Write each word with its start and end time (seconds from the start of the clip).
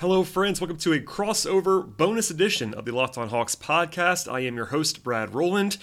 Hello, 0.00 0.22
friends. 0.22 0.60
Welcome 0.60 0.76
to 0.76 0.92
a 0.92 1.00
crossover 1.00 1.84
bonus 1.84 2.30
edition 2.30 2.72
of 2.72 2.84
the 2.84 2.92
Locked 2.92 3.18
On 3.18 3.30
Hawks 3.30 3.56
podcast. 3.56 4.32
I 4.32 4.38
am 4.38 4.54
your 4.54 4.66
host, 4.66 5.02
Brad 5.02 5.34
Rowland. 5.34 5.76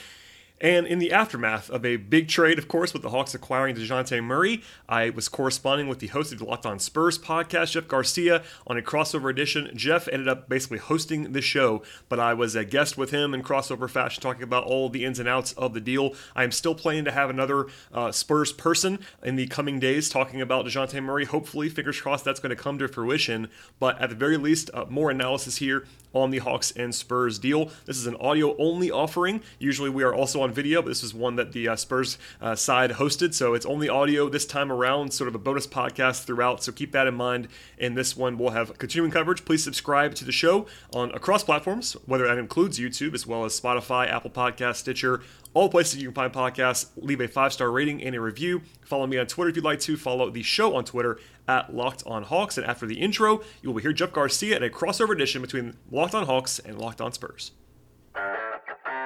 And 0.66 0.88
in 0.88 0.98
the 0.98 1.12
aftermath 1.12 1.70
of 1.70 1.86
a 1.86 1.98
big 1.98 2.28
trade, 2.28 2.58
of 2.58 2.68
course, 2.68 2.92
with 2.92 3.04
the 3.04 3.12
Hawks 3.12 3.36
acquiring 3.36 3.76
DeJounte 3.76 4.24
Murray, 4.24 4.64
I 4.90 5.12
was 5.12 5.30
corresponding 5.30 5.88
with 5.88 6.00
the 6.00 6.08
host 6.08 6.34
of 6.34 6.40
the 6.40 6.46
Locked 6.46 6.66
On 6.66 6.80
Spurs 6.80 7.20
podcast, 7.20 7.74
Jeff 7.74 7.88
Garcia, 7.88 8.42
on 8.66 8.76
a 8.76 8.82
crossover 8.82 9.30
edition. 9.30 9.70
Jeff 9.76 10.08
ended 10.08 10.28
up 10.28 10.50
basically 10.50 10.80
hosting 10.80 11.34
the 11.34 11.42
show, 11.44 11.84
but 12.10 12.20
I 12.20 12.34
was 12.34 12.56
a 12.56 12.66
guest 12.66 12.98
with 12.98 13.12
him 13.12 13.36
in 13.36 13.44
crossover 13.44 13.88
fashion, 13.88 14.24
talking 14.24 14.42
about 14.42 14.64
all 14.64 14.90
the 14.90 15.06
ins 15.06 15.20
and 15.20 15.30
outs 15.30 15.52
of 15.52 15.76
the 15.76 15.80
deal. 15.80 16.16
I 16.36 16.44
am 16.44 16.52
still 16.52 16.74
planning 16.74 17.06
to 17.06 17.12
have 17.12 17.30
another 17.30 17.68
uh, 17.94 18.12
Spurs 18.12 18.52
person 18.52 18.98
in 19.22 19.36
the 19.36 19.46
coming 19.46 19.80
days 19.80 20.10
talking 20.10 20.42
about 20.42 20.66
DeJounte 20.66 21.00
Murray. 21.04 21.26
Hopefully, 21.26 21.70
fingers 21.70 22.02
crossed, 22.02 22.26
that's 22.26 22.40
going 22.40 22.50
to 22.50 22.56
come 22.56 22.80
to 22.80 22.88
fruition. 22.88 23.50
But 23.80 24.02
at 24.02 24.10
the 24.10 24.16
very 24.16 24.38
least, 24.38 24.72
uh, 24.74 24.86
more 24.90 25.12
analysis 25.12 25.58
here 25.58 25.86
on 26.16 26.32
the 26.32 26.40
Hawks 26.40 26.72
and 26.72 26.96
Spurs 26.96 27.38
deal. 27.38 27.70
This 27.86 27.98
is 27.98 28.08
an 28.08 28.16
audio 28.16 28.56
only 28.58 28.90
offering. 28.90 29.42
Usually, 29.60 29.90
we 29.90 30.02
are 30.02 30.16
also 30.16 30.42
on 30.42 30.55
video, 30.56 30.82
but 30.82 30.90
this 30.90 31.04
is 31.04 31.14
one 31.14 31.36
that 31.36 31.52
the 31.52 31.68
uh, 31.68 31.76
Spurs 31.76 32.18
uh, 32.42 32.56
side 32.56 32.92
hosted. 32.92 33.34
So 33.34 33.54
it's 33.54 33.66
only 33.66 33.90
audio 33.90 34.30
this 34.30 34.46
time 34.46 34.72
around, 34.72 35.14
sort 35.14 35.28
of 35.28 35.36
a 35.36 35.40
bonus 35.40 35.68
podcast 35.68 36.24
throughout. 36.24 36.64
So 36.64 36.72
keep 36.72 36.92
that 36.94 37.08
in 37.08 37.16
mind. 37.16 37.48
In 37.78 37.94
this 37.94 38.18
one, 38.18 38.38
we'll 38.38 38.52
have 38.52 38.78
continuing 38.78 39.12
coverage. 39.12 39.46
Please 39.46 39.64
subscribe 39.64 40.16
to 40.16 40.26
the 40.26 40.32
show 40.32 40.66
on 40.94 41.12
across 41.12 41.44
platforms, 41.44 41.94
whether 42.06 42.26
that 42.26 42.38
includes 42.38 42.80
YouTube 42.80 43.14
as 43.14 43.28
well 43.28 43.46
as 43.46 43.60
Spotify, 43.60 44.10
Apple 44.10 44.32
Podcast, 44.32 44.78
Stitcher, 44.78 45.22
all 45.56 45.70
places 45.70 46.02
you 46.02 46.12
can 46.12 46.14
find 46.14 46.34
podcasts. 46.34 46.90
Leave 46.98 47.22
a 47.22 47.28
five 47.28 47.54
star 47.54 47.72
rating 47.72 48.04
and 48.04 48.14
a 48.14 48.22
review. 48.22 48.62
Follow 48.84 49.08
me 49.08 49.18
on 49.18 49.26
Twitter 49.26 49.50
if 49.50 49.56
you'd 49.56 49.66
like 49.66 49.80
to. 49.80 49.98
Follow 49.98 50.30
the 50.30 50.44
show 50.44 50.76
on 50.76 50.84
Twitter 50.84 51.18
at 51.48 51.74
Locked 51.74 52.04
On 52.06 52.24
Hawks. 52.24 52.58
And 52.58 52.68
after 52.68 52.86
the 52.86 53.00
intro, 53.00 53.42
you 53.62 53.72
will 53.72 53.82
hear 53.82 53.94
Jeff 53.94 54.12
Garcia 54.12 54.58
in 54.58 54.64
a 54.64 54.70
crossover 54.70 55.14
edition 55.14 55.42
between 55.42 55.78
Locked 55.90 56.14
On 56.14 56.26
Hawks 56.26 56.60
and 56.60 56.78
Locked 56.78 57.02
On 57.02 57.12
Spurs. 57.12 57.52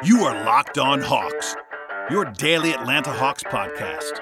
You 0.01 0.23
are 0.23 0.45
Locked 0.45 0.77
On 0.77 1.01
Hawks, 1.01 1.57
your 2.09 2.23
daily 2.23 2.71
Atlanta 2.71 3.11
Hawks 3.11 3.43
podcast, 3.43 4.17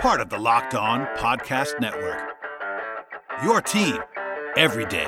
part 0.00 0.22
of 0.22 0.30
the 0.30 0.38
Locked 0.38 0.74
On 0.74 1.04
Podcast 1.18 1.78
Network. 1.80 2.30
Your 3.44 3.60
team 3.60 3.98
every 4.56 4.86
day. 4.86 5.06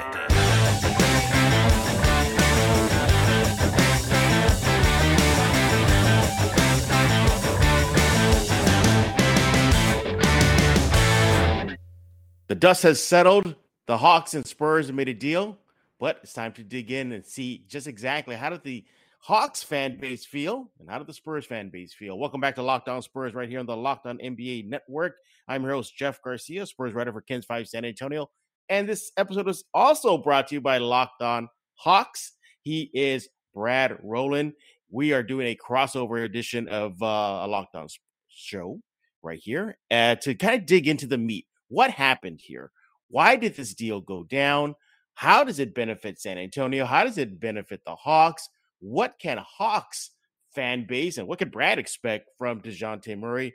The 12.48 12.54
dust 12.54 12.82
has 12.82 13.02
settled. 13.02 13.56
The 13.86 13.96
Hawks 13.96 14.34
and 14.34 14.46
Spurs 14.46 14.88
have 14.88 14.94
made 14.94 15.08
a 15.08 15.14
deal, 15.14 15.56
but 15.98 16.18
it's 16.22 16.34
time 16.34 16.52
to 16.52 16.62
dig 16.62 16.90
in 16.90 17.12
and 17.12 17.24
see 17.24 17.64
just 17.68 17.86
exactly 17.86 18.36
how 18.36 18.50
did 18.50 18.64
the 18.64 18.84
Hawks 19.24 19.62
fan 19.62 19.96
base 19.98 20.26
feel 20.26 20.70
and 20.78 20.90
how 20.90 20.98
did 20.98 21.06
the 21.06 21.14
Spurs 21.14 21.46
fan 21.46 21.70
base 21.70 21.94
feel. 21.94 22.18
Welcome 22.18 22.42
back 22.42 22.56
to 22.56 22.62
Locked 22.62 22.90
On 22.90 23.00
Spurs 23.00 23.32
right 23.32 23.48
here 23.48 23.58
on 23.58 23.64
the 23.64 23.74
Locked 23.74 24.04
On 24.04 24.18
NBA 24.18 24.68
Network. 24.68 25.16
I'm 25.48 25.62
your 25.62 25.72
host 25.72 25.96
Jeff 25.96 26.20
Garcia, 26.22 26.66
Spurs 26.66 26.92
writer 26.92 27.10
for 27.10 27.22
KENS 27.22 27.46
5 27.46 27.66
San 27.66 27.86
Antonio, 27.86 28.28
and 28.68 28.86
this 28.86 29.12
episode 29.16 29.48
is 29.48 29.64
also 29.72 30.18
brought 30.18 30.48
to 30.48 30.56
you 30.56 30.60
by 30.60 30.76
Locked 30.76 31.22
On 31.22 31.48
Hawks. 31.76 32.32
He 32.60 32.90
is 32.92 33.30
Brad 33.54 33.96
Rowland. 34.02 34.52
We 34.90 35.14
are 35.14 35.22
doing 35.22 35.46
a 35.46 35.56
crossover 35.56 36.22
edition 36.22 36.68
of 36.68 37.02
uh, 37.02 37.06
a 37.06 37.48
Locked 37.48 37.76
On 37.76 37.88
show 38.28 38.78
right 39.22 39.40
here 39.42 39.78
uh, 39.90 40.16
to 40.16 40.34
kind 40.34 40.60
of 40.60 40.66
dig 40.66 40.86
into 40.86 41.06
the 41.06 41.16
meat 41.16 41.46
what 41.68 41.90
happened 41.90 42.40
here? 42.42 42.70
Why 43.08 43.36
did 43.36 43.56
this 43.56 43.74
deal 43.74 44.02
go 44.02 44.24
down? 44.24 44.74
How 45.14 45.44
does 45.44 45.60
it 45.60 45.74
benefit 45.74 46.20
San 46.20 46.36
Antonio? 46.36 46.84
How 46.84 47.04
does 47.04 47.16
it 47.16 47.40
benefit 47.40 47.80
the 47.86 47.94
Hawks? 47.94 48.48
What 48.84 49.14
can 49.18 49.38
Hawks 49.38 50.10
fan 50.54 50.86
base 50.86 51.16
and 51.16 51.26
what 51.26 51.38
can 51.38 51.48
Brad 51.48 51.78
expect 51.78 52.28
from 52.36 52.60
DeJounte 52.60 53.18
Murray? 53.18 53.54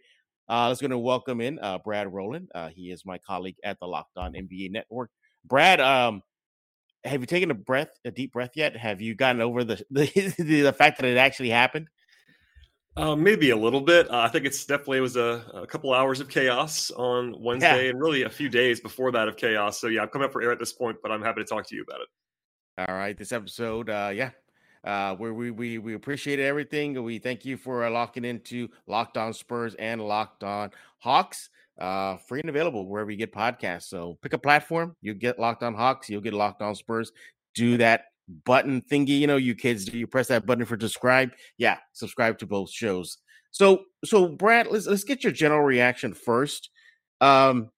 Uh, 0.50 0.69
let's 0.69 0.81
going 0.81 0.90
to 0.90 0.97
welcome 0.97 1.40
in 1.40 1.59
uh, 1.59 1.78
Brad 1.78 2.12
Rowland. 2.12 2.50
Uh, 2.56 2.69
he 2.69 2.90
is 2.90 3.06
my 3.06 3.19
colleague 3.19 3.57
at 3.63 3.79
the 3.79 3.85
Locked 3.85 4.18
On 4.18 4.34
NBA 4.34 4.72
Network. 4.72 5.12
Brad, 5.45 5.79
um, 5.79 6.23
have 7.03 7.22
you 7.22 7.28
taken 7.28 7.51
a 7.51 7.53
breath, 7.53 7.91
a 8.03 8.09
deep 8.09 8.34
breath 8.34 8.53
yet? 8.56 8.75
Have 8.75 9.01
you 9.01 9.13
gotten 9.13 9.39
over 9.39 9.63
the 9.63 9.84
the, 9.91 10.34
the 10.39 10.73
fact 10.73 11.00
that 11.00 11.07
it 11.07 11.18
actually 11.18 11.51
happened? 11.51 11.89
Uh, 12.97 13.16
maybe 13.16 13.51
a 13.51 13.56
little 13.56 13.81
bit. 13.81 14.09
Uh, 14.09 14.22
I 14.22 14.29
think 14.29 14.47
it's 14.47 14.66
definitely 14.66 14.97
it 14.97 15.01
was 15.01 15.16
a, 15.16 15.45
a 15.53 15.68
couple 15.68 15.94
hours 15.94 16.22
of 16.22 16.28
chaos 16.28 16.89
on 16.89 17.35
Wednesday, 17.39 17.84
yeah. 17.84 17.89
and 17.91 18.01
really 18.01 18.23
a 18.23 18.29
few 18.31 18.50
days 18.50 18.79
before 18.79 19.12
that 19.12 19.28
of 19.28 19.38
chaos. 19.38 19.79
So 19.79 19.89
yeah, 19.89 20.01
I'm 20.01 20.07
coming 20.07 20.25
up 20.25 20.31
for 20.31 20.41
air 20.41 20.51
at 20.51 20.57
this 20.57 20.73
point, 20.73 20.97
but 21.03 21.12
I'm 21.12 21.22
happy 21.22 21.41
to 21.41 21.45
talk 21.45 21.68
to 21.68 21.75
you 21.75 21.84
about 21.84 22.01
it. 22.01 22.89
All 22.89 22.95
right, 22.95 23.16
this 23.16 23.31
episode, 23.31 23.91
uh, 23.91 24.12
yeah, 24.12 24.31
uh, 24.84 25.16
where 25.16 25.34
we 25.34 25.51
we 25.51 25.78
we 25.78 25.94
appreciate 25.94 26.40
everything. 26.40 27.01
We 27.03 27.19
thank 27.19 27.45
you 27.45 27.57
for 27.57 27.85
uh, 27.85 27.90
locking 27.90 28.25
into 28.25 28.69
Locked 28.88 29.17
On 29.17 29.34
Spurs 29.34 29.75
and 29.75 30.01
Locked 30.01 30.44
On 30.44 30.72
Hawks. 31.00 31.50
Uh, 31.79 32.17
free 32.17 32.41
and 32.41 32.50
available 32.50 32.85
wherever 32.88 33.09
you 33.09 33.18
get 33.18 33.34
podcasts. 33.34 33.84
So 33.84 34.18
pick 34.22 34.34
a 34.34 34.38
platform. 34.38 34.95
You 35.01 35.13
get 35.13 35.39
Locked 35.39 35.63
On 35.63 35.73
Hawks. 35.73 36.09
You'll 36.09 36.22
get 36.22 36.34
Locked 36.34 36.62
On 36.62 36.75
Spurs. 36.75 37.12
Do 37.56 37.78
that 37.78 38.06
button 38.45 38.81
thingy. 38.81 39.19
You 39.19 39.28
know, 39.28 39.38
you 39.38 39.56
kids 39.56 39.85
do. 39.85 39.97
You 39.97 40.07
press 40.07 40.28
that 40.28 40.45
button 40.45 40.66
for 40.66 40.78
subscribe. 40.79 41.31
Yeah, 41.57 41.78
subscribe 41.94 42.38
to 42.39 42.45
both 42.45 42.69
shows. 42.69 43.18
So, 43.51 43.85
so 44.06 44.28
Brad, 44.28 44.68
let's 44.68 44.88
let's 44.88 45.03
get 45.03 45.23
your 45.23 45.34
general 45.34 45.62
reaction 45.62 46.13
first. 46.13 46.69
Um, 47.22 47.72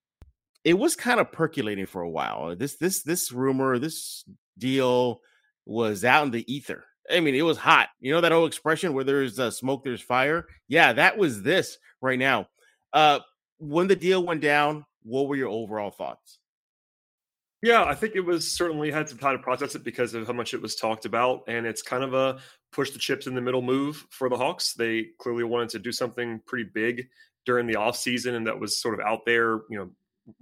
it 0.63 0.77
was 0.77 0.95
kind 0.95 1.19
of 1.19 1.31
percolating 1.31 1.85
for 1.85 2.01
a 2.01 2.09
while. 2.09 2.55
This 2.55 2.77
this 2.77 3.03
this 3.03 3.31
rumor, 3.31 3.79
this 3.79 4.23
deal 4.57 5.21
was 5.65 6.03
out 6.03 6.25
in 6.25 6.31
the 6.31 6.53
ether. 6.53 6.83
I 7.09 7.19
mean, 7.19 7.35
it 7.35 7.41
was 7.41 7.57
hot. 7.57 7.89
You 7.99 8.13
know 8.13 8.21
that 8.21 8.31
old 8.31 8.47
expression 8.47 8.93
where 8.93 9.03
there's 9.03 9.39
uh, 9.39 9.51
smoke, 9.51 9.83
there's 9.83 10.01
fire. 10.01 10.47
Yeah, 10.67 10.93
that 10.93 11.17
was 11.17 11.41
this 11.41 11.77
right 12.01 12.19
now. 12.19 12.47
Uh, 12.93 13.19
when 13.59 13.87
the 13.87 13.95
deal 13.95 14.23
went 14.23 14.41
down, 14.41 14.85
what 15.03 15.27
were 15.27 15.35
your 15.35 15.49
overall 15.49 15.91
thoughts? 15.91 16.39
Yeah, 17.63 17.83
I 17.83 17.93
think 17.93 18.15
it 18.15 18.21
was 18.25 18.51
certainly 18.51 18.89
had 18.89 19.07
some 19.07 19.19
time 19.19 19.37
to 19.37 19.43
process 19.43 19.75
it 19.75 19.83
because 19.83 20.15
of 20.15 20.25
how 20.25 20.33
much 20.33 20.55
it 20.55 20.61
was 20.61 20.75
talked 20.75 21.05
about. 21.05 21.43
And 21.47 21.67
it's 21.67 21.83
kind 21.83 22.03
of 22.03 22.13
a 22.15 22.39
push 22.71 22.89
the 22.89 22.99
chips 22.99 23.27
in 23.27 23.35
the 23.35 23.41
middle 23.41 23.61
move 23.61 24.05
for 24.09 24.29
the 24.29 24.37
Hawks. 24.37 24.73
They 24.73 25.09
clearly 25.19 25.43
wanted 25.43 25.69
to 25.69 25.79
do 25.79 25.91
something 25.91 26.41
pretty 26.47 26.69
big 26.73 27.07
during 27.45 27.67
the 27.67 27.75
offseason, 27.75 28.35
and 28.35 28.47
that 28.47 28.59
was 28.59 28.81
sort 28.81 28.99
of 28.99 29.05
out 29.05 29.25
there, 29.25 29.61
you 29.69 29.77
know, 29.77 29.91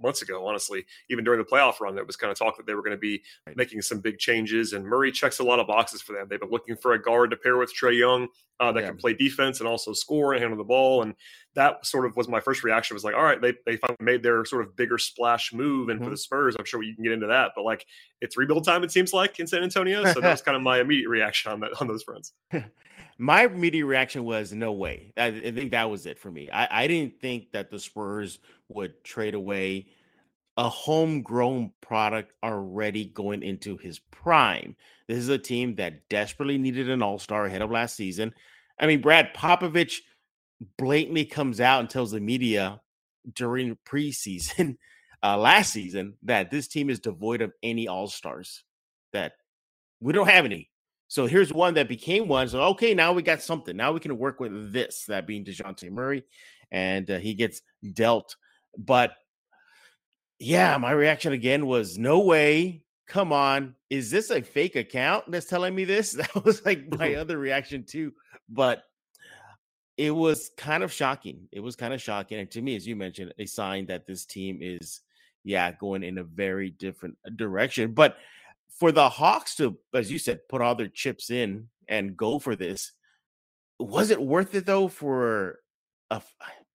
months 0.00 0.22
ago, 0.22 0.46
honestly. 0.46 0.84
Even 1.08 1.24
during 1.24 1.38
the 1.38 1.44
playoff 1.44 1.80
run, 1.80 1.94
that 1.96 2.06
was 2.06 2.16
kind 2.16 2.30
of 2.30 2.38
talk 2.38 2.56
that 2.56 2.66
they 2.66 2.74
were 2.74 2.82
going 2.82 2.96
to 2.96 2.98
be 2.98 3.22
making 3.56 3.82
some 3.82 4.00
big 4.00 4.18
changes. 4.18 4.72
And 4.72 4.84
Murray 4.84 5.12
checks 5.12 5.38
a 5.38 5.44
lot 5.44 5.58
of 5.58 5.66
boxes 5.66 6.02
for 6.02 6.12
them. 6.12 6.26
They've 6.28 6.40
been 6.40 6.50
looking 6.50 6.76
for 6.76 6.92
a 6.92 7.02
guard 7.02 7.30
to 7.30 7.36
pair 7.36 7.56
with 7.56 7.72
Trae 7.74 7.98
Young 7.98 8.28
uh, 8.60 8.72
that 8.72 8.80
yeah. 8.80 8.88
can 8.88 8.96
play 8.96 9.14
defense 9.14 9.60
and 9.60 9.68
also 9.68 9.92
score 9.92 10.32
and 10.32 10.40
handle 10.40 10.58
the 10.58 10.64
ball. 10.64 11.02
And 11.02 11.14
that 11.54 11.84
sort 11.84 12.06
of 12.06 12.16
was 12.16 12.28
my 12.28 12.40
first 12.40 12.62
reaction 12.62 12.94
was 12.94 13.04
like, 13.04 13.14
all 13.14 13.24
right, 13.24 13.40
they, 13.40 13.54
they 13.66 13.76
finally 13.76 13.96
made 14.00 14.22
their 14.22 14.44
sort 14.44 14.64
of 14.64 14.76
bigger 14.76 14.98
splash 14.98 15.52
move. 15.52 15.88
And 15.88 15.98
mm-hmm. 15.98 16.04
for 16.04 16.10
the 16.10 16.16
Spurs, 16.16 16.56
I'm 16.58 16.64
sure 16.64 16.82
you 16.82 16.94
can 16.94 17.04
get 17.04 17.12
into 17.12 17.26
that. 17.28 17.52
But 17.56 17.64
like, 17.64 17.86
it's 18.20 18.36
rebuild 18.36 18.64
time, 18.64 18.84
it 18.84 18.92
seems 18.92 19.12
like, 19.12 19.40
in 19.40 19.46
San 19.46 19.62
Antonio. 19.62 20.04
So 20.12 20.20
that 20.20 20.30
was 20.30 20.42
kind 20.42 20.56
of 20.56 20.62
my 20.62 20.80
immediate 20.80 21.08
reaction 21.08 21.52
on 21.52 21.60
that 21.60 21.80
on 21.80 21.88
those 21.88 22.02
fronts. 22.02 22.32
my 23.20 23.44
immediate 23.44 23.84
reaction 23.84 24.24
was 24.24 24.50
no 24.52 24.72
way. 24.72 25.12
I, 25.14 25.26
I, 25.26 25.50
think 25.52 25.72
that 25.72 25.90
was 25.90 26.06
it 26.06 26.18
for 26.18 26.30
me. 26.30 26.48
I, 26.50 26.84
I 26.84 26.86
didn't 26.86 27.20
think 27.20 27.52
that 27.52 27.70
the 27.70 27.78
Spurs 27.78 28.38
would 28.68 29.04
trade 29.04 29.34
away 29.34 29.88
a 30.56 30.70
homegrown 30.70 31.72
product 31.82 32.32
already 32.42 33.04
going 33.04 33.42
into 33.42 33.76
his 33.76 33.98
prime. 33.98 34.74
This 35.06 35.18
is 35.18 35.28
a 35.28 35.36
team 35.36 35.74
that 35.74 36.08
desperately 36.08 36.56
needed 36.56 36.88
an 36.88 37.02
all 37.02 37.18
star 37.18 37.44
ahead 37.44 37.60
of 37.60 37.70
last 37.70 37.94
season. 37.94 38.32
I 38.78 38.86
mean, 38.86 39.02
Brad 39.02 39.34
Popovich 39.34 39.98
blatantly 40.78 41.26
comes 41.26 41.60
out 41.60 41.80
and 41.80 41.90
tells 41.90 42.12
the 42.12 42.20
media 42.20 42.80
during 43.34 43.76
preseason 43.86 44.76
uh, 45.22 45.36
last 45.36 45.74
season 45.74 46.14
that 46.22 46.50
this 46.50 46.68
team 46.68 46.88
is 46.88 47.00
devoid 47.00 47.42
of 47.42 47.52
any 47.62 47.86
all 47.86 48.08
stars, 48.08 48.64
that 49.12 49.32
we 50.00 50.14
don't 50.14 50.28
have 50.28 50.46
any. 50.46 50.70
So 51.10 51.26
here's 51.26 51.52
one 51.52 51.74
that 51.74 51.88
became 51.88 52.28
one. 52.28 52.48
So 52.48 52.60
okay, 52.66 52.94
now 52.94 53.12
we 53.12 53.22
got 53.22 53.42
something. 53.42 53.76
Now 53.76 53.90
we 53.90 53.98
can 53.98 54.16
work 54.16 54.38
with 54.38 54.72
this. 54.72 55.06
That 55.06 55.26
being 55.26 55.44
Dejounte 55.44 55.90
Murray, 55.90 56.22
and 56.70 57.10
uh, 57.10 57.18
he 57.18 57.34
gets 57.34 57.62
dealt. 57.94 58.36
But 58.78 59.14
yeah, 60.38 60.76
my 60.76 60.92
reaction 60.92 61.32
again 61.32 61.66
was 61.66 61.98
no 61.98 62.20
way. 62.20 62.84
Come 63.08 63.32
on, 63.32 63.74
is 63.90 64.12
this 64.12 64.30
a 64.30 64.40
fake 64.40 64.76
account 64.76 65.28
that's 65.28 65.46
telling 65.46 65.74
me 65.74 65.84
this? 65.84 66.12
That 66.16 66.44
was 66.44 66.64
like 66.64 66.86
my 66.96 67.14
other 67.16 67.38
reaction 67.38 67.82
too. 67.82 68.12
But 68.48 68.84
it 69.96 70.12
was 70.12 70.52
kind 70.56 70.84
of 70.84 70.92
shocking. 70.92 71.48
It 71.50 71.58
was 71.58 71.74
kind 71.74 71.92
of 71.92 72.00
shocking, 72.00 72.38
and 72.38 72.48
to 72.52 72.62
me, 72.62 72.76
as 72.76 72.86
you 72.86 72.94
mentioned, 72.94 73.34
a 73.36 73.46
sign 73.46 73.86
that 73.86 74.06
this 74.06 74.26
team 74.26 74.60
is, 74.62 75.00
yeah, 75.42 75.72
going 75.72 76.04
in 76.04 76.18
a 76.18 76.24
very 76.24 76.70
different 76.70 77.18
uh, 77.26 77.30
direction. 77.34 77.94
But 77.94 78.16
for 78.80 78.90
the 78.90 79.08
Hawks 79.08 79.54
to, 79.56 79.78
as 79.94 80.10
you 80.10 80.18
said, 80.18 80.48
put 80.48 80.62
all 80.62 80.74
their 80.74 80.88
chips 80.88 81.30
in 81.30 81.68
and 81.86 82.16
go 82.16 82.38
for 82.38 82.56
this, 82.56 82.92
was 83.78 84.10
it 84.10 84.20
worth 84.20 84.54
it 84.54 84.66
though? 84.66 84.88
For 84.88 85.60
a, 86.10 86.22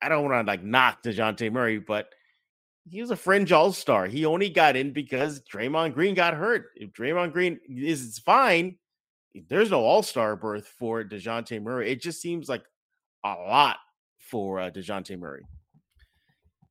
I 0.01 0.09
don't 0.09 0.23
want 0.23 0.45
to 0.45 0.51
like 0.51 0.63
knock 0.63 1.03
Dejounte 1.03 1.51
Murray, 1.51 1.79
but 1.79 2.07
he 2.87 3.01
was 3.01 3.11
a 3.11 3.15
fringe 3.15 3.51
all 3.51 3.73
star. 3.73 4.05
He 4.05 4.25
only 4.25 4.49
got 4.49 4.75
in 4.75 4.93
because 4.93 5.41
Draymond 5.41 5.95
Green 5.95 6.13
got 6.13 6.35
hurt. 6.35 6.67
If 6.75 6.91
Draymond 6.93 7.33
Green 7.33 7.59
is 7.67 8.19
fine, 8.19 8.77
there's 9.49 9.71
no 9.71 9.81
all 9.81 10.03
star 10.03 10.35
berth 10.35 10.67
for 10.67 11.03
Dejounte 11.03 11.61
Murray. 11.61 11.91
It 11.91 12.01
just 12.01 12.21
seems 12.21 12.47
like 12.47 12.63
a 13.23 13.29
lot 13.29 13.77
for 14.19 14.59
uh, 14.59 14.69
Dejounte 14.69 15.17
Murray. 15.17 15.43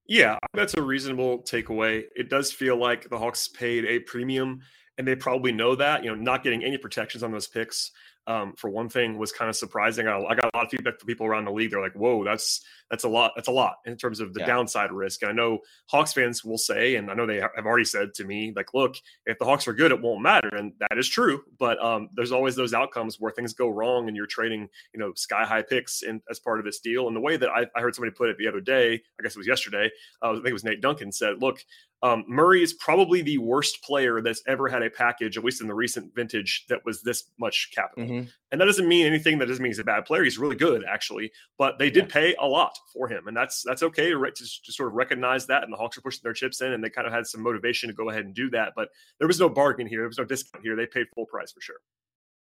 Yeah, 0.06 0.38
that's 0.52 0.74
a 0.74 0.82
reasonable 0.82 1.42
takeaway. 1.42 2.04
It 2.14 2.28
does 2.28 2.52
feel 2.52 2.76
like 2.76 3.08
the 3.08 3.18
Hawks 3.18 3.48
paid 3.48 3.86
a 3.86 4.00
premium, 4.00 4.60
and 4.98 5.06
they 5.06 5.14
probably 5.14 5.52
know 5.52 5.74
that. 5.76 6.04
You 6.04 6.10
know, 6.10 6.16
not 6.16 6.42
getting 6.42 6.64
any 6.64 6.78
protections 6.78 7.22
on 7.22 7.32
those 7.32 7.48
picks 7.48 7.90
um, 8.26 8.54
for 8.56 8.70
one 8.70 8.88
thing 8.88 9.18
was 9.18 9.32
kind 9.32 9.48
of 9.50 9.56
surprising. 9.56 10.08
I, 10.08 10.18
I, 10.18 10.34
got 10.34 10.50
a 10.52 10.56
lot 10.56 10.64
of 10.64 10.70
feedback 10.70 10.98
from 10.98 11.06
people 11.06 11.26
around 11.26 11.44
the 11.44 11.52
league. 11.52 11.70
They're 11.70 11.80
like, 11.80 11.94
"Whoa, 11.94 12.24
that's 12.24 12.62
that's 12.90 13.04
a 13.04 13.08
lot. 13.08 13.32
That's 13.36 13.48
a 13.48 13.52
lot 13.52 13.76
in 13.84 13.96
terms 13.96 14.20
of 14.20 14.32
the 14.32 14.40
yeah. 14.40 14.46
downside 14.46 14.92
risk." 14.92 15.22
And 15.22 15.30
I 15.30 15.34
know 15.34 15.58
Hawks 15.90 16.14
fans 16.14 16.42
will 16.42 16.56
say, 16.56 16.96
and 16.96 17.10
I 17.10 17.14
know 17.14 17.26
they 17.26 17.40
have 17.40 17.66
already 17.66 17.84
said 17.84 18.14
to 18.14 18.24
me, 18.24 18.52
like, 18.56 18.72
"Look, 18.72 18.96
if 19.26 19.38
the 19.38 19.44
Hawks 19.44 19.68
are 19.68 19.74
good, 19.74 19.92
it 19.92 20.00
won't 20.00 20.22
matter," 20.22 20.48
and 20.48 20.72
that 20.80 20.96
is 20.96 21.08
true. 21.08 21.42
But 21.58 21.82
um, 21.84 22.08
there's 22.14 22.32
always 22.32 22.56
those 22.56 22.72
outcomes 22.72 23.20
where 23.20 23.32
things 23.32 23.52
go 23.52 23.68
wrong, 23.68 24.08
and 24.08 24.16
you're 24.16 24.26
trading, 24.26 24.68
you 24.94 25.00
know, 25.00 25.12
sky 25.14 25.44
high 25.44 25.62
picks 25.62 26.02
in, 26.02 26.22
as 26.30 26.40
part 26.40 26.58
of 26.58 26.64
this 26.64 26.80
deal. 26.80 27.08
And 27.08 27.16
the 27.16 27.20
way 27.20 27.36
that 27.36 27.50
I, 27.50 27.66
I 27.76 27.82
heard 27.82 27.94
somebody 27.94 28.14
put 28.14 28.30
it 28.30 28.38
the 28.38 28.48
other 28.48 28.60
day, 28.60 28.94
I 28.94 29.22
guess 29.22 29.34
it 29.34 29.38
was 29.38 29.46
yesterday, 29.46 29.90
uh, 30.22 30.30
I 30.30 30.34
think 30.34 30.48
it 30.48 30.52
was 30.54 30.64
Nate 30.64 30.80
Duncan 30.80 31.12
said, 31.12 31.42
"Look, 31.42 31.62
um, 32.04 32.22
Murray 32.28 32.62
is 32.62 32.74
probably 32.74 33.22
the 33.22 33.38
worst 33.38 33.82
player 33.82 34.20
that's 34.20 34.42
ever 34.46 34.68
had 34.68 34.82
a 34.82 34.90
package, 34.90 35.38
at 35.38 35.44
least 35.44 35.62
in 35.62 35.68
the 35.68 35.74
recent 35.74 36.14
vintage, 36.14 36.66
that 36.68 36.84
was 36.84 37.00
this 37.00 37.30
much 37.40 37.70
capital. 37.74 38.04
Mm-hmm. 38.04 38.28
And 38.52 38.60
that 38.60 38.66
doesn't 38.66 38.86
mean 38.86 39.06
anything. 39.06 39.38
That 39.38 39.46
doesn't 39.46 39.62
mean 39.62 39.70
he's 39.70 39.78
a 39.78 39.84
bad 39.84 40.04
player. 40.04 40.22
He's 40.22 40.36
really 40.36 40.54
good, 40.54 40.84
actually. 40.86 41.32
But 41.56 41.78
they 41.78 41.88
did 41.88 42.04
yeah. 42.08 42.12
pay 42.12 42.34
a 42.38 42.46
lot 42.46 42.76
for 42.92 43.08
him, 43.08 43.26
and 43.26 43.34
that's 43.34 43.62
that's 43.64 43.82
okay 43.82 44.10
to, 44.10 44.18
to, 44.18 44.44
to, 44.64 44.72
sort 44.72 44.90
of 44.90 44.94
recognize 44.94 45.46
that. 45.46 45.62
And 45.62 45.72
the 45.72 45.78
Hawks 45.78 45.96
are 45.96 46.02
pushing 46.02 46.20
their 46.22 46.34
chips 46.34 46.60
in, 46.60 46.74
and 46.74 46.84
they 46.84 46.90
kind 46.90 47.06
of 47.06 47.12
had 47.14 47.26
some 47.26 47.42
motivation 47.42 47.88
to 47.88 47.94
go 47.94 48.10
ahead 48.10 48.26
and 48.26 48.34
do 48.34 48.50
that. 48.50 48.74
But 48.76 48.90
there 49.18 49.26
was 49.26 49.40
no 49.40 49.48
bargain 49.48 49.86
here. 49.86 50.00
There 50.00 50.08
was 50.08 50.18
no 50.18 50.24
discount 50.24 50.62
here. 50.62 50.76
They 50.76 50.86
paid 50.86 51.06
full 51.14 51.24
price 51.24 51.52
for 51.52 51.62
sure. 51.62 51.78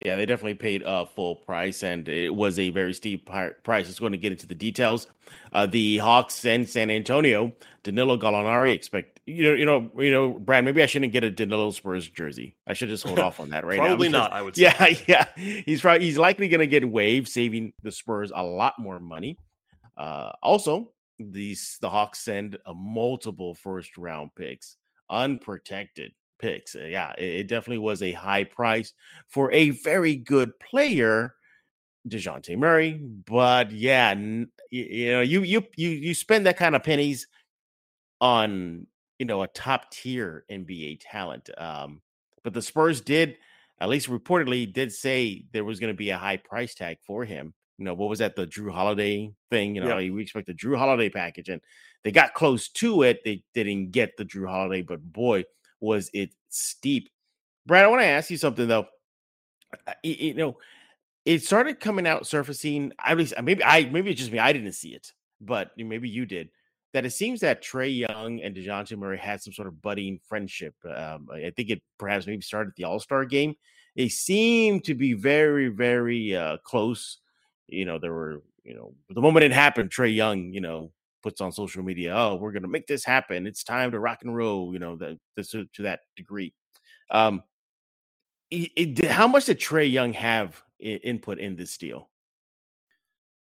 Yeah, 0.04 0.16
they 0.16 0.26
definitely 0.26 0.54
paid 0.54 0.82
uh, 0.82 1.04
full 1.04 1.36
price, 1.36 1.82
and 1.84 2.08
it 2.08 2.34
was 2.34 2.58
a 2.58 2.70
very 2.70 2.92
steep 2.92 3.26
price. 3.26 3.88
It's 3.88 4.00
going 4.00 4.12
to 4.12 4.18
get 4.18 4.32
into 4.32 4.46
the 4.46 4.54
details. 4.54 5.06
Uh, 5.52 5.66
the 5.66 5.98
Hawks 5.98 6.44
and 6.44 6.68
San 6.68 6.90
Antonio, 6.90 7.52
Danilo 7.84 8.16
Gallinari 8.16 8.72
expect 8.72 9.12
you 9.26 9.44
know, 9.44 9.54
you 9.54 9.66
know, 9.66 9.90
you 9.98 10.10
know, 10.10 10.32
Brad. 10.32 10.64
Maybe 10.64 10.82
I 10.82 10.86
shouldn't 10.86 11.12
get 11.12 11.22
a 11.22 11.30
Danilo 11.30 11.70
Spurs 11.70 12.08
jersey. 12.08 12.56
I 12.66 12.72
should 12.72 12.88
just 12.88 13.04
hold 13.04 13.20
off 13.20 13.38
on 13.38 13.50
that 13.50 13.64
right 13.64 13.78
probably 13.78 14.08
now. 14.08 14.26
Probably 14.26 14.30
not. 14.30 14.32
I 14.32 14.42
would. 14.42 14.56
Say. 14.56 14.62
Yeah, 14.62 15.26
yeah. 15.36 15.62
He's 15.64 15.80
probably 15.80 16.04
he's 16.04 16.18
likely 16.18 16.48
going 16.48 16.60
to 16.60 16.66
get 16.66 16.88
waived, 16.88 17.28
saving 17.28 17.72
the 17.82 17.92
Spurs 17.92 18.32
a 18.34 18.42
lot 18.42 18.74
more 18.78 18.98
money. 18.98 19.38
Uh, 19.96 20.32
also, 20.42 20.90
these 21.20 21.78
the 21.80 21.88
Hawks 21.88 22.18
send 22.18 22.58
a 22.66 22.74
multiple 22.74 23.54
first 23.54 23.96
round 23.96 24.34
picks, 24.34 24.76
unprotected 25.08 26.12
picks. 26.42 26.74
Uh, 26.74 26.84
yeah, 26.84 27.12
it, 27.16 27.24
it, 27.24 27.46
definitely 27.46 27.78
was 27.78 28.02
a 28.02 28.12
high 28.12 28.44
price 28.44 28.92
for 29.28 29.50
a 29.52 29.70
very 29.70 30.16
good 30.16 30.58
player, 30.58 31.34
Dejounte 32.06 32.58
Murray. 32.58 33.00
But 33.26 33.70
yeah, 33.70 34.10
n- 34.10 34.50
you, 34.70 34.84
you 34.84 35.12
know, 35.12 35.20
you 35.22 35.42
you 35.42 35.64
you 35.76 35.88
you 35.88 36.14
spend 36.14 36.46
that 36.46 36.58
kind 36.58 36.76
of 36.76 36.82
pennies 36.82 37.26
on 38.20 38.86
you 39.18 39.24
know 39.24 39.42
a 39.42 39.48
top 39.48 39.90
tier 39.90 40.44
NBA 40.50 40.98
talent. 41.00 41.48
Um, 41.56 42.02
but 42.44 42.52
the 42.52 42.62
Spurs 42.62 43.00
did, 43.00 43.38
at 43.80 43.88
least 43.88 44.10
reportedly, 44.10 44.70
did 44.70 44.92
say 44.92 45.44
there 45.52 45.64
was 45.64 45.80
going 45.80 45.92
to 45.92 45.96
be 45.96 46.10
a 46.10 46.18
high 46.18 46.36
price 46.36 46.74
tag 46.74 46.98
for 47.06 47.24
him. 47.24 47.54
You 47.78 47.86
know, 47.86 47.94
what 47.94 48.10
was 48.10 48.18
that? 48.18 48.36
The 48.36 48.46
Jrue 48.46 48.72
Holiday 48.72 49.32
thing. 49.50 49.76
You 49.76 49.82
know, 49.82 49.98
yeah. 49.98 50.10
we 50.10 50.22
expect 50.22 50.48
the 50.48 50.54
Jrue 50.54 50.76
Holiday 50.76 51.08
package, 51.08 51.48
and 51.48 51.60
they 52.04 52.10
got 52.10 52.34
close 52.34 52.68
to 52.68 53.02
it. 53.02 53.24
They, 53.24 53.42
they 53.54 53.64
didn't 53.64 53.92
get 53.92 54.16
the 54.16 54.24
Jrue 54.24 54.48
Holiday, 54.48 54.82
but 54.82 55.00
boy, 55.00 55.44
was 55.82 56.08
it 56.14 56.30
steep. 56.48 57.10
Brad, 57.66 57.84
I 57.84 57.88
want 57.88 58.00
to 58.00 58.06
ask 58.06 58.30
you 58.30 58.38
something 58.38 58.66
though. 58.66 58.86
You 60.02 60.34
know, 60.34 60.58
it 61.24 61.42
started 61.42 61.80
coming 61.80 62.06
out 62.06 62.26
surfacing. 62.26 62.92
At 63.04 63.18
least 63.18 63.34
maybe 63.42 63.62
I 63.62 63.84
maybe 63.84 64.10
it's 64.10 64.20
just 64.20 64.32
me. 64.32 64.38
I 64.38 64.52
didn't 64.52 64.72
see 64.72 64.90
it, 64.90 65.12
but 65.40 65.70
maybe 65.76 66.08
you 66.08 66.24
did. 66.24 66.50
That 66.92 67.06
it 67.06 67.10
seems 67.10 67.40
that 67.40 67.62
Trae 67.62 68.06
Young 68.08 68.40
and 68.42 68.54
Dejounte 68.54 68.96
Murray 68.98 69.18
had 69.18 69.42
some 69.42 69.52
sort 69.52 69.68
of 69.68 69.80
budding 69.80 70.20
friendship. 70.28 70.74
Um, 70.84 71.28
I 71.32 71.50
think 71.56 71.70
it 71.70 71.82
perhaps 71.98 72.26
maybe 72.26 72.42
started 72.42 72.70
at 72.70 72.76
the 72.76 72.84
All 72.84 73.00
Star 73.00 73.24
game. 73.24 73.54
They 73.96 74.08
seem 74.08 74.80
to 74.80 74.94
be 74.94 75.14
very, 75.14 75.68
very 75.68 76.36
uh, 76.36 76.58
close. 76.58 77.18
You 77.66 77.86
know, 77.86 77.98
there 77.98 78.12
were, 78.12 78.42
you 78.62 78.74
know, 78.74 78.94
the 79.08 79.22
moment 79.22 79.44
it 79.44 79.52
happened, 79.52 79.90
Trey 79.90 80.10
Young, 80.10 80.52
you 80.52 80.60
know, 80.60 80.92
puts 81.22 81.40
on 81.40 81.52
social 81.52 81.82
media, 81.82 82.14
"Oh, 82.16 82.36
we're 82.36 82.52
going 82.52 82.62
to 82.62 82.68
make 82.68 82.86
this 82.86 83.04
happen. 83.04 83.46
It's 83.46 83.64
time 83.64 83.92
to 83.92 84.00
rock 84.00 84.20
and 84.22 84.34
roll." 84.34 84.72
You 84.72 84.78
know, 84.78 84.96
to, 84.96 85.18
to, 85.36 85.82
that 85.82 86.00
degree. 86.16 86.54
Um, 87.10 87.42
it, 88.50 88.70
it, 88.76 89.04
how 89.06 89.28
much 89.28 89.46
did 89.46 89.58
Trae 89.58 89.90
Young 89.90 90.12
have 90.12 90.62
input 90.78 91.38
in 91.38 91.56
this 91.56 91.76
deal? 91.78 92.10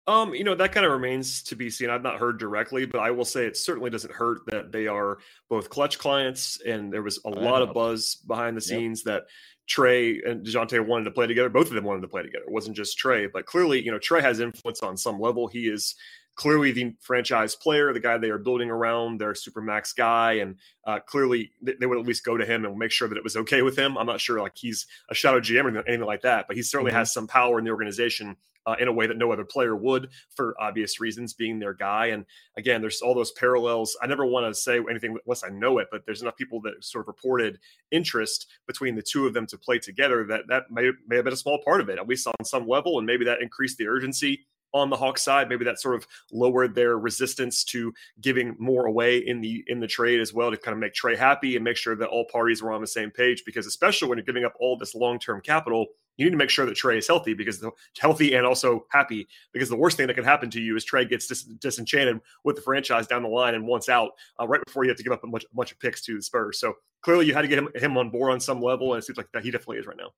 Um, 0.07 0.35
you 0.35 0.43
know, 0.43 0.53
that 0.53 0.71
kind 0.71 0.85
of 0.85 0.91
remains 0.91 1.41
to 1.43 1.55
be 1.55 1.71
seen. 1.71 1.89
I've 1.89 2.03
not 2.03 2.19
heard 2.19 2.37
directly, 2.37 2.85
but 2.85 2.99
I 2.99 3.09
will 3.09 3.25
say 3.25 3.47
it 3.47 3.57
certainly 3.57 3.89
doesn't 3.89 4.13
hurt 4.13 4.41
that 4.47 4.71
they 4.71 4.85
are 4.85 5.17
both 5.49 5.69
Klutch 5.69 5.97
clients, 5.97 6.61
and 6.61 6.93
there 6.93 7.01
was 7.01 7.19
a 7.25 7.29
lot 7.29 7.63
of 7.63 7.73
buzz 7.73 8.15
behind 8.27 8.55
the 8.55 8.61
scenes 8.61 9.01
yep. 9.03 9.05
that 9.05 9.23
Trae 9.67 10.19
and 10.29 10.45
DeJounte 10.45 10.85
wanted 10.85 11.05
to 11.05 11.11
play 11.11 11.25
together. 11.25 11.49
Both 11.49 11.67
of 11.67 11.73
them 11.73 11.85
wanted 11.85 12.01
to 12.01 12.07
play 12.07 12.21
together. 12.21 12.45
It 12.45 12.51
wasn't 12.51 12.75
just 12.75 12.99
Trae, 12.99 13.27
but 13.33 13.47
clearly, 13.47 13.83
you 13.83 13.91
know, 13.91 13.97
Trae 13.97 14.21
has 14.21 14.39
influence 14.39 14.83
on 14.83 14.95
some 14.95 15.19
level. 15.19 15.47
He 15.47 15.67
is 15.67 15.95
clearly 16.35 16.71
the 16.71 16.93
franchise 16.99 17.55
player, 17.55 17.93
the 17.93 17.99
guy 17.99 18.17
they 18.17 18.29
are 18.29 18.37
building 18.37 18.69
around, 18.69 19.19
their 19.19 19.33
super 19.33 19.61
max 19.61 19.93
guy, 19.93 20.33
and 20.33 20.57
uh, 20.85 20.99
clearly 20.99 21.51
they 21.61 21.85
would 21.85 21.97
at 21.97 22.05
least 22.05 22.25
go 22.25 22.37
to 22.37 22.45
him 22.45 22.65
and 22.65 22.77
make 22.77 22.91
sure 22.91 23.07
that 23.07 23.17
it 23.17 23.23
was 23.23 23.37
okay 23.37 23.61
with 23.61 23.77
him. 23.77 23.97
I'm 23.97 24.05
not 24.05 24.21
sure 24.21 24.41
like 24.41 24.55
he's 24.55 24.85
a 25.09 25.15
shadow 25.15 25.39
GM 25.39 25.65
or 25.65 25.87
anything 25.87 26.05
like 26.05 26.21
that, 26.21 26.47
but 26.47 26.55
he 26.55 26.61
certainly 26.61 26.91
mm-hmm. 26.91 26.99
has 26.99 27.13
some 27.13 27.27
power 27.27 27.57
in 27.57 27.65
the 27.65 27.71
organization 27.71 28.35
uh, 28.67 28.75
in 28.79 28.87
a 28.87 28.91
way 28.91 29.07
that 29.07 29.17
no 29.17 29.31
other 29.31 29.45
player 29.45 29.75
would 29.75 30.09
for 30.35 30.55
obvious 30.59 30.99
reasons, 30.99 31.33
being 31.33 31.59
their 31.59 31.73
guy. 31.73 32.07
And 32.07 32.25
again, 32.57 32.81
there's 32.81 33.01
all 33.01 33.13
those 33.13 33.31
parallels. 33.31 33.95
I 34.01 34.07
never 34.07 34.25
want 34.25 34.47
to 34.47 34.59
say 34.59 34.79
anything 34.89 35.17
unless 35.25 35.43
I 35.43 35.49
know 35.49 35.77
it, 35.77 35.87
but 35.91 36.05
there's 36.05 36.21
enough 36.21 36.35
people 36.35 36.61
that 36.61 36.83
sort 36.83 37.03
of 37.03 37.07
reported 37.07 37.59
interest 37.91 38.47
between 38.67 38.95
the 38.95 39.03
two 39.03 39.27
of 39.27 39.33
them 39.33 39.45
to 39.47 39.57
play 39.57 39.79
together 39.79 40.25
that 40.25 40.47
that 40.47 40.71
may, 40.71 40.91
may 41.07 41.17
have 41.17 41.25
been 41.25 41.33
a 41.33 41.37
small 41.37 41.59
part 41.63 41.81
of 41.81 41.89
it, 41.89 41.99
at 41.99 42.07
least 42.07 42.27
on 42.27 42.43
some 42.43 42.67
level, 42.67 42.97
and 42.97 43.05
maybe 43.05 43.25
that 43.25 43.41
increased 43.41 43.77
the 43.77 43.87
urgency 43.87 44.45
on 44.75 44.89
the 44.89 44.97
Hawks 44.97 45.23
side. 45.23 45.47
Maybe 45.47 45.63
that 45.65 45.79
sort 45.79 45.95
of 45.95 46.05
lowered 46.31 46.75
their 46.75 46.99
resistance 46.99 47.63
to 47.65 47.93
giving 48.19 48.55
more 48.59 48.85
away 48.85 49.19
in 49.19 49.39
the 49.39 49.63
in 49.67 49.79
the 49.79 49.87
trade 49.87 50.19
as 50.19 50.33
well 50.33 50.51
to 50.51 50.57
kind 50.57 50.73
of 50.73 50.79
make 50.79 50.93
Trae 50.93 51.17
happy 51.17 51.55
and 51.55 51.63
make 51.63 51.77
sure 51.77 51.95
that 51.95 52.09
all 52.09 52.25
parties 52.25 52.61
were 52.61 52.73
on 52.73 52.81
the 52.81 52.87
same 52.87 53.09
page. 53.09 53.43
Because 53.45 53.65
especially 53.65 54.09
when 54.09 54.17
you're 54.17 54.25
giving 54.25 54.43
up 54.43 54.53
all 54.59 54.77
this 54.77 54.93
long 54.93 55.17
term 55.17 55.39
capital, 55.41 55.87
you 56.17 56.25
need 56.25 56.31
to 56.31 56.37
make 56.37 56.49
sure 56.49 56.65
that 56.65 56.75
Trae 56.75 56.97
is 56.97 57.07
healthy 57.07 57.33
because 57.33 57.63
healthy 57.97 58.33
and 58.33 58.45
also 58.45 58.85
happy. 58.91 59.27
Because 59.53 59.69
the 59.69 59.77
worst 59.77 59.95
thing 59.95 60.07
that 60.07 60.13
can 60.15 60.25
happen 60.25 60.49
to 60.51 60.61
you 60.61 60.75
is 60.75 60.85
Trae 60.85 61.09
gets 61.09 61.27
dis, 61.27 61.43
disenchanted 61.43 62.19
with 62.43 62.57
the 62.57 62.61
franchise 62.61 63.07
down 63.07 63.23
the 63.23 63.29
line 63.29 63.55
and 63.55 63.65
wants 63.65 63.87
out 63.87 64.11
uh, 64.39 64.45
right 64.45 64.63
before 64.65 64.83
you 64.83 64.89
have 64.89 64.97
to 64.97 65.03
give 65.03 65.13
up 65.13 65.23
a 65.23 65.27
bunch, 65.27 65.45
a 65.45 65.55
bunch 65.55 65.71
of 65.71 65.79
picks 65.79 66.01
to 66.01 66.17
the 66.17 66.21
Spurs. 66.21 66.59
So 66.59 66.73
clearly, 67.01 67.25
you 67.25 67.33
had 67.33 67.43
to 67.43 67.47
get 67.47 67.59
him, 67.59 67.69
him 67.75 67.97
on 67.97 68.09
board 68.09 68.33
on 68.33 68.41
some 68.41 68.61
level, 68.61 68.93
and 68.93 69.01
it 69.01 69.05
seems 69.05 69.17
like 69.17 69.31
that 69.31 69.43
he 69.43 69.51
definitely 69.51 69.77
is 69.77 69.87
right 69.87 69.97
now. 69.97 70.11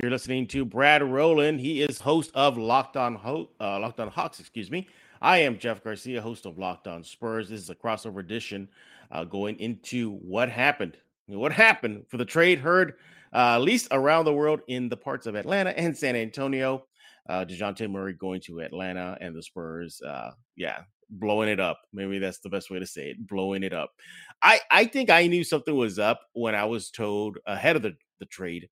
You're 0.00 0.12
listening 0.12 0.46
to 0.48 0.64
Brad 0.64 1.02
Rowland. 1.02 1.58
He 1.58 1.82
is 1.82 1.98
host 2.00 2.30
of 2.32 2.56
Locked 2.56 2.96
On 2.96 3.16
Ho- 3.16 3.50
uh, 3.60 3.80
Locked 3.80 3.98
On 3.98 4.06
Hawks. 4.06 4.38
Excuse 4.38 4.70
me. 4.70 4.86
I 5.20 5.38
am 5.38 5.58
Jeff 5.58 5.82
Garcia, 5.82 6.22
host 6.22 6.46
of 6.46 6.56
Locked 6.56 6.86
On 6.86 7.02
Spurs. 7.02 7.48
This 7.48 7.60
is 7.60 7.68
a 7.68 7.74
crossover 7.74 8.20
edition, 8.20 8.68
uh, 9.10 9.24
going 9.24 9.58
into 9.58 10.12
what 10.18 10.50
happened. 10.50 10.96
What 11.26 11.50
happened 11.50 12.04
for 12.08 12.16
the 12.16 12.24
trade 12.24 12.60
heard, 12.60 12.94
uh, 13.32 13.56
at 13.56 13.62
least 13.62 13.88
around 13.90 14.24
the 14.26 14.32
world, 14.32 14.60
in 14.68 14.88
the 14.88 14.96
parts 14.96 15.26
of 15.26 15.34
Atlanta 15.34 15.70
and 15.70 15.96
San 15.96 16.14
Antonio. 16.14 16.86
Uh, 17.28 17.44
Dejounte 17.44 17.90
Murray 17.90 18.12
going 18.12 18.40
to 18.42 18.60
Atlanta 18.60 19.18
and 19.20 19.34
the 19.34 19.42
Spurs. 19.42 20.00
Uh, 20.00 20.30
yeah, 20.54 20.82
blowing 21.10 21.48
it 21.48 21.58
up. 21.58 21.80
Maybe 21.92 22.20
that's 22.20 22.38
the 22.38 22.50
best 22.50 22.70
way 22.70 22.78
to 22.78 22.86
say 22.86 23.10
it. 23.10 23.26
Blowing 23.26 23.64
it 23.64 23.72
up. 23.72 23.90
I 24.42 24.60
I 24.70 24.84
think 24.84 25.10
I 25.10 25.26
knew 25.26 25.42
something 25.42 25.74
was 25.74 25.98
up 25.98 26.20
when 26.34 26.54
I 26.54 26.66
was 26.66 26.88
told 26.88 27.38
ahead 27.46 27.74
of 27.74 27.82
the 27.82 27.96
the 28.20 28.26
trade 28.26 28.68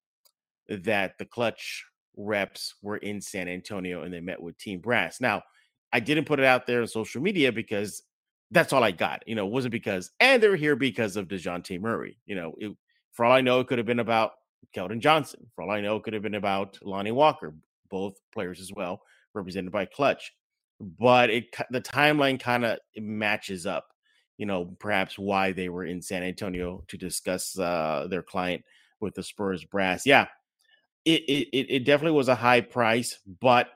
that 0.69 1.19
the 1.19 1.25
Klutch 1.25 1.85
reps 2.17 2.75
were 2.83 2.97
in 2.97 3.21
San 3.21 3.49
Antonio 3.49 4.03
and 4.03 4.13
they 4.13 4.21
met 4.21 4.41
with 4.41 4.59
Team 4.59 4.81
Brass. 4.81 5.21
Now, 5.21 5.43
I 5.93 6.01
didn't 6.01 6.25
put 6.25 6.41
it 6.41 6.45
out 6.45 6.67
there 6.67 6.81
on 6.81 6.89
social 6.89 7.23
media 7.23 7.53
because 7.53 8.03
that's 8.51 8.73
all 8.73 8.83
I 8.83 8.91
got. 8.91 9.23
You 9.27 9.35
know, 9.35 9.47
it 9.47 9.53
wasn't 9.53 9.73
because, 9.73 10.11
and 10.21 10.43
they 10.43 10.49
were 10.49 10.57
here 10.57 10.77
because 10.77 11.17
of 11.17 11.29
DeJounte 11.29 11.81
Murray. 11.81 12.19
You 12.27 12.37
know, 12.37 12.55
it, 12.59 12.77
for 13.13 13.25
all 13.25 13.33
I 13.33 13.41
know, 13.41 13.61
it 13.61 13.67
could 13.67 13.79
have 13.79 13.87
been 13.87 14.01
about 14.01 14.33
Keldon 14.75 15.01
Johnson. 15.01 15.47
For 15.55 15.63
all 15.63 15.71
I 15.71 15.81
know, 15.81 15.97
it 15.97 16.03
could 16.03 16.15
have 16.15 16.23
been 16.23 16.35
about 16.35 16.79
Lonnie 16.83 17.13
Walker, 17.13 17.55
both 17.91 18.15
players 18.33 18.61
as 18.61 18.73
well, 18.73 19.01
represented 19.35 19.73
by 19.73 19.87
Klutch. 19.87 20.33
But 20.81 21.31
it 21.31 21.45
the 21.71 21.81
timeline 21.81 22.39
kind 22.39 22.65
of 22.65 22.79
matches 22.97 23.67
up. 23.67 23.87
You 24.37 24.45
know, 24.45 24.77
perhaps 24.79 25.19
why 25.19 25.53
they 25.53 25.71
were 25.71 25.85
in 25.85 26.03
San 26.03 26.23
Antonio 26.23 26.85
to 26.89 26.99
discuss 26.99 27.59
uh, 27.59 28.07
their 28.11 28.23
client 28.23 28.63
with 29.01 29.15
the 29.15 29.23
Spurs 29.23 29.65
brass. 29.65 30.05
Yeah, 30.05 30.27
it, 31.11 31.49
it 31.53 31.67
it 31.77 31.85
definitely 31.85 32.17
was 32.17 32.29
a 32.29 32.35
high 32.35 32.61
price, 32.61 33.19
but 33.41 33.69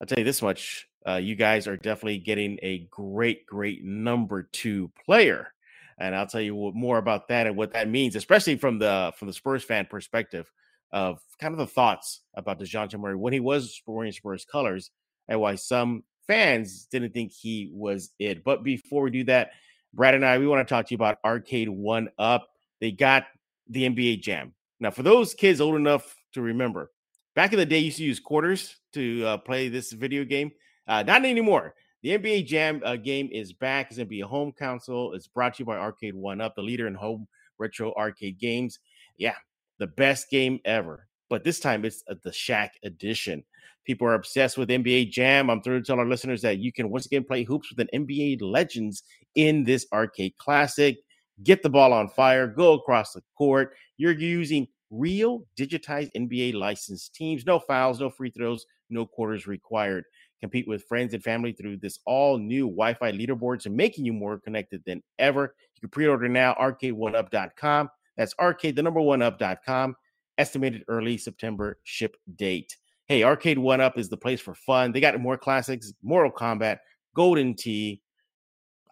I'll 0.00 0.06
tell 0.06 0.18
you 0.18 0.24
this 0.24 0.42
much: 0.42 0.88
uh, 1.06 1.16
you 1.16 1.34
guys 1.36 1.66
are 1.66 1.76
definitely 1.76 2.18
getting 2.18 2.58
a 2.62 2.86
great, 2.90 3.46
great 3.46 3.84
number 3.84 4.44
two 4.52 4.90
player. 5.04 5.52
and 5.98 6.14
I'll 6.14 6.26
tell 6.26 6.40
you 6.40 6.72
more 6.74 6.98
about 6.98 7.28
that 7.28 7.46
and 7.46 7.56
what 7.56 7.72
that 7.72 7.88
means, 7.88 8.16
especially 8.16 8.56
from 8.56 8.78
the 8.78 9.12
from 9.16 9.28
the 9.28 9.34
Spurs 9.34 9.64
fan 9.64 9.86
perspective 9.86 10.50
of 10.92 11.20
kind 11.40 11.52
of 11.52 11.58
the 11.58 11.66
thoughts 11.66 12.22
about 12.34 12.60
Dejounte 12.60 12.98
Murray 12.98 13.16
when 13.16 13.32
he 13.32 13.40
was 13.40 13.80
wearing 13.86 14.12
Spurs 14.12 14.44
colors 14.44 14.90
and 15.28 15.40
why 15.40 15.54
some 15.54 16.04
fans 16.26 16.86
didn't 16.86 17.12
think 17.12 17.32
he 17.32 17.70
was 17.72 18.10
it. 18.18 18.44
But 18.44 18.62
before 18.62 19.02
we 19.02 19.10
do 19.10 19.24
that, 19.24 19.50
Brad 19.94 20.14
and 20.14 20.24
I, 20.24 20.38
we 20.38 20.46
want 20.46 20.66
to 20.66 20.72
talk 20.72 20.86
to 20.86 20.92
you 20.92 20.96
about 20.96 21.18
Arcade 21.24 21.68
One 21.68 22.08
Up. 22.18 22.48
They 22.80 22.92
got 22.92 23.24
the 23.68 23.88
NBA 23.88 24.22
Jam. 24.22 24.52
Now, 24.80 24.90
for 24.90 25.02
those 25.02 25.34
kids 25.34 25.60
old 25.60 25.76
enough 25.76 26.16
to 26.34 26.42
remember, 26.42 26.90
back 27.34 27.52
in 27.52 27.58
the 27.58 27.66
day, 27.66 27.78
used 27.78 27.98
to 27.98 28.04
use 28.04 28.20
quarters 28.20 28.76
to 28.92 29.24
uh, 29.24 29.36
play 29.38 29.68
this 29.68 29.92
video 29.92 30.24
game. 30.24 30.50
Uh, 30.86 31.02
not 31.02 31.24
anymore. 31.24 31.74
The 32.02 32.10
NBA 32.18 32.46
Jam 32.46 32.82
uh, 32.84 32.96
game 32.96 33.28
is 33.32 33.52
back. 33.52 33.88
It's 33.88 33.96
going 33.96 34.06
to 34.06 34.10
be 34.10 34.20
a 34.20 34.26
home 34.26 34.52
console. 34.56 35.14
It's 35.14 35.26
brought 35.26 35.54
to 35.54 35.60
you 35.60 35.64
by 35.64 35.76
Arcade1Up, 35.76 36.54
the 36.54 36.62
leader 36.62 36.86
in 36.86 36.94
home 36.94 37.26
retro 37.58 37.92
arcade 37.94 38.38
games. 38.38 38.78
Yeah, 39.16 39.34
the 39.78 39.86
best 39.86 40.30
game 40.30 40.60
ever. 40.64 41.08
But 41.28 41.42
this 41.42 41.58
time 41.58 41.84
it's 41.84 42.04
uh, 42.08 42.14
the 42.22 42.30
Shaq 42.30 42.70
edition. 42.84 43.44
People 43.84 44.06
are 44.08 44.14
obsessed 44.14 44.58
with 44.58 44.68
NBA 44.68 45.10
Jam. 45.10 45.48
I'm 45.48 45.62
thrilled 45.62 45.84
to 45.84 45.86
tell 45.86 46.00
our 46.00 46.06
listeners 46.06 46.42
that 46.42 46.58
you 46.58 46.72
can 46.72 46.90
once 46.90 47.06
again 47.06 47.24
play 47.24 47.44
hoops 47.44 47.70
with 47.70 47.80
an 47.80 48.06
NBA 48.06 48.42
legends 48.42 49.02
in 49.34 49.64
this 49.64 49.86
arcade 49.92 50.36
classic. 50.38 50.98
Get 51.42 51.62
the 51.62 51.70
ball 51.70 51.92
on 51.92 52.08
fire, 52.08 52.46
go 52.46 52.74
across 52.74 53.12
the 53.12 53.22
court. 53.36 53.74
You're 53.96 54.12
using 54.12 54.68
real 54.90 55.44
digitized 55.58 56.10
NBA 56.16 56.54
licensed 56.54 57.14
teams. 57.14 57.44
No 57.44 57.58
fouls, 57.58 58.00
no 58.00 58.08
free 58.08 58.30
throws, 58.30 58.66
no 58.90 59.06
quarters 59.06 59.46
required. 59.46 60.04
Compete 60.40 60.68
with 60.68 60.84
friends 60.84 61.14
and 61.14 61.22
family 61.22 61.52
through 61.52 61.78
this 61.78 61.98
all 62.06 62.38
new 62.38 62.66
Wi 62.66 62.94
Fi 62.94 63.12
leaderboards 63.12 63.66
and 63.66 63.76
making 63.76 64.04
you 64.04 64.12
more 64.12 64.38
connected 64.38 64.82
than 64.86 65.02
ever. 65.18 65.54
You 65.74 65.80
can 65.80 65.90
pre 65.90 66.06
order 66.06 66.28
now, 66.28 66.54
arcade1up.com. 66.54 67.90
That's 68.16 68.34
arcade, 68.38 68.76
the 68.76 68.82
number 68.82 69.00
one 69.00 69.22
up.com. 69.22 69.96
Estimated 70.38 70.84
early 70.88 71.16
September 71.16 71.78
ship 71.84 72.16
date. 72.36 72.76
Hey, 73.08 73.20
Arcade1Up 73.20 73.98
is 73.98 74.08
the 74.08 74.16
place 74.16 74.40
for 74.40 74.54
fun. 74.54 74.90
They 74.90 75.00
got 75.00 75.18
more 75.20 75.38
classics, 75.38 75.92
Mortal 76.02 76.32
Kombat, 76.32 76.78
Golden 77.14 77.54
Tee. 77.54 78.02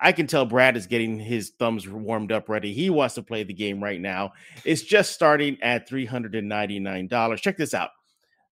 I 0.00 0.12
can 0.12 0.26
tell 0.26 0.44
Brad 0.44 0.76
is 0.76 0.86
getting 0.86 1.18
his 1.18 1.50
thumbs 1.58 1.88
warmed 1.88 2.32
up 2.32 2.48
ready. 2.48 2.72
He 2.72 2.90
wants 2.90 3.14
to 3.14 3.22
play 3.22 3.44
the 3.44 3.54
game 3.54 3.82
right 3.82 4.00
now. 4.00 4.32
It's 4.64 4.82
just 4.82 5.12
starting 5.12 5.56
at 5.62 5.88
$399. 5.88 7.40
Check 7.40 7.56
this 7.56 7.74
out. 7.74 7.90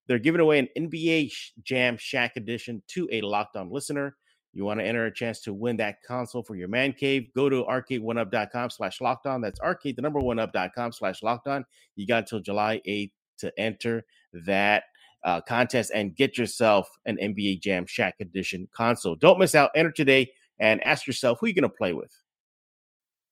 They're 0.07 0.19
giving 0.19 0.41
away 0.41 0.59
an 0.59 0.67
NBA 0.77 1.31
Jam 1.63 1.97
Shaq 1.97 2.31
edition 2.35 2.81
to 2.89 3.07
a 3.11 3.21
locked 3.21 3.55
on 3.55 3.69
listener. 3.69 4.15
You 4.53 4.65
want 4.65 4.79
to 4.79 4.85
enter 4.85 5.05
a 5.05 5.13
chance 5.13 5.41
to 5.41 5.53
win 5.53 5.77
that 5.77 6.03
console 6.07 6.43
for 6.43 6.55
your 6.55 6.67
man 6.67 6.93
cave? 6.93 7.33
Go 7.33 7.49
to 7.49 7.63
arcade1up.com 7.63 8.69
slash 8.69 9.01
locked 9.01 9.25
on. 9.25 9.41
That's 9.41 9.59
arcade, 9.59 9.95
the 9.95 10.01
number 10.01 10.19
one 10.19 10.39
up.com 10.39 10.91
slash 10.91 11.23
locked 11.23 11.47
on. 11.47 11.65
You 11.95 12.05
got 12.05 12.19
until 12.19 12.39
July 12.39 12.79
8th 12.87 13.11
to 13.39 13.59
enter 13.59 14.05
that 14.45 14.83
uh, 15.23 15.41
contest 15.41 15.91
and 15.95 16.15
get 16.15 16.37
yourself 16.37 16.89
an 17.05 17.17
NBA 17.17 17.61
Jam 17.61 17.85
Shaq 17.85 18.13
Edition 18.19 18.67
console. 18.73 19.15
Don't 19.15 19.39
miss 19.39 19.55
out. 19.55 19.71
Enter 19.75 19.91
today 19.91 20.31
and 20.63 20.81
ask 20.87 21.05
yourself 21.05 21.39
who 21.39 21.47
you're 21.47 21.53
going 21.53 21.63
to 21.63 21.69
play 21.69 21.91
with. 21.91 22.17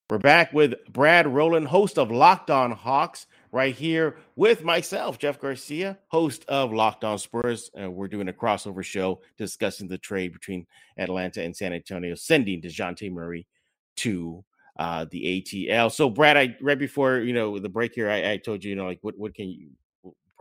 We're 0.10 0.18
back 0.18 0.52
with 0.52 0.74
Brad 0.92 1.26
Rowland, 1.26 1.70
host 1.70 1.98
of 1.98 2.12
Locked 2.12 2.52
On 2.52 2.72
Hawks 2.72 3.26
right 3.54 3.74
here 3.74 4.18
with 4.36 4.66
myself, 4.66 5.18
Jeff 5.18 5.40
Garcia, 5.40 5.98
host 6.10 6.44
of 6.50 6.74
Locked 6.74 7.06
On 7.06 7.18
Spurs. 7.18 7.72
We're 7.74 8.10
doing 8.10 8.28
a 8.28 8.34
crossover 8.34 8.84
show 8.84 9.22
discussing 9.38 9.88
the 9.88 9.98
trade 9.98 10.34
between 10.34 10.68
Atlanta 10.98 11.42
and 11.42 11.56
San 11.56 11.72
Antonio, 11.72 12.16
sending 12.16 12.62
DeJounte 12.62 13.10
Murray 13.10 13.48
to 13.96 14.44
uh, 14.78 15.06
the 15.10 15.42
ATL. 15.42 15.90
So, 15.90 16.10
Brad, 16.10 16.36
I 16.36 16.58
right 16.60 16.78
before 16.78 17.20
you 17.20 17.32
know 17.32 17.60
the 17.60 17.70
break 17.70 17.94
here, 17.96 18.10
I, 18.10 18.32
I 18.32 18.38
told 18.38 18.62
you, 18.62 18.72
you 18.72 18.76
know, 18.76 18.88
like 18.88 19.00
what 19.04 19.18
what 19.18 19.34
can 19.34 19.48
you 19.48 19.70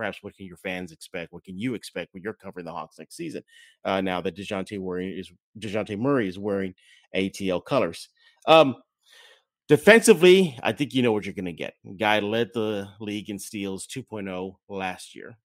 perhaps 0.01 0.23
what 0.23 0.35
can 0.35 0.47
your 0.47 0.57
fans 0.57 0.93
expect? 0.93 1.31
What 1.31 1.45
can 1.45 1.59
you 1.59 1.75
expect 1.75 2.15
when 2.15 2.23
you're 2.23 2.33
covering 2.33 2.65
the 2.65 2.73
Hawks 2.73 2.99
next 2.99 3.17
season? 3.17 3.43
Uh, 3.85 4.01
now 4.01 4.23
that 4.23 4.35
Dejounte 4.35 4.79
wearing 4.79 5.11
is 5.11 5.31
Dejounte 5.59 5.99
Murray 5.99 6.27
is 6.27 6.39
wearing 6.39 6.75
ATL 7.15 7.63
colors. 7.63 8.09
Um, 8.47 8.77
Defensively, 9.71 10.59
I 10.65 10.73
think 10.73 10.95
you 10.95 11.01
know 11.01 11.13
what 11.13 11.25
you're 11.25 11.33
going 11.33 11.45
to 11.45 11.53
get. 11.53 11.75
Guy 11.97 12.19
led 12.19 12.49
the 12.53 12.89
league 12.99 13.31
in 13.31 13.39
steals 13.39 13.87
2.0 13.87 14.57
last 14.69 15.15
year. 15.15 15.39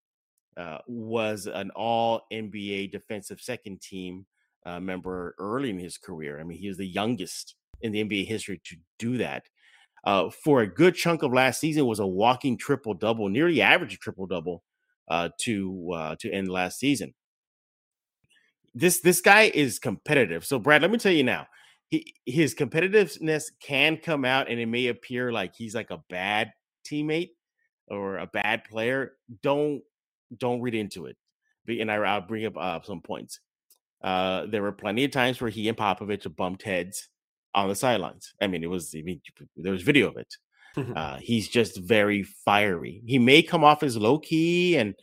Uh, 0.58 0.80
was 0.88 1.46
an 1.46 1.70
all 1.76 2.22
NBA 2.34 2.92
defensive 2.92 3.40
second 3.40 3.82
team 3.82 4.26
uh, 4.66 4.80
member 4.80 5.36
early 5.38 5.70
in 5.70 5.78
his 5.78 6.00
career. 6.00 6.40
I 6.40 6.44
mean, 6.44 6.58
he 6.58 6.68
was 6.68 6.78
the 6.78 6.88
youngest 6.88 7.54
in 7.82 7.92
the 7.92 8.04
NBA 8.04 8.26
history 8.26 8.60
to 8.64 8.76
do 8.98 9.18
that. 9.20 9.44
Uh, 10.06 10.30
for 10.30 10.62
a 10.62 10.68
good 10.68 10.94
chunk 10.94 11.24
of 11.24 11.34
last 11.34 11.60
season, 11.60 11.86
was 11.86 12.00
a 12.00 12.06
walking 12.06 12.58
triple 12.58 12.94
double, 12.94 13.28
nearly 13.28 13.62
average 13.62 13.98
triple 14.00 14.28
double 14.28 14.64
uh, 15.08 15.30
to 15.40 15.92
uh, 15.94 16.16
to 16.20 16.32
end 16.32 16.48
last 16.48 16.80
season. 16.80 17.14
This 18.74 19.02
this 19.02 19.22
guy 19.22 19.52
is 19.54 19.80
competitive. 19.80 20.46
So, 20.46 20.60
Brad, 20.60 20.82
let 20.82 20.92
me 20.92 20.98
tell 20.98 21.12
you 21.12 21.24
now 21.24 21.48
he 21.90 22.14
his 22.26 22.56
competitiveness 22.56 23.46
can 23.60 23.98
come 23.98 24.26
out 24.26 24.50
and 24.50 24.60
it 24.60 24.66
may 24.66 24.88
appear 24.88 25.32
like 25.32 25.56
he's 25.56 25.76
like 25.76 25.92
a 25.92 26.04
bad 26.10 26.52
teammate 26.86 27.32
or 27.88 28.18
a 28.18 28.28
bad 28.28 28.64
player. 28.64 29.14
Don't 29.42 29.82
don't 30.38 30.62
read 30.62 30.76
into 30.76 31.06
it. 31.06 31.18
And 31.68 31.92
I, 31.92 32.16
will 32.16 32.28
bring 32.28 32.46
up 32.46 32.58
uh, 32.58 32.80
some 32.84 33.02
points. 33.02 33.40
Uh, 34.04 34.46
there 34.46 34.62
were 34.62 34.72
plenty 34.72 35.04
of 35.04 35.12
times 35.12 35.42
where 35.42 35.50
he 35.50 35.68
and 35.68 35.78
Popovich 35.78 36.34
bumped 36.36 36.62
heads 36.64 37.10
on 37.56 37.70
the 37.70 37.76
sidelines. 37.76 38.34
I 38.40 38.46
mean, 38.48 38.64
it 38.64 38.70
was 38.70 38.94
I 38.96 39.02
mean 39.02 39.22
there 39.58 39.72
was 39.74 39.82
video 39.82 40.10
of 40.10 40.18
it. 40.18 40.34
Uh, 40.96 41.18
he's 41.22 41.48
just 41.48 41.78
very 41.78 42.22
fiery. 42.24 43.02
He 43.06 43.18
may 43.18 43.42
come 43.42 43.64
off 43.64 43.82
as 43.82 43.96
low 43.98 44.20
key 44.20 44.76
and 44.76 44.94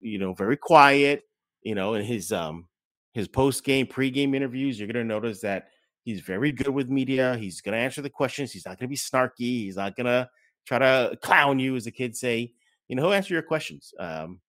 you 0.00 0.18
know 0.18 0.32
very 0.32 0.56
quiet. 0.56 1.22
You 1.62 1.74
know, 1.74 1.94
in 1.94 2.04
his 2.04 2.32
um 2.32 2.66
his 3.12 3.28
post 3.28 3.62
game, 3.62 3.86
pre 3.86 4.10
game 4.10 4.34
interviews, 4.34 4.78
you're 4.80 4.88
gonna 4.88 5.04
notice 5.04 5.40
that 5.42 5.68
He's 6.06 6.20
very 6.20 6.52
good 6.52 6.68
with 6.68 6.88
media. 6.88 7.36
He's 7.36 7.60
going 7.60 7.72
to 7.72 7.80
answer 7.80 8.00
the 8.00 8.08
questions. 8.08 8.52
He's 8.52 8.64
not 8.64 8.78
going 8.78 8.88
to 8.88 8.88
be 8.88 8.96
snarky. 8.96 9.64
He's 9.64 9.74
not 9.74 9.96
going 9.96 10.06
to 10.06 10.30
try 10.64 10.78
to 10.78 11.18
clown 11.20 11.58
you, 11.58 11.74
as 11.74 11.84
the 11.84 11.90
kids 11.90 12.20
say. 12.20 12.52
You 12.86 12.94
know, 12.94 13.02
he'll 13.02 13.12
answer 13.12 13.34
your 13.34 13.42
questions 13.42 13.92
um, 13.98 14.40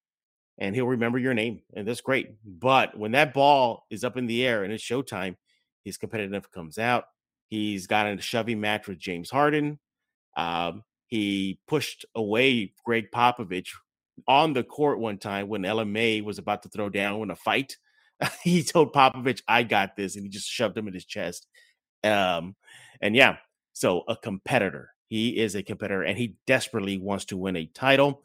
and 0.59 0.75
he'll 0.75 0.85
remember 0.85 1.17
your 1.17 1.33
name. 1.33 1.61
And 1.73 1.87
that's 1.87 1.99
great. 1.99 2.35
But 2.45 2.95
when 2.95 3.11
that 3.13 3.33
ball 3.33 3.87
is 3.89 4.03
up 4.03 4.17
in 4.17 4.27
the 4.27 4.45
air 4.45 4.63
and 4.63 4.71
it's 4.71 4.83
showtime, 4.83 5.35
his 5.83 5.97
competitive 5.97 6.51
comes 6.51 6.77
out. 6.77 7.05
He's 7.47 7.87
got 7.87 8.07
a 8.07 8.21
shoving 8.21 8.59
match 8.59 8.87
with 8.87 8.99
James 8.99 9.29
Harden. 9.29 9.79
Um, 10.35 10.83
he 11.07 11.59
pushed 11.67 12.05
away 12.15 12.73
Gregg 12.85 13.11
Popovich 13.11 13.69
on 14.27 14.53
the 14.53 14.63
court 14.63 14.99
one 14.99 15.17
time 15.17 15.47
when 15.47 15.61
Mai 15.61 16.21
was 16.23 16.37
about 16.37 16.63
to 16.63 16.69
throw 16.69 16.89
down 16.89 17.21
in 17.21 17.31
a 17.31 17.35
fight. 17.35 17.77
he 18.43 18.63
told 18.63 18.93
Popovich, 18.93 19.41
I 19.47 19.63
got 19.63 19.95
this, 19.95 20.15
and 20.15 20.25
he 20.25 20.29
just 20.29 20.49
shoved 20.49 20.77
him 20.77 20.87
in 20.87 20.93
his 20.93 21.05
chest. 21.05 21.47
Um, 22.03 22.55
and 23.01 23.15
yeah, 23.15 23.37
so 23.73 24.03
a 24.07 24.15
competitor. 24.15 24.91
He 25.07 25.37
is 25.37 25.55
a 25.55 25.63
competitor, 25.63 26.03
and 26.03 26.17
he 26.17 26.35
desperately 26.45 26.97
wants 26.97 27.25
to 27.25 27.37
win 27.37 27.55
a 27.55 27.65
title. 27.67 28.23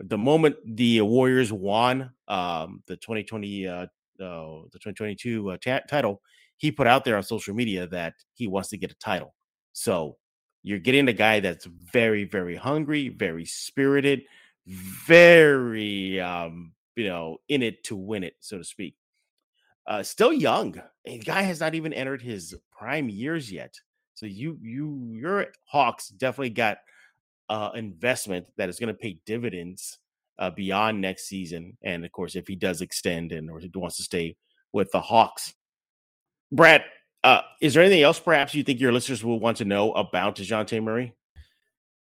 The 0.00 0.16
moment 0.16 0.56
the 0.64 1.02
Warriors 1.02 1.52
won 1.52 2.10
um, 2.28 2.82
the 2.86 2.96
2020, 2.96 3.68
uh, 3.68 3.72
uh, 3.74 3.86
the 4.18 4.78
2022 4.78 5.50
uh, 5.50 5.56
t- 5.60 5.78
title, 5.88 6.22
he 6.62 6.72
put 6.72 6.86
out 6.86 7.04
there 7.04 7.16
on 7.16 7.22
social 7.22 7.54
media 7.54 7.86
that 7.88 8.14
he 8.34 8.46
wants 8.46 8.70
to 8.70 8.78
get 8.78 8.90
a 8.90 8.96
title. 8.96 9.34
So 9.72 10.16
you're 10.62 10.78
getting 10.78 11.08
a 11.08 11.12
guy 11.12 11.40
that's 11.40 11.66
very, 11.66 12.24
very 12.24 12.56
hungry, 12.56 13.08
very 13.08 13.44
spirited, 13.44 14.22
very, 14.66 16.20
um, 16.20 16.72
you 16.96 17.06
know, 17.06 17.38
in 17.48 17.62
it 17.62 17.84
to 17.84 17.96
win 17.96 18.24
it, 18.24 18.34
so 18.40 18.58
to 18.58 18.64
speak 18.64 18.96
uh, 19.86 20.02
still 20.02 20.32
young. 20.32 20.80
The 21.04 21.18
guy 21.18 21.42
has 21.42 21.60
not 21.60 21.74
even 21.74 21.92
entered 21.92 22.22
his 22.22 22.54
prime 22.70 23.08
years 23.08 23.50
yet. 23.50 23.74
So 24.14 24.26
you 24.26 24.58
you 24.62 25.10
your 25.12 25.46
Hawks 25.66 26.08
definitely 26.08 26.50
got 26.50 26.78
uh, 27.48 27.70
investment 27.74 28.46
that 28.56 28.68
is 28.68 28.78
going 28.78 28.94
to 28.94 28.98
pay 28.98 29.18
dividends 29.26 29.98
uh, 30.38 30.50
beyond 30.50 31.00
next 31.00 31.24
season. 31.24 31.76
And 31.82 32.04
of 32.04 32.12
course, 32.12 32.36
if 32.36 32.46
he 32.46 32.54
does 32.54 32.80
extend 32.80 33.32
and 33.32 33.50
or 33.50 33.60
wants 33.74 33.96
to 33.96 34.02
stay 34.02 34.36
with 34.72 34.92
the 34.92 35.00
Hawks, 35.00 35.54
Brad, 36.52 36.84
uh, 37.24 37.40
is 37.60 37.74
there 37.74 37.82
anything 37.82 38.02
else 38.02 38.20
perhaps 38.20 38.54
you 38.54 38.62
think 38.62 38.78
your 38.78 38.92
listeners 38.92 39.24
will 39.24 39.40
want 39.40 39.56
to 39.56 39.64
know 39.64 39.92
about 39.92 40.36
Dejounte 40.36 40.82
Murray? 40.82 41.14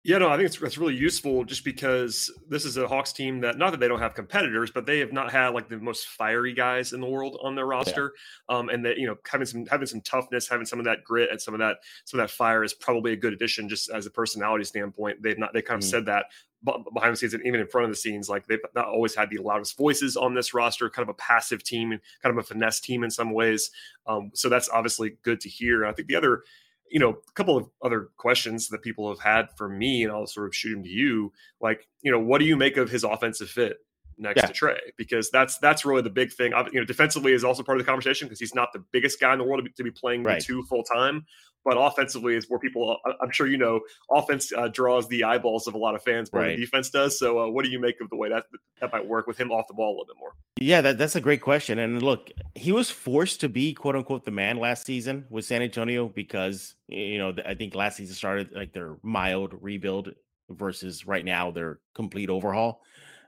Yeah, 0.03 0.19
no, 0.19 0.29
I 0.29 0.37
think 0.37 0.45
it's, 0.45 0.61
it's 0.61 0.77
really 0.77 0.95
useful 0.95 1.43
just 1.43 1.65
because 1.65 2.31
this 2.47 2.63
is 2.63 2.77
a 2.77 2.87
Hawks 2.87 3.11
team 3.11 3.41
that 3.41 3.57
not 3.57 3.71
that 3.71 3.79
they 3.79 3.89
don't 3.89 3.99
have 3.99 4.13
competitors, 4.13 4.71
but 4.71 4.85
they 4.85 4.99
have 4.99 5.11
not 5.11 5.31
had 5.31 5.49
like 5.49 5.67
the 5.67 5.79
most 5.79 6.07
fiery 6.07 6.53
guys 6.53 6.93
in 6.93 7.01
the 7.01 7.07
world 7.07 7.37
on 7.43 7.55
their 7.55 7.65
roster. 7.65 8.13
Yeah. 8.49 8.57
Um, 8.57 8.69
and 8.69 8.85
that 8.85 8.97
you 8.97 9.07
know 9.07 9.15
having 9.29 9.45
some 9.45 9.65
having 9.65 9.87
some 9.87 10.01
toughness, 10.01 10.47
having 10.47 10.65
some 10.65 10.79
of 10.79 10.85
that 10.85 11.03
grit 11.03 11.29
and 11.29 11.41
some 11.41 11.53
of 11.53 11.59
that 11.59 11.77
some 12.05 12.19
of 12.19 12.23
that 12.23 12.33
fire 12.33 12.63
is 12.63 12.73
probably 12.73 13.11
a 13.11 13.17
good 13.17 13.33
addition 13.33 13.67
just 13.67 13.89
as 13.89 14.05
a 14.05 14.09
personality 14.09 14.63
standpoint. 14.63 15.21
They've 15.21 15.37
not 15.37 15.53
they 15.53 15.61
kind 15.61 15.83
of 15.83 15.87
mm. 15.87 15.91
said 15.91 16.05
that 16.05 16.27
behind 16.63 17.13
the 17.13 17.17
scenes 17.17 17.33
and 17.33 17.45
even 17.45 17.59
in 17.59 17.67
front 17.67 17.85
of 17.85 17.91
the 17.91 17.97
scenes. 17.97 18.29
Like 18.29 18.47
they've 18.47 18.59
not 18.75 18.87
always 18.87 19.15
had 19.15 19.29
the 19.29 19.37
loudest 19.37 19.77
voices 19.77 20.17
on 20.17 20.33
this 20.33 20.53
roster, 20.53 20.89
kind 20.89 21.03
of 21.03 21.09
a 21.09 21.17
passive 21.17 21.63
team 21.63 21.91
and 21.91 22.01
kind 22.23 22.37
of 22.37 22.43
a 22.43 22.47
finesse 22.47 22.79
team 22.79 23.03
in 23.03 23.11
some 23.11 23.33
ways. 23.33 23.71
Um, 24.05 24.31
so 24.33 24.49
that's 24.49 24.69
obviously 24.69 25.17
good 25.23 25.39
to 25.41 25.49
hear. 25.49 25.83
And 25.83 25.91
I 25.91 25.93
think 25.93 26.07
the 26.07 26.15
other 26.15 26.43
you 26.89 26.99
know, 26.99 27.09
a 27.09 27.31
couple 27.33 27.57
of 27.57 27.69
other 27.83 28.09
questions 28.17 28.69
that 28.69 28.81
people 28.81 29.09
have 29.09 29.19
had 29.19 29.49
for 29.57 29.67
me, 29.67 30.03
and 30.03 30.11
I'll 30.11 30.27
sort 30.27 30.47
of 30.47 30.55
shoot 30.55 30.73
them 30.73 30.83
to 30.83 30.89
you. 30.89 31.31
Like, 31.61 31.87
you 32.01 32.11
know, 32.11 32.19
what 32.19 32.39
do 32.39 32.45
you 32.45 32.55
make 32.55 32.77
of 32.77 32.89
his 32.89 33.03
offensive 33.03 33.49
fit 33.49 33.77
next 34.17 34.41
yeah. 34.41 34.47
to 34.47 34.53
Trae 34.53 34.77
Because 34.97 35.29
that's 35.31 35.57
that's 35.59 35.85
really 35.85 36.01
the 36.01 36.09
big 36.09 36.31
thing. 36.31 36.53
You 36.71 36.79
know, 36.79 36.85
defensively 36.85 37.33
is 37.33 37.43
also 37.43 37.63
part 37.63 37.77
of 37.77 37.85
the 37.85 37.89
conversation 37.89 38.27
because 38.27 38.39
he's 38.39 38.55
not 38.55 38.73
the 38.73 38.83
biggest 38.91 39.19
guy 39.19 39.33
in 39.33 39.39
the 39.39 39.45
world 39.45 39.59
to 39.59 39.63
be, 39.63 39.71
to 39.71 39.83
be 39.83 39.91
playing 39.91 40.23
right. 40.23 40.41
two 40.41 40.63
full 40.63 40.83
time 40.83 41.25
but 41.67 41.75
offensively 41.77 42.33
is 42.33 42.49
where 42.49 42.59
people 42.59 42.97
i'm 43.21 43.29
sure 43.29 43.45
you 43.45 43.57
know 43.57 43.81
offense 44.09 44.51
uh, 44.57 44.69
draws 44.69 45.07
the 45.09 45.23
eyeballs 45.23 45.67
of 45.67 45.73
a 45.73 45.77
lot 45.77 45.95
of 45.95 46.01
fans 46.01 46.29
but 46.29 46.39
right. 46.39 46.57
defense 46.57 46.89
does 46.89 47.19
so 47.19 47.39
uh, 47.39 47.47
what 47.47 47.65
do 47.65 47.69
you 47.69 47.79
make 47.79 47.99
of 47.99 48.09
the 48.09 48.15
way 48.15 48.29
that 48.29 48.45
that 48.79 48.91
might 48.91 49.05
work 49.05 49.27
with 49.27 49.37
him 49.37 49.51
off 49.51 49.67
the 49.67 49.73
ball 49.73 49.89
a 49.89 49.93
little 49.93 50.05
bit 50.05 50.15
more 50.17 50.33
yeah 50.59 50.79
that, 50.81 50.97
that's 50.97 51.15
a 51.15 51.21
great 51.21 51.41
question 51.41 51.77
and 51.77 52.01
look 52.01 52.31
he 52.55 52.71
was 52.71 52.89
forced 52.89 53.41
to 53.41 53.49
be 53.49 53.73
quote 53.73 53.95
unquote 53.95 54.23
the 54.23 54.31
man 54.31 54.57
last 54.57 54.85
season 54.85 55.25
with 55.29 55.43
san 55.43 55.61
antonio 55.61 56.07
because 56.07 56.75
you 56.87 57.17
know 57.17 57.33
i 57.45 57.53
think 57.53 57.75
last 57.75 57.97
season 57.97 58.15
started 58.15 58.49
like 58.53 58.71
their 58.71 58.95
mild 59.03 59.53
rebuild 59.61 60.13
versus 60.49 61.05
right 61.05 61.25
now 61.25 61.51
their 61.51 61.79
complete 61.93 62.29
overhaul 62.29 62.81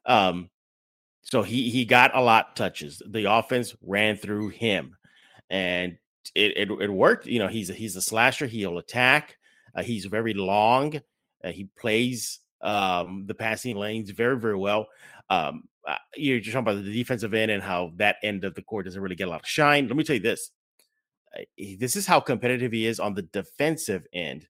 um 0.05 0.49
so 1.21 1.43
he 1.43 1.69
he 1.69 1.85
got 1.85 2.15
a 2.15 2.21
lot 2.21 2.55
touches 2.55 3.01
the 3.07 3.31
offense 3.31 3.75
ran 3.81 4.15
through 4.15 4.49
him 4.49 4.95
and 5.49 5.97
it, 6.35 6.57
it, 6.57 6.81
it 6.81 6.91
worked. 6.91 7.25
You 7.25 7.39
know, 7.39 7.47
he's 7.47 7.69
a, 7.69 7.73
he's 7.73 7.95
a 7.95 8.01
slasher. 8.01 8.47
He'll 8.47 8.77
attack. 8.77 9.37
Uh, 9.75 9.83
he's 9.83 10.05
very 10.05 10.33
long. 10.33 10.99
Uh, 11.43 11.51
he 11.51 11.69
plays 11.77 12.39
um, 12.61 13.25
the 13.27 13.33
passing 13.33 13.77
lanes 13.77 14.09
very 14.09 14.37
very 14.37 14.57
well. 14.57 14.87
Um, 15.29 15.63
uh, 15.87 15.95
you're 16.15 16.39
talking 16.39 16.59
about 16.59 16.83
the 16.83 16.93
defensive 16.93 17.33
end 17.33 17.51
and 17.51 17.63
how 17.63 17.93
that 17.95 18.17
end 18.23 18.43
of 18.43 18.55
the 18.55 18.61
court 18.61 18.85
doesn't 18.85 19.01
really 19.01 19.15
get 19.15 19.27
a 19.27 19.31
lot 19.31 19.41
of 19.41 19.47
shine. 19.47 19.87
Let 19.87 19.95
me 19.95 20.03
tell 20.03 20.15
you 20.15 20.21
this: 20.21 20.51
uh, 21.37 21.43
this 21.79 21.95
is 21.95 22.05
how 22.05 22.19
competitive 22.19 22.71
he 22.71 22.85
is 22.85 22.99
on 22.99 23.13
the 23.13 23.23
defensive 23.23 24.05
end. 24.13 24.47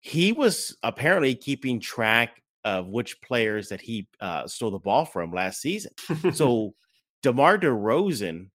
He 0.00 0.32
was 0.32 0.76
apparently 0.82 1.34
keeping 1.34 1.78
track 1.78 2.42
of 2.64 2.88
which 2.88 3.20
players 3.22 3.68
that 3.68 3.80
he 3.80 4.08
uh, 4.20 4.46
stole 4.46 4.70
the 4.70 4.78
ball 4.78 5.04
from 5.04 5.32
last 5.32 5.60
season. 5.60 5.92
so 6.32 6.74
DeMar 7.22 7.58
DeRozan, 7.58 8.50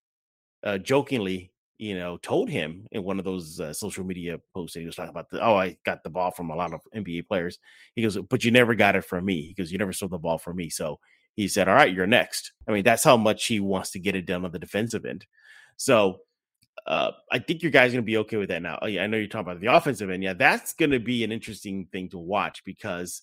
uh, 0.64 0.78
jokingly, 0.78 1.52
you 1.78 1.98
know, 1.98 2.18
told 2.18 2.50
him 2.50 2.88
in 2.92 3.04
one 3.04 3.20
of 3.20 3.26
those 3.26 3.60
uh, 3.60 3.72
social 3.74 4.04
media 4.04 4.40
posts 4.54 4.74
that 4.74 4.80
he 4.80 4.86
was 4.86 4.96
talking 4.96 5.12
about, 5.12 5.30
the, 5.30 5.44
oh, 5.44 5.56
I 5.56 5.78
got 5.86 6.04
the 6.04 6.10
ball 6.10 6.32
from 6.32 6.50
a 6.50 6.56
lot 6.56 6.74
of 6.74 6.82
NBA 6.96 7.28
players. 7.28 7.60
He 7.96 8.02
goes, 8.02 8.18
but 8.18 8.44
you 8.44 8.52
never 8.52 8.74
got 8.76 8.96
it 8.96 9.06
from 9.06 9.26
me. 9.26 9.42
He 9.42 9.54
goes, 9.54 9.72
you 9.72 9.78
never 9.78 9.94
stole 9.94 10.10
the 10.10 10.18
ball 10.18 10.38
from 10.38 10.56
me. 10.56 10.70
So 10.70 11.00
he 11.36 11.48
said, 11.48 11.68
all 11.68 11.76
right, 11.76 11.94
you're 11.94 12.08
next. 12.08 12.54
I 12.68 12.72
mean, 12.72 12.84
that's 12.84 13.04
how 13.04 13.16
much 13.16 13.46
he 13.46 13.60
wants 13.60 13.92
to 13.92 14.00
get 14.00 14.16
it 14.16 14.26
done 14.26 14.44
on 14.44 14.52
the 14.52 14.60
defensive 14.60 15.06
end. 15.06 15.28
So 15.76 16.22
uh, 16.88 17.12
I 17.32 17.40
think 17.40 17.62
your 17.62 17.72
guys 17.72 17.92
going 17.92 18.04
to 18.04 18.06
be 18.06 18.18
okay 18.18 18.38
with 18.38 18.50
that 18.50 18.62
now. 18.62 18.80
Oh, 18.82 18.88
yeah, 18.88 19.04
I 19.04 19.08
know 19.08 19.18
you're 19.18 19.28
talking 19.28 19.52
about 19.52 19.62
the 19.62 19.74
offensive 19.74 20.10
end. 20.10 20.24
Yeah, 20.24 20.34
that's 20.34 20.74
going 20.74 20.92
to 20.92 21.00
be 21.00 21.24
an 21.24 21.32
interesting 21.32 21.88
thing 21.92 22.10
to 22.10 22.18
watch 22.18 22.64
because 22.66 23.22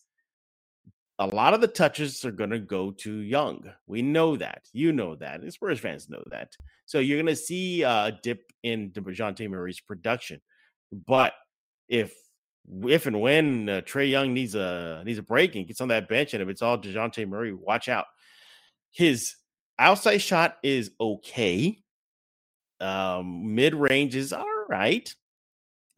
a 1.18 1.26
lot 1.26 1.54
of 1.54 1.60
the 1.60 1.68
touches 1.68 2.24
are 2.24 2.32
going 2.32 2.50
to 2.50 2.58
go 2.58 2.90
to 2.90 3.18
Young. 3.18 3.70
We 3.86 4.02
know 4.02 4.36
that. 4.36 4.68
You 4.72 4.92
know 4.92 5.14
that. 5.16 5.40
And 5.40 5.52
Spurs 5.52 5.78
fans 5.78 6.08
know 6.08 6.22
that. 6.30 6.56
So 6.86 6.98
you're 6.98 7.18
going 7.22 7.34
to 7.34 7.36
see 7.36 7.82
a 7.82 8.18
dip 8.22 8.52
in 8.62 8.90
DeJounte 8.90 9.48
Murray's 9.48 9.80
production. 9.80 10.40
But 11.06 11.34
if 11.88 12.14
if 12.82 13.06
and 13.06 13.20
when 13.20 13.68
uh, 13.68 13.80
Trae 13.82 14.10
Young 14.10 14.32
needs 14.32 14.54
a 14.54 15.02
needs 15.04 15.18
a 15.18 15.22
break 15.22 15.54
and 15.54 15.66
gets 15.66 15.80
on 15.80 15.88
that 15.88 16.08
bench, 16.08 16.34
and 16.34 16.42
if 16.42 16.48
it's 16.48 16.62
all 16.62 16.78
Dejounte 16.78 17.28
Murray, 17.28 17.52
watch 17.52 17.88
out. 17.88 18.06
His 18.90 19.34
outside 19.78 20.18
shot 20.18 20.56
is 20.62 20.90
okay. 21.00 21.78
Um, 22.80 23.54
mid 23.54 23.74
range 23.74 24.16
is 24.16 24.32
all 24.32 24.64
right, 24.68 25.14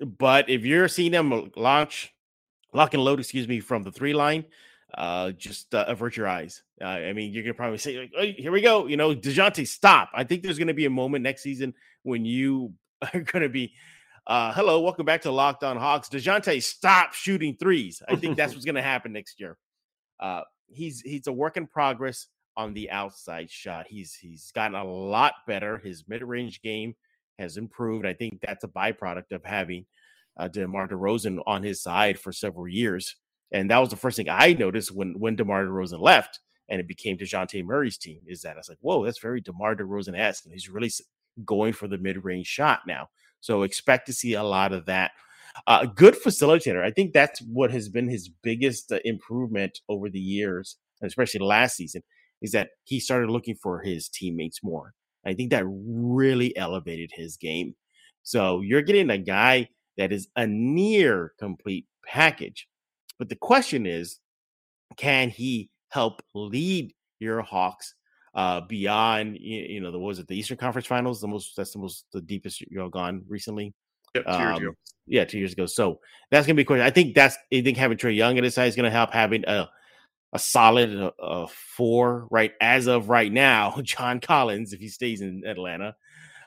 but 0.00 0.50
if 0.50 0.64
you're 0.64 0.88
seeing 0.88 1.12
them 1.12 1.50
launch, 1.56 2.12
lock 2.72 2.94
and 2.94 3.02
load, 3.02 3.20
excuse 3.20 3.48
me, 3.48 3.60
from 3.60 3.82
the 3.82 3.92
three 3.92 4.12
line, 4.12 4.44
uh, 4.96 5.32
just 5.32 5.74
uh, 5.74 5.84
avert 5.88 6.16
your 6.16 6.26
eyes. 6.26 6.62
Uh, 6.80 6.86
I 6.86 7.12
mean, 7.12 7.32
you're 7.32 7.42
gonna 7.42 7.54
probably 7.54 7.78
say, 7.78 7.98
like, 7.98 8.12
hey, 8.14 8.32
"Here 8.32 8.52
we 8.52 8.62
go," 8.62 8.86
you 8.86 8.96
know, 8.96 9.14
Dejounte, 9.14 9.66
stop. 9.66 10.10
I 10.14 10.24
think 10.24 10.42
there's 10.42 10.58
gonna 10.58 10.74
be 10.74 10.86
a 10.86 10.90
moment 10.90 11.22
next 11.22 11.42
season 11.42 11.74
when 12.02 12.24
you 12.24 12.72
are 13.14 13.20
gonna 13.20 13.48
be, 13.48 13.74
uh, 14.26 14.52
"Hello, 14.54 14.80
welcome 14.80 15.04
back 15.04 15.22
to 15.22 15.30
Locked 15.30 15.64
On 15.64 15.76
Hawks." 15.76 16.08
Dejounte, 16.08 16.62
stop 16.62 17.12
shooting 17.12 17.56
threes. 17.56 18.02
I 18.08 18.16
think 18.16 18.36
that's 18.36 18.52
what's 18.54 18.64
gonna 18.64 18.82
happen 18.82 19.12
next 19.12 19.38
year. 19.38 19.58
Uh, 20.18 20.42
he's 20.68 21.02
he's 21.02 21.26
a 21.26 21.32
work 21.32 21.56
in 21.56 21.66
progress 21.66 22.28
on 22.56 22.72
the 22.72 22.90
outside 22.90 23.50
shot. 23.50 23.86
He's 23.88 24.14
he's 24.14 24.50
gotten 24.52 24.76
a 24.76 24.84
lot 24.84 25.34
better. 25.46 25.78
His 25.78 26.04
mid 26.08 26.22
range 26.22 26.62
game 26.62 26.94
has 27.38 27.58
improved. 27.58 28.06
I 28.06 28.14
think 28.14 28.40
that's 28.40 28.64
a 28.64 28.68
byproduct 28.68 29.32
of 29.32 29.44
having 29.44 29.84
uh, 30.38 30.48
DeMar 30.48 30.88
DeRozan 30.88 31.42
on 31.46 31.62
his 31.62 31.82
side 31.82 32.18
for 32.18 32.32
several 32.32 32.66
years. 32.66 33.16
And 33.52 33.70
that 33.70 33.78
was 33.78 33.90
the 33.90 33.96
first 33.96 34.16
thing 34.16 34.28
I 34.28 34.52
noticed 34.52 34.94
when 34.94 35.18
when 35.18 35.36
DeMar 35.36 35.66
DeRozan 35.66 36.00
left 36.00 36.40
and 36.68 36.80
it 36.80 36.88
became 36.88 37.16
DeJounte 37.16 37.64
Murray's 37.64 37.98
team 37.98 38.20
is 38.26 38.42
that 38.42 38.54
I 38.54 38.58
was 38.58 38.68
like, 38.68 38.78
whoa, 38.80 39.04
that's 39.04 39.20
very 39.20 39.40
DeMar 39.40 39.76
DeRozan 39.76 40.18
esque. 40.18 40.44
And 40.44 40.52
he's 40.52 40.68
really 40.68 40.90
going 41.44 41.72
for 41.72 41.88
the 41.88 41.98
mid 41.98 42.24
range 42.24 42.46
shot 42.46 42.80
now. 42.86 43.08
So 43.40 43.62
expect 43.62 44.06
to 44.06 44.12
see 44.12 44.34
a 44.34 44.42
lot 44.42 44.72
of 44.72 44.86
that. 44.86 45.12
Uh, 45.66 45.86
good 45.86 46.14
facilitator. 46.14 46.82
I 46.82 46.90
think 46.90 47.12
that's 47.12 47.40
what 47.40 47.70
has 47.70 47.88
been 47.88 48.08
his 48.08 48.28
biggest 48.42 48.92
uh, 48.92 48.98
improvement 49.04 49.78
over 49.88 50.10
the 50.10 50.20
years, 50.20 50.76
especially 51.02 51.40
last 51.40 51.76
season, 51.76 52.02
is 52.42 52.52
that 52.52 52.70
he 52.84 53.00
started 53.00 53.30
looking 53.30 53.54
for 53.54 53.80
his 53.80 54.08
teammates 54.08 54.62
more. 54.62 54.92
I 55.24 55.34
think 55.34 55.50
that 55.50 55.64
really 55.66 56.56
elevated 56.56 57.10
his 57.14 57.36
game. 57.36 57.74
So 58.22 58.60
you're 58.60 58.82
getting 58.82 59.10
a 59.10 59.18
guy 59.18 59.68
that 59.96 60.12
is 60.12 60.28
a 60.36 60.46
near 60.46 61.32
complete 61.38 61.86
package. 62.04 62.68
But 63.18 63.28
the 63.28 63.36
question 63.36 63.86
is, 63.86 64.18
can 64.96 65.30
he 65.30 65.70
help 65.90 66.22
lead 66.34 66.92
your 67.18 67.42
Hawks 67.42 67.94
uh, 68.34 68.60
beyond 68.60 69.38
you, 69.40 69.62
you 69.62 69.80
know 69.80 69.90
the 69.90 69.98
was 69.98 70.18
it 70.18 70.28
the 70.28 70.36
Eastern 70.38 70.58
Conference 70.58 70.86
Finals? 70.86 71.20
The 71.20 71.28
most 71.28 71.56
that's 71.56 71.72
the 71.72 71.78
most 71.78 72.04
the 72.12 72.20
deepest 72.20 72.60
you've 72.60 72.90
gone 72.90 73.24
recently. 73.28 73.72
Yep, 74.14 74.24
two 74.24 74.30
um, 74.30 74.42
years 74.42 74.58
ago. 74.58 74.72
Yeah, 75.06 75.24
two 75.24 75.38
years 75.38 75.52
ago. 75.52 75.66
So 75.66 76.00
that's 76.30 76.46
gonna 76.46 76.56
be 76.56 76.62
a 76.62 76.66
question. 76.66 76.84
I 76.84 76.90
think 76.90 77.14
that's 77.14 77.36
I 77.52 77.62
think 77.62 77.78
having 77.78 77.96
Trae 77.96 78.14
Young 78.14 78.36
at 78.36 78.44
his 78.44 78.54
side 78.54 78.68
is 78.68 78.76
gonna 78.76 78.90
help 78.90 79.12
having 79.12 79.44
a 79.46 79.68
a 80.32 80.38
solid 80.38 80.94
uh, 80.94 81.10
uh, 81.20 81.46
four 81.76 82.26
right 82.30 82.52
as 82.60 82.86
of 82.86 83.08
right 83.08 83.32
now. 83.32 83.80
John 83.82 84.20
Collins, 84.20 84.72
if 84.72 84.80
he 84.80 84.88
stays 84.88 85.22
in 85.22 85.42
Atlanta, 85.46 85.96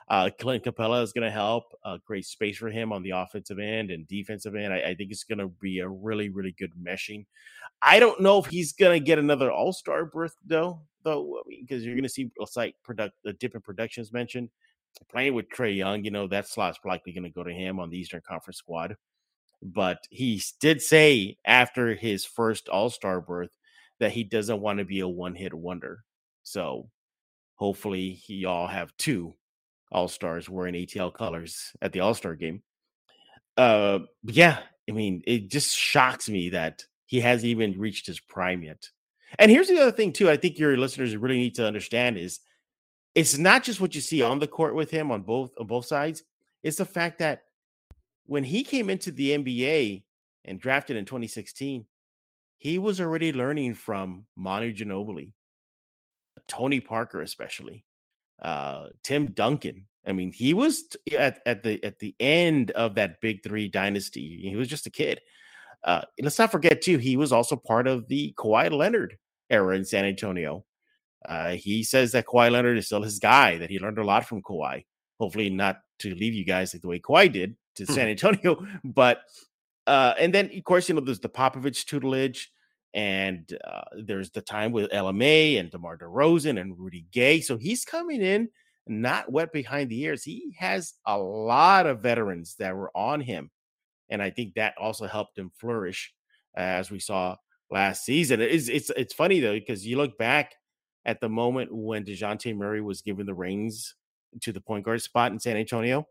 uh, 0.10 0.30
Clint 0.40 0.64
Capela 0.64 1.04
is 1.04 1.14
going 1.14 1.26
to 1.26 1.32
help. 1.32 1.72
Uh, 1.84 1.98
great 2.06 2.26
space 2.26 2.58
for 2.58 2.70
him 2.70 2.92
on 2.92 3.04
the 3.04 3.12
offensive 3.12 3.60
end 3.60 3.92
and 3.92 4.08
defensive 4.08 4.56
end. 4.56 4.74
I, 4.74 4.80
I 4.80 4.96
think 4.96 5.12
it's 5.12 5.24
going 5.24 5.38
to 5.38 5.50
be 5.62 5.80
a 5.80 5.88
really, 5.88 6.30
really 6.30 6.56
good 6.58 6.72
meshing. 6.82 7.26
I 7.82 8.00
don't 8.00 8.20
know 8.20 8.40
if 8.40 8.48
he's 8.48 8.74
going 8.74 9.00
to 9.00 9.06
get 9.06 9.20
another 9.20 9.52
All 9.52 9.72
Star 9.72 10.06
berth 10.06 10.36
though, 10.44 10.82
though, 11.04 11.42
because 11.48 11.86
you're 11.86 11.96
going 11.96 12.04
to 12.04 12.10
see 12.10 12.32
like 12.56 12.76
product 12.84 13.16
the 13.24 13.34
different 13.34 13.66
productions 13.66 14.12
mentioned. 14.12 14.50
Playing 15.12 15.36
with 15.36 15.50
Trae 15.50 15.78
Young, 15.78 16.04
you 16.04 16.10
know 16.10 16.28
that 16.28 16.48
slot's 16.48 16.80
likely 16.84 17.14
going 17.14 17.24
to 17.24 17.30
go 17.30 17.44
to 17.44 17.54
him 17.54 17.80
on 17.80 17.92
the 17.92 17.98
Eastern 17.98 18.22
Conference 18.28 18.58
squad. 18.58 18.96
But 19.62 20.00
he 20.10 20.42
did 20.60 20.82
say 20.82 21.38
after 21.46 21.94
his 21.94 22.26
first 22.26 22.68
All 22.68 22.90
Star 22.90 23.22
berth 23.22 23.56
that 24.00 24.12
he 24.12 24.24
doesn't 24.24 24.60
want 24.60 24.80
to 24.80 24.86
be 24.86 25.02
a 25.02 25.08
one 25.08 25.36
hit 25.36 25.54
wonder. 25.54 26.04
So 26.42 26.90
hopefully 27.56 28.14
he 28.14 28.46
all 28.46 28.66
have 28.66 28.96
two 28.98 29.36
all 29.92 30.08
Stars 30.08 30.50
wearing 30.50 30.76
ATL 30.76 31.14
colors 31.14 31.72
at 31.82 31.92
the 31.92 32.02
All 32.02 32.14
Star 32.14 32.36
game. 32.36 32.62
Uh, 33.58 34.00
yeah, 34.24 34.60
I 34.88 34.94
mean, 34.94 35.22
it 35.26 35.50
just 35.50 35.76
shocks 35.76 36.30
me 36.30 36.50
that 36.50 36.84
he 37.06 37.20
hasn't 37.20 37.50
even 37.50 37.80
reached 37.80 38.08
his 38.08 38.20
prime 38.20 38.64
yet. 38.64 38.90
And 39.38 39.52
here's 39.52 39.68
the 39.68 39.80
other 39.80 39.92
thing 39.92 40.14
too. 40.14 40.30
I 40.30 40.38
think 40.38 40.58
your 40.58 40.78
listeners 40.78 41.16
really 41.16 41.38
need 41.38 41.56
to 41.56 41.68
understand 41.68 42.18
is 42.18 42.40
it's 43.16 43.38
not 43.38 43.64
just 43.64 43.82
what 43.82 43.96
you 43.96 44.02
see 44.02 44.22
on 44.22 44.40
the 44.40 44.48
court 44.48 44.76
with 44.76 44.92
him 44.92 45.12
on 45.12 45.22
both 45.22 45.52
on 45.60 45.68
both 45.68 45.86
sides. 45.86 46.24
It's 46.64 46.78
the 46.78 46.86
fact 46.86 47.20
that 47.20 47.44
when 48.26 48.44
he 48.44 48.64
came 48.64 48.90
into 48.90 49.12
the 49.12 49.32
NBA 49.32 50.04
and 50.46 50.60
drafted 50.60 50.98
in 50.98 51.06
2016, 51.06 51.86
he 52.58 52.78
was 52.78 53.02
already 53.02 53.34
learning 53.34 53.74
from 53.74 54.26
Manu 54.36 54.74
Ginobili, 54.74 55.34
Tony 56.48 56.80
Parker, 56.80 57.22
especially 57.22 57.86
uh, 58.42 58.88
Tim 59.04 59.28
Duncan. 59.32 59.86
I 60.08 60.14
mean, 60.14 60.32
he 60.32 60.54
was 60.54 60.86
at, 61.18 61.40
at 61.46 61.64
the 61.64 61.84
at 61.84 62.00
the 62.00 62.16
end 62.20 62.72
of 62.72 62.96
that 62.96 63.22
big 63.22 63.44
three 63.44 63.68
dynasty. 63.68 64.40
He 64.42 64.56
was 64.56 64.68
just 64.68 64.88
a 64.88 64.92
kid. 64.92 65.20
Uh, 65.84 66.02
let's 66.22 66.40
not 66.40 66.52
forget 66.52 66.82
too, 66.82 66.98
he 66.98 67.16
was 67.18 67.32
also 67.32 67.56
part 67.56 67.88
of 67.88 68.08
the 68.08 68.34
Kawhi 68.38 68.72
Leonard 68.72 69.18
era 69.50 69.76
in 69.76 69.86
San 69.86 70.06
Antonio. 70.06 70.66
Uh, 71.28 71.52
he 71.52 71.84
says 71.84 72.12
that 72.12 72.26
Kawhi 72.26 72.52
Leonard 72.52 72.78
is 72.78 72.86
still 72.86 73.04
his 73.04 73.20
guy, 73.20 73.58
that 73.58 73.70
he 73.70 73.80
learned 73.80 73.98
a 73.98 74.04
lot 74.04 74.26
from 74.26 74.42
Kawhi. 74.42 74.86
Hopefully, 75.20 75.50
not 75.50 75.80
to 76.00 76.16
leave 76.16 76.34
you 76.34 76.46
guys 76.46 76.74
like 76.74 76.82
the 76.82 76.88
way 76.88 77.00
Kawhi 77.00 77.32
did 77.32 77.56
to 77.76 77.86
hmm. 77.86 77.94
San 77.94 78.08
Antonio, 78.08 78.66
but 78.84 79.22
uh, 79.88 80.14
and 80.20 80.34
then 80.34 80.50
of 80.56 80.64
course, 80.64 80.90
you 80.90 80.96
know, 80.96 81.02
there's 81.02 81.20
the 81.20 81.30
Popovich 81.30 81.86
tutelage 81.86 82.52
and 82.94 83.58
uh, 83.66 83.82
there's 84.04 84.32
the 84.32 84.42
time 84.42 84.72
with 84.72 84.92
LMA 84.92 85.60
and 85.60 85.70
DeMar 85.70 85.98
DeRozan 85.98 86.60
and 86.60 86.78
Rudy 86.78 87.06
Gay. 87.12 87.42
So 87.42 87.58
he's 87.58 87.86
coming 87.86 88.22
in 88.22 88.50
not 88.88 89.32
wet 89.32 89.54
behind 89.54 89.90
the 89.90 90.02
ears. 90.02 90.24
He 90.24 90.56
has 90.58 90.96
a 91.06 91.18
lot 91.18 91.86
of 91.86 92.02
veterans 92.02 92.56
that 92.58 92.76
were 92.76 92.92
on 92.96 93.22
him 93.22 93.52
and 94.10 94.22
I 94.22 94.30
think 94.30 94.56
that 94.56 94.76
also 94.78 95.08
helped 95.08 95.38
him 95.38 95.52
flourish 95.56 96.14
as 96.56 96.92
we 96.92 97.00
saw 97.00 97.36
last 97.72 98.04
season. 98.04 98.42
It's 98.42 98.68
it's 98.68 98.90
it's 98.92 99.14
funny 99.14 99.40
though 99.40 99.54
because 99.54 99.86
you 99.86 99.98
look 99.98 100.18
back 100.18 100.56
at 101.06 101.22
the 101.22 101.30
moment 101.30 101.74
when 101.74 102.04
Dejounte 102.04 102.56
Murray 102.56 102.82
was 102.82 103.02
given 103.02 103.26
the 103.26 103.34
reins 103.34 103.96
to 104.42 104.52
the 104.52 104.62
point 104.62 104.86
guard 104.86 105.02
spot 105.02 105.32
in 105.32 105.40
San 105.40 105.58
Antonio. 105.58 106.08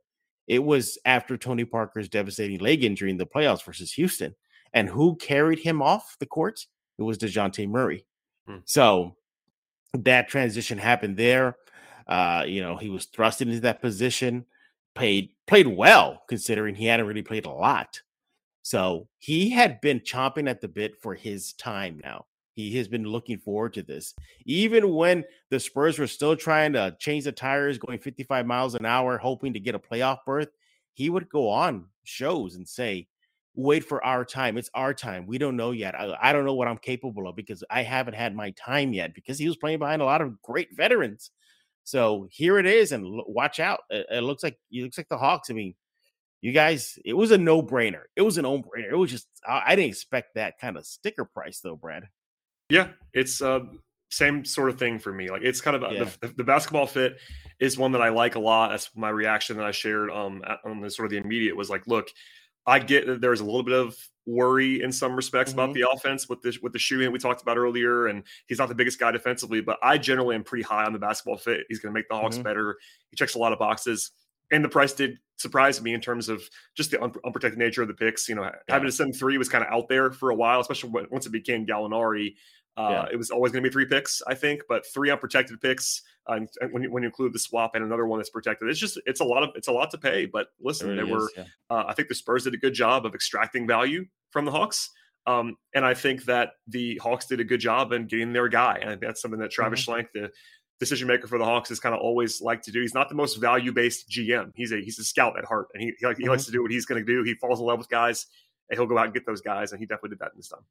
It 0.46 0.62
was 0.64 0.98
after 1.04 1.36
Tony 1.36 1.64
Parker's 1.64 2.08
devastating 2.08 2.58
leg 2.58 2.82
injury 2.82 3.10
in 3.10 3.18
the 3.18 3.26
playoffs 3.26 3.64
versus 3.64 3.92
Houston. 3.92 4.34
And 4.74 4.88
who 4.88 5.16
carried 5.16 5.58
him 5.58 5.82
off 5.82 6.16
the 6.18 6.26
court? 6.26 6.66
It 6.98 7.02
was 7.02 7.18
DeJounte 7.18 7.68
Murray. 7.68 8.04
Hmm. 8.46 8.58
So 8.64 9.16
that 9.94 10.28
transition 10.28 10.78
happened 10.78 11.16
there. 11.16 11.56
Uh, 12.06 12.44
you 12.46 12.60
know, 12.60 12.76
he 12.76 12.88
was 12.88 13.06
thrust 13.06 13.42
into 13.42 13.60
that 13.60 13.82
position, 13.82 14.46
played 14.94 15.30
played 15.46 15.66
well 15.66 16.22
considering 16.28 16.74
he 16.74 16.86
hadn't 16.86 17.06
really 17.06 17.22
played 17.22 17.46
a 17.46 17.50
lot. 17.50 18.00
So 18.62 19.08
he 19.18 19.50
had 19.50 19.80
been 19.80 20.00
chomping 20.00 20.48
at 20.48 20.60
the 20.60 20.68
bit 20.68 21.00
for 21.00 21.14
his 21.14 21.52
time 21.54 22.00
now. 22.02 22.26
He 22.52 22.76
has 22.76 22.88
been 22.88 23.04
looking 23.04 23.38
forward 23.38 23.72
to 23.74 23.82
this. 23.82 24.14
Even 24.44 24.92
when 24.92 25.24
the 25.48 25.60
Spurs 25.60 25.98
were 25.98 26.08
still 26.08 26.34
trying 26.34 26.72
to 26.72 26.96
change 26.98 27.24
the 27.24 27.32
tires, 27.32 27.78
going 27.78 28.00
55 28.00 28.46
miles 28.46 28.74
an 28.74 28.84
hour, 28.84 29.16
hoping 29.16 29.52
to 29.52 29.60
get 29.60 29.76
a 29.76 29.78
playoff 29.78 30.18
berth, 30.26 30.48
he 30.92 31.08
would 31.08 31.28
go 31.28 31.48
on 31.48 31.86
shows 32.02 32.56
and 32.56 32.68
say, 32.68 33.06
Wait 33.58 33.84
for 33.84 34.04
our 34.04 34.24
time. 34.24 34.56
It's 34.56 34.70
our 34.72 34.94
time. 34.94 35.26
We 35.26 35.36
don't 35.36 35.56
know 35.56 35.72
yet. 35.72 35.98
I, 35.98 36.16
I 36.22 36.32
don't 36.32 36.44
know 36.44 36.54
what 36.54 36.68
I'm 36.68 36.78
capable 36.78 37.26
of 37.26 37.34
because 37.34 37.64
I 37.68 37.82
haven't 37.82 38.14
had 38.14 38.32
my 38.32 38.52
time 38.52 38.92
yet 38.92 39.14
because 39.14 39.36
he 39.36 39.48
was 39.48 39.56
playing 39.56 39.80
behind 39.80 40.00
a 40.00 40.04
lot 40.04 40.20
of 40.20 40.40
great 40.42 40.68
veterans. 40.76 41.32
So 41.82 42.28
here 42.30 42.60
it 42.60 42.66
is, 42.66 42.92
and 42.92 43.04
l- 43.04 43.24
watch 43.26 43.58
out. 43.58 43.80
It, 43.90 44.06
it 44.12 44.20
looks 44.20 44.44
like 44.44 44.56
it 44.70 44.84
looks 44.84 44.96
like 44.96 45.08
the 45.08 45.18
Hawks. 45.18 45.50
I 45.50 45.54
mean, 45.54 45.74
you 46.40 46.52
guys, 46.52 47.00
it 47.04 47.14
was 47.14 47.32
a 47.32 47.38
no 47.38 47.60
brainer. 47.60 48.02
It 48.14 48.22
was 48.22 48.38
an 48.38 48.44
no 48.44 48.58
brainer. 48.58 48.92
It 48.92 48.96
was 48.96 49.10
just 49.10 49.26
I, 49.44 49.62
I, 49.66 49.74
didn't 49.74 49.90
expect 49.90 50.36
that 50.36 50.60
kind 50.60 50.76
of 50.76 50.86
sticker 50.86 51.24
price 51.24 51.58
though, 51.58 51.74
Brad. 51.74 52.04
Yeah, 52.70 52.90
it's 53.12 53.42
uh, 53.42 53.62
same 54.08 54.44
sort 54.44 54.70
of 54.70 54.78
thing 54.78 55.00
for 55.00 55.12
me. 55.12 55.30
Like 55.30 55.42
it's 55.42 55.60
kind 55.60 55.82
of 55.82 55.92
yeah. 55.92 56.08
the, 56.20 56.28
the, 56.28 56.44
basketball 56.44 56.86
fit 56.86 57.16
is 57.58 57.76
one 57.76 57.90
that 57.90 58.02
I 58.02 58.10
like 58.10 58.36
a 58.36 58.40
lot. 58.40 58.70
That's 58.70 58.88
my 58.94 59.08
reaction 59.08 59.56
that 59.56 59.66
I 59.66 59.72
shared 59.72 60.10
um 60.10 60.44
on 60.64 60.80
the 60.80 60.90
sort 60.90 61.06
of 61.06 61.10
the 61.10 61.16
immediate 61.16 61.56
was 61.56 61.70
like, 61.70 61.88
look, 61.88 62.08
I 62.68 62.78
get 62.80 63.06
that 63.06 63.22
there's 63.22 63.40
a 63.40 63.44
little 63.44 63.62
bit 63.62 63.74
of 63.74 63.96
worry 64.26 64.82
in 64.82 64.92
some 64.92 65.16
respects 65.16 65.52
mm-hmm. 65.52 65.60
about 65.60 65.74
the 65.74 65.86
offense 65.90 66.28
with 66.28 66.42
the 66.42 66.56
with 66.62 66.74
the 66.74 66.78
shooting 66.78 67.10
we 67.10 67.18
talked 67.18 67.40
about 67.40 67.56
earlier, 67.56 68.08
and 68.08 68.22
he's 68.46 68.58
not 68.58 68.68
the 68.68 68.74
biggest 68.74 69.00
guy 69.00 69.10
defensively, 69.10 69.62
but 69.62 69.78
I 69.82 69.96
generally 69.96 70.36
am 70.36 70.44
pretty 70.44 70.64
high 70.64 70.84
on 70.84 70.92
the 70.92 70.98
basketball 70.98 71.38
fit. 71.38 71.62
He's 71.70 71.80
going 71.80 71.92
to 71.92 71.98
make 71.98 72.08
the 72.10 72.14
Hawks 72.14 72.36
mm-hmm. 72.36 72.44
better. 72.44 72.76
He 73.10 73.16
checks 73.16 73.34
a 73.34 73.38
lot 73.38 73.54
of 73.54 73.58
boxes, 73.58 74.10
and 74.52 74.62
the 74.62 74.68
price 74.68 74.92
did 74.92 75.18
surprise 75.38 75.80
me 75.80 75.94
in 75.94 76.00
terms 76.02 76.28
of 76.28 76.42
just 76.76 76.90
the 76.90 77.02
un- 77.02 77.14
unprotected 77.24 77.58
nature 77.58 77.80
of 77.80 77.88
the 77.88 77.94
picks. 77.94 78.28
You 78.28 78.34
know, 78.34 78.42
yeah. 78.42 78.52
having 78.68 78.86
to 78.86 78.92
send 78.92 79.16
three 79.16 79.38
was 79.38 79.48
kind 79.48 79.64
of 79.64 79.72
out 79.72 79.88
there 79.88 80.12
for 80.12 80.28
a 80.28 80.34
while, 80.34 80.60
especially 80.60 80.90
when, 80.90 81.06
once 81.10 81.24
it 81.24 81.30
became 81.30 81.66
Gallinari. 81.66 82.34
Uh, 82.76 82.90
yeah. 82.90 83.06
It 83.10 83.16
was 83.16 83.30
always 83.30 83.50
going 83.50 83.64
to 83.64 83.68
be 83.68 83.72
three 83.72 83.86
picks, 83.86 84.22
I 84.26 84.34
think, 84.34 84.62
but 84.68 84.86
three 84.86 85.10
unprotected 85.10 85.60
picks 85.60 86.02
uh, 86.28 86.40
when 86.70 86.82
you, 86.82 86.92
when 86.92 87.02
you 87.02 87.08
include 87.08 87.32
the 87.32 87.38
swap 87.38 87.74
and 87.74 87.84
another 87.84 88.06
one 88.06 88.18
that's 88.18 88.30
protected, 88.30 88.68
it's 88.68 88.78
just 88.78 89.00
it's 89.06 89.20
a 89.20 89.24
lot 89.24 89.42
of 89.42 89.50
it's 89.54 89.68
a 89.68 89.72
lot 89.72 89.90
to 89.90 89.98
pay. 89.98 90.26
But 90.26 90.48
listen, 90.60 90.96
they 90.96 91.04
were 91.04 91.30
yeah. 91.36 91.44
uh, 91.70 91.84
I 91.86 91.94
think 91.94 92.08
the 92.08 92.14
Spurs 92.14 92.44
did 92.44 92.54
a 92.54 92.58
good 92.58 92.74
job 92.74 93.06
of 93.06 93.14
extracting 93.14 93.66
value 93.66 94.04
from 94.30 94.44
the 94.44 94.50
Hawks, 94.50 94.90
um, 95.26 95.56
and 95.74 95.84
I 95.84 95.94
think 95.94 96.24
that 96.24 96.52
the 96.66 96.96
Hawks 97.02 97.26
did 97.26 97.40
a 97.40 97.44
good 97.44 97.60
job 97.60 97.92
in 97.92 98.06
getting 98.06 98.32
their 98.32 98.48
guy, 98.48 98.78
and 98.82 99.00
that's 99.00 99.20
something 99.22 99.40
that 99.40 99.50
Travis 99.50 99.86
mm-hmm. 99.86 100.00
Schlenk, 100.00 100.06
the 100.14 100.30
decision 100.80 101.08
maker 101.08 101.26
for 101.26 101.38
the 101.38 101.44
Hawks, 101.44 101.68
has 101.70 101.80
kind 101.80 101.94
of 101.94 102.00
always 102.00 102.40
liked 102.40 102.64
to 102.64 102.72
do. 102.72 102.80
He's 102.80 102.94
not 102.94 103.08
the 103.08 103.14
most 103.14 103.36
value 103.36 103.72
based 103.72 104.08
GM. 104.10 104.52
He's 104.54 104.72
a 104.72 104.80
he's 104.80 104.98
a 104.98 105.04
scout 105.04 105.38
at 105.38 105.44
heart, 105.44 105.68
and 105.74 105.82
he 105.82 105.92
he, 105.98 106.06
like, 106.06 106.16
mm-hmm. 106.16 106.24
he 106.24 106.28
likes 106.28 106.46
to 106.46 106.52
do 106.52 106.62
what 106.62 106.70
he's 106.70 106.86
going 106.86 107.04
to 107.04 107.06
do. 107.06 107.22
He 107.22 107.34
falls 107.34 107.60
in 107.60 107.66
love 107.66 107.78
with 107.78 107.88
guys, 107.88 108.26
and 108.70 108.78
he'll 108.78 108.86
go 108.86 108.98
out 108.98 109.06
and 109.06 109.14
get 109.14 109.26
those 109.26 109.40
guys, 109.40 109.72
and 109.72 109.80
he 109.80 109.86
definitely 109.86 110.10
did 110.10 110.18
that 110.20 110.32
in 110.32 110.38
this 110.38 110.48
time. 110.48 110.64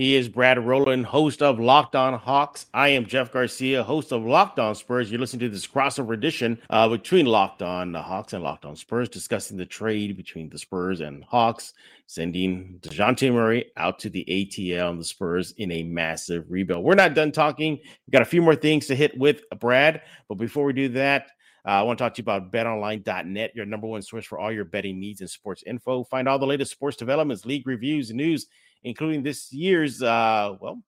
He 0.00 0.16
is 0.16 0.30
Brad 0.30 0.58
Rowland, 0.58 1.04
host 1.04 1.42
of 1.42 1.60
Locked 1.60 1.94
On 1.94 2.14
Hawks. 2.14 2.64
I 2.72 2.88
am 2.88 3.04
Jeff 3.04 3.30
Garcia, 3.30 3.82
host 3.82 4.12
of 4.12 4.24
Locked 4.24 4.58
On 4.58 4.74
Spurs. 4.74 5.10
You're 5.10 5.20
listening 5.20 5.40
to 5.40 5.50
this 5.50 5.66
crossover 5.66 6.14
edition 6.14 6.58
uh, 6.70 6.88
between 6.88 7.26
Locked 7.26 7.60
On 7.60 7.92
the 7.92 8.00
Hawks 8.00 8.32
and 8.32 8.42
Locked 8.42 8.64
On 8.64 8.74
Spurs, 8.74 9.10
discussing 9.10 9.58
the 9.58 9.66
trade 9.66 10.16
between 10.16 10.48
the 10.48 10.56
Spurs 10.56 11.02
and 11.02 11.22
Hawks, 11.24 11.74
sending 12.06 12.78
DeJounte 12.80 13.30
Murray 13.30 13.72
out 13.76 13.98
to 13.98 14.08
the 14.08 14.24
ATL 14.26 14.88
and 14.88 14.98
the 14.98 15.04
Spurs 15.04 15.52
in 15.58 15.70
a 15.70 15.82
massive 15.82 16.46
rebuild. 16.48 16.82
We're 16.82 16.94
not 16.94 17.12
done 17.12 17.30
talking. 17.30 17.72
We've 17.72 18.12
got 18.12 18.22
a 18.22 18.24
few 18.24 18.40
more 18.40 18.56
things 18.56 18.86
to 18.86 18.96
hit 18.96 19.18
with 19.18 19.42
Brad, 19.58 20.00
but 20.30 20.36
before 20.36 20.64
we 20.64 20.72
do 20.72 20.88
that, 20.88 21.26
uh, 21.66 21.72
I 21.72 21.82
want 21.82 21.98
to 21.98 22.04
talk 22.04 22.14
to 22.14 22.20
you 22.20 22.24
about 22.24 22.50
betonline.net, 22.50 23.52
your 23.54 23.66
number 23.66 23.86
one 23.86 24.00
source 24.00 24.24
for 24.24 24.38
all 24.38 24.50
your 24.50 24.64
betting 24.64 24.98
needs 24.98 25.20
and 25.20 25.28
sports 25.28 25.62
info. 25.66 26.04
Find 26.04 26.26
all 26.26 26.38
the 26.38 26.46
latest 26.46 26.72
sports 26.72 26.96
developments, 26.96 27.44
league 27.44 27.66
reviews, 27.66 28.10
news, 28.14 28.46
including 28.82 29.22
this 29.22 29.52
year's 29.52 30.02
uh, 30.02 30.54
well 30.60 30.82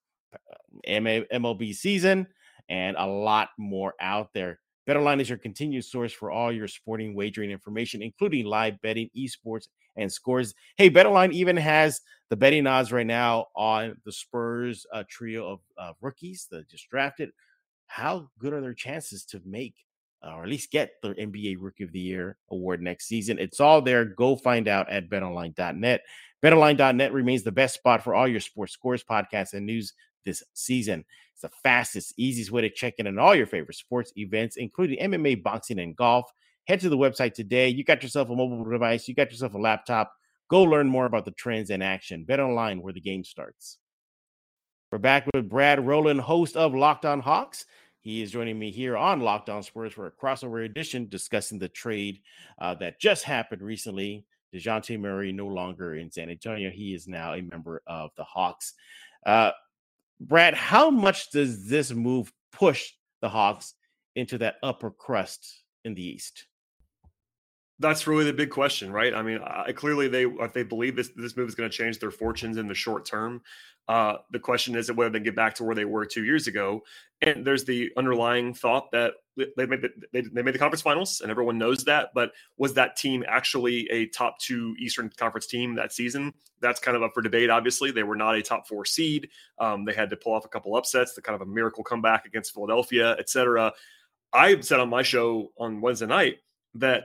MLB 0.87 1.75
season 1.75 2.27
and 2.69 2.97
a 2.97 3.07
lot 3.07 3.51
more 3.59 3.95
out 4.01 4.33
there. 4.33 4.61
BetOnline 4.89 5.21
is 5.21 5.29
your 5.29 5.39
continued 5.39 5.85
source 5.85 6.13
for 6.13 6.31
all 6.31 6.51
your 6.51 6.67
sporting 6.67 7.15
wagering 7.15 7.51
information, 7.51 8.03
including 8.03 8.47
live 8.47 8.81
betting, 8.83 9.11
esports, 9.17 9.69
and 9.97 10.13
scores. 10.13 10.55
Hey, 10.77 10.91
BetOnline 10.91 11.33
even 11.33 11.57
has 11.57 12.01
the 12.31 12.37
betting 12.37 12.67
odds 12.67 12.91
right 12.91 13.07
now 13.07 13.47
on 13.55 13.97
the 14.05 14.13
Spurs 14.13 14.87
uh, 14.93 15.05
trio 15.09 15.47
of 15.47 15.61
uh, 15.79 15.93
rookies 16.01 16.49
that 16.51 16.69
just 16.69 16.89
drafted. 16.89 17.31
How 17.87 18.31
good 18.39 18.53
are 18.55 18.61
their 18.61 18.75
chances 18.75 19.25
to 19.27 19.41
make 19.45 19.75
uh, 20.25 20.35
or 20.35 20.45
at 20.45 20.49
least 20.49 20.71
get 20.71 20.93
the 21.03 21.11
NBA 21.11 21.57
Rookie 21.61 21.85
of 21.85 21.93
the 21.93 22.01
Year 22.01 22.39
award 22.51 22.81
next 22.81 23.07
season? 23.07 23.39
It's 23.39 23.61
all 23.61 23.83
there. 23.83 24.05
Go 24.05 24.35
find 24.35 24.67
out 24.67 24.91
at 24.91 25.11
betonline.net. 25.11 26.03
BetOnline.net 26.43 27.13
remains 27.13 27.45
the 27.45 27.53
best 27.53 27.75
spot 27.75 28.03
for 28.03 28.15
all 28.15 28.27
your 28.27 28.41
sports 28.41 28.73
scores, 28.73 29.05
podcasts, 29.05 29.55
and 29.55 29.65
news 29.65 29.93
this 30.25 30.43
season. 30.55 31.05
It's 31.33 31.43
the 31.43 31.51
fastest, 31.63 32.15
easiest 32.17 32.51
way 32.51 32.63
to 32.63 32.71
check 32.71 32.95
in 32.99 33.07
on 33.07 33.19
all 33.19 33.35
your 33.35 33.47
favorite 33.47 33.77
sports 33.77 34.13
events, 34.17 34.57
including 34.57 34.99
MMA, 34.99 35.43
boxing, 35.43 35.79
and 35.79 35.95
golf. 35.95 36.33
Head 36.67 36.81
to 36.81 36.89
the 36.89 36.99
website 36.99 37.35
today. 37.35 37.69
You 37.69 37.85
got 37.85 38.03
yourself 38.03 38.29
a 38.29 38.35
mobile 38.35 38.65
device, 38.65 39.07
you 39.07 39.15
got 39.15 39.31
yourself 39.31 39.55
a 39.55 39.59
laptop. 39.59 40.13
Go 40.49 40.63
learn 40.63 40.89
more 40.89 41.07
about 41.07 41.25
the 41.25 41.31
trends 41.31 41.71
in 41.71 41.81
action. 41.81 42.25
Bet 42.25 42.41
online 42.41 42.83
where 42.83 42.93
the 42.93 43.01
game 43.01 43.25
starts. 43.25 43.79
We're 44.91 44.99
back 44.99 45.27
with 45.33 45.49
Brad 45.49 45.87
Rowland, 45.87 46.21
host 46.21 46.57
of 46.57 46.75
Locked 46.75 47.07
On 47.07 47.21
Hawks. 47.21 47.65
He 48.01 48.21
is 48.21 48.33
joining 48.33 48.59
me 48.59 48.73
here 48.73 48.97
on 48.97 49.21
Locked 49.21 49.49
On 49.49 49.63
Spurs 49.63 49.93
for 49.93 50.07
a 50.07 50.11
crossover 50.11 50.65
edition 50.65 51.09
discussing 51.09 51.59
the 51.59 51.69
trade 51.69 52.21
uh, 52.61 52.75
that 52.75 53.01
just 53.01 53.25
happened 53.25 53.63
recently 53.63 54.27
DeJounte 54.55 54.99
Murray 54.99 55.33
no 55.33 55.47
longer 55.47 55.95
in 55.95 56.11
San 56.11 56.31
Antonio. 56.31 56.71
He 56.71 56.95
is 56.95 57.09
now 57.09 57.35
a 57.35 57.43
member 57.43 57.83
of 57.87 58.11
the 58.17 58.25
Hawks. 58.25 58.75
Uh, 59.25 59.53
Brad, 60.21 60.55
how 60.55 60.91
much 60.91 61.31
does 61.31 61.69
this 61.69 61.93
move 61.93 62.33
push 62.53 62.93
the 63.21 63.29
Hawks 63.29 63.75
into 64.15 64.39
that 64.39 64.57
upper 64.63 64.91
crust 64.91 65.63
in 65.85 65.95
the 65.95 66.05
East? 66.05 66.47
That's 67.79 68.07
really 68.07 68.25
the 68.25 68.33
big 68.33 68.51
question, 68.51 68.93
right? 68.93 69.13
I 69.13 69.23
mean, 69.23 69.41
I, 69.43 69.73
clearly 69.73 70.07
they 70.07 70.25
if 70.25 70.53
they 70.53 70.63
believe 70.63 70.95
this 70.95 71.11
this 71.17 71.37
move 71.37 71.49
is 71.49 71.55
going 71.57 71.69
to 71.69 71.77
change 71.77 71.99
their 71.99 72.13
fortunes 72.13 72.57
in 72.57 72.69
the 72.69 72.75
short 72.75 73.05
term. 73.05 73.43
Uh, 73.89 74.17
the 74.31 74.39
question 74.39 74.77
is 74.77 74.91
whether 74.93 75.11
they 75.11 75.21
get 75.21 75.35
back 75.35 75.55
to 75.55 75.65
where 75.65 75.75
they 75.75 75.85
were 75.85 76.07
two 76.07 76.25
years 76.25 76.47
ago. 76.47 76.83
And 77.21 77.45
there's 77.45 77.65
the 77.65 77.91
underlying 77.97 78.55
thought 78.55 78.91
that 78.93 79.15
they 79.37 79.67
made 79.67 79.83
the, 79.83 79.91
they, 80.13 80.23
they 80.23 80.43
made 80.43 80.55
the 80.55 80.59
conference 80.59 80.83
finals, 80.83 81.21
and 81.21 81.31
everyone 81.31 81.57
knows 81.57 81.85
that. 81.85 82.11
But 82.15 82.33
was 82.59 82.75
that 82.75 82.97
team 82.97 83.25
actually 83.27 83.89
a 83.91 84.07
top 84.07 84.39
two 84.39 84.75
Eastern 84.79 85.11
Conference 85.17 85.47
team 85.47 85.75
that 85.77 85.93
season? 85.93 86.33
That's 86.61 86.81
kind 86.81 86.97
of 86.97 87.03
up 87.03 87.13
for 87.15 87.23
debate. 87.23 87.51
Obviously, 87.51 87.91
they 87.91 88.03
were 88.03 88.17
not 88.17 88.37
a 88.37 88.43
top 88.43 88.67
four 88.67 88.85
seed. 88.85 89.29
Um, 89.59 89.85
they 89.85 89.95
had 89.95 90.11
to 90.11 90.17
pull 90.17 90.35
off 90.35 90.45
a 90.45 90.49
couple 90.49 90.77
upsets, 90.77 91.15
the 91.15 91.23
kind 91.23 91.35
of 91.35 91.47
a 91.47 91.51
miracle 91.51 91.85
comeback 91.85 92.27
against 92.27 92.55
Philadelphia, 92.55 93.17
etc. 93.19 93.73
I 94.33 94.61
said 94.61 94.81
on 94.81 94.89
my 94.89 95.03
show 95.03 95.53
on 95.59 95.81
Wednesday 95.81 96.07
night 96.07 96.39
that 96.75 97.05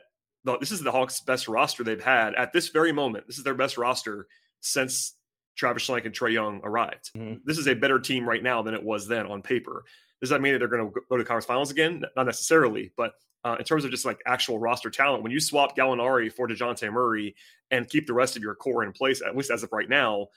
this 0.60 0.72
is 0.72 0.82
the 0.82 0.92
Hawks' 0.92 1.20
best 1.20 1.48
roster 1.48 1.84
they've 1.84 2.04
had 2.04 2.34
at 2.36 2.54
this 2.54 2.70
very 2.70 2.92
moment. 2.92 3.28
This 3.28 3.38
is 3.38 3.44
their 3.44 3.54
best 3.54 3.78
roster 3.78 4.28
since 4.62 5.14
Travis 5.58 5.88
Schlenk 5.88 6.06
and 6.06 6.14
Trae 6.14 6.32
Young 6.32 6.62
arrived. 6.64 7.12
Mm-hmm. 7.16 7.40
This 7.46 7.58
is 7.58 7.68
a 7.68 7.74
better 7.74 8.00
team 8.00 8.28
right 8.28 8.44
now 8.44 8.62
than 8.62 8.74
it 8.74 8.84
was 8.84 9.08
then 9.08 9.26
on 9.26 9.42
paper. 9.42 9.84
Does 10.22 10.30
that 10.30 10.42
mean 10.42 10.54
that 10.54 10.60
they're 10.60 10.68
going 10.68 10.88
to 10.88 11.02
go 11.10 11.18
to 11.18 11.24
the 11.24 11.28
conference 11.28 11.46
finals 11.46 11.72
again? 11.72 12.04
Not 12.16 12.26
necessarily, 12.26 12.92
but 12.96 13.14
uh, 13.44 13.56
in 13.60 13.66
terms 13.66 13.86
of 13.86 13.92
just 13.92 14.06
like 14.06 14.20
actual 14.26 14.60
roster 14.60 14.90
talent, 14.90 15.24
when 15.24 15.32
you 15.32 15.40
swap 15.40 15.76
Gallinari 15.76 16.32
for 16.32 16.48
Dejounte 16.48 16.92
Murray 16.92 17.36
and 17.72 17.88
keep 17.88 18.08
the 18.08 18.14
rest 18.14 18.36
of 18.36 18.42
your 18.42 18.56
core 18.56 18.84
in 18.84 18.92
place, 18.92 19.22
at 19.22 19.36
least 19.36 19.52
as 19.52 19.64
of 19.64 19.72
right 19.72 19.90
now, 19.90 20.28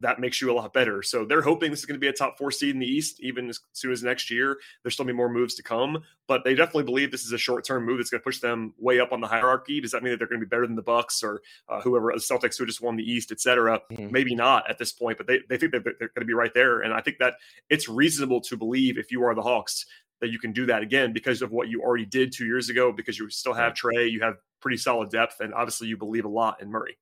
that 0.00 0.18
makes 0.18 0.40
you 0.40 0.50
a 0.50 0.54
lot 0.54 0.72
better. 0.72 1.02
So 1.02 1.24
they're 1.24 1.42
hoping 1.42 1.70
this 1.70 1.80
is 1.80 1.86
going 1.86 1.96
to 1.96 2.00
be 2.00 2.08
a 2.08 2.12
top 2.12 2.38
four 2.38 2.50
seed 2.50 2.74
in 2.74 2.80
the 2.80 2.86
East, 2.86 3.20
even 3.20 3.48
as 3.48 3.60
soon 3.72 3.92
as 3.92 4.02
next 4.02 4.30
year. 4.30 4.58
There's 4.82 4.94
still 4.94 5.04
be 5.04 5.12
more 5.12 5.28
moves 5.28 5.54
to 5.56 5.62
come, 5.62 6.02
but 6.26 6.42
they 6.44 6.54
definitely 6.54 6.84
believe 6.84 7.10
this 7.10 7.24
is 7.24 7.32
a 7.32 7.38
short 7.38 7.64
term 7.64 7.84
move 7.84 7.98
that's 7.98 8.10
going 8.10 8.20
to 8.20 8.24
push 8.24 8.40
them 8.40 8.74
way 8.78 8.98
up 8.98 9.12
on 9.12 9.20
the 9.20 9.26
hierarchy. 9.26 9.80
Does 9.80 9.90
that 9.90 10.02
mean 10.02 10.12
that 10.12 10.18
they're 10.18 10.28
going 10.28 10.40
to 10.40 10.46
be 10.46 10.50
better 10.50 10.66
than 10.66 10.76
the 10.76 10.82
Bucks 10.82 11.22
or 11.22 11.42
uh, 11.68 11.80
whoever, 11.80 12.12
the 12.12 12.20
Celtics 12.20 12.58
who 12.58 12.66
just 12.66 12.80
won 12.80 12.96
the 12.96 13.04
East, 13.04 13.30
et 13.30 13.40
cetera? 13.40 13.80
Mm-hmm. 13.92 14.10
Maybe 14.10 14.34
not 14.34 14.68
at 14.70 14.78
this 14.78 14.92
point, 14.92 15.18
but 15.18 15.26
they, 15.26 15.40
they 15.48 15.58
think 15.58 15.72
they're, 15.72 15.80
they're 15.80 16.08
going 16.08 16.20
to 16.20 16.24
be 16.24 16.34
right 16.34 16.54
there. 16.54 16.80
And 16.80 16.94
I 16.94 17.00
think 17.00 17.18
that 17.18 17.34
it's 17.68 17.88
reasonable 17.88 18.40
to 18.42 18.56
believe 18.56 18.98
if 18.98 19.10
you 19.12 19.24
are 19.24 19.34
the 19.34 19.42
Hawks 19.42 19.84
that 20.20 20.30
you 20.30 20.38
can 20.38 20.52
do 20.52 20.66
that 20.66 20.82
again 20.82 21.12
because 21.12 21.42
of 21.42 21.50
what 21.50 21.68
you 21.68 21.82
already 21.82 22.04
did 22.06 22.32
two 22.32 22.44
years 22.44 22.68
ago, 22.68 22.92
because 22.92 23.18
you 23.18 23.28
still 23.30 23.54
have 23.54 23.74
Trae, 23.74 24.10
you 24.10 24.20
have 24.20 24.36
pretty 24.60 24.76
solid 24.76 25.10
depth, 25.10 25.40
and 25.40 25.54
obviously 25.54 25.88
you 25.88 25.96
believe 25.96 26.24
a 26.26 26.28
lot 26.28 26.60
in 26.60 26.70
Murray. 26.70 26.98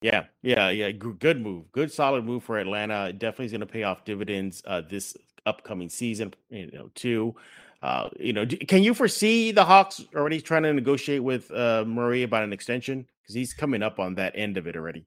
Yeah, 0.00 0.26
yeah, 0.42 0.70
yeah. 0.70 0.92
Good 0.92 1.40
move. 1.42 1.72
Good 1.72 1.92
solid 1.92 2.24
move 2.24 2.44
for 2.44 2.58
Atlanta. 2.58 3.12
Definitely 3.12 3.46
is 3.46 3.52
going 3.52 3.60
to 3.60 3.66
pay 3.66 3.82
off 3.82 4.04
dividends 4.04 4.62
uh, 4.66 4.82
this 4.88 5.16
upcoming 5.46 5.88
season. 5.88 6.34
You 6.50 6.70
know, 6.72 6.90
too. 6.94 7.34
Uh, 7.82 8.10
you 8.18 8.32
know, 8.32 8.46
can 8.46 8.82
you 8.82 8.94
foresee 8.94 9.52
the 9.52 9.64
Hawks 9.64 10.04
already 10.14 10.40
trying 10.40 10.64
to 10.64 10.72
negotiate 10.72 11.22
with 11.22 11.50
uh, 11.50 11.84
Murray 11.86 12.22
about 12.22 12.44
an 12.44 12.52
extension 12.52 13.06
because 13.22 13.34
he's 13.34 13.54
coming 13.54 13.82
up 13.82 13.98
on 13.98 14.16
that 14.16 14.34
end 14.36 14.56
of 14.56 14.66
it 14.66 14.76
already? 14.76 15.06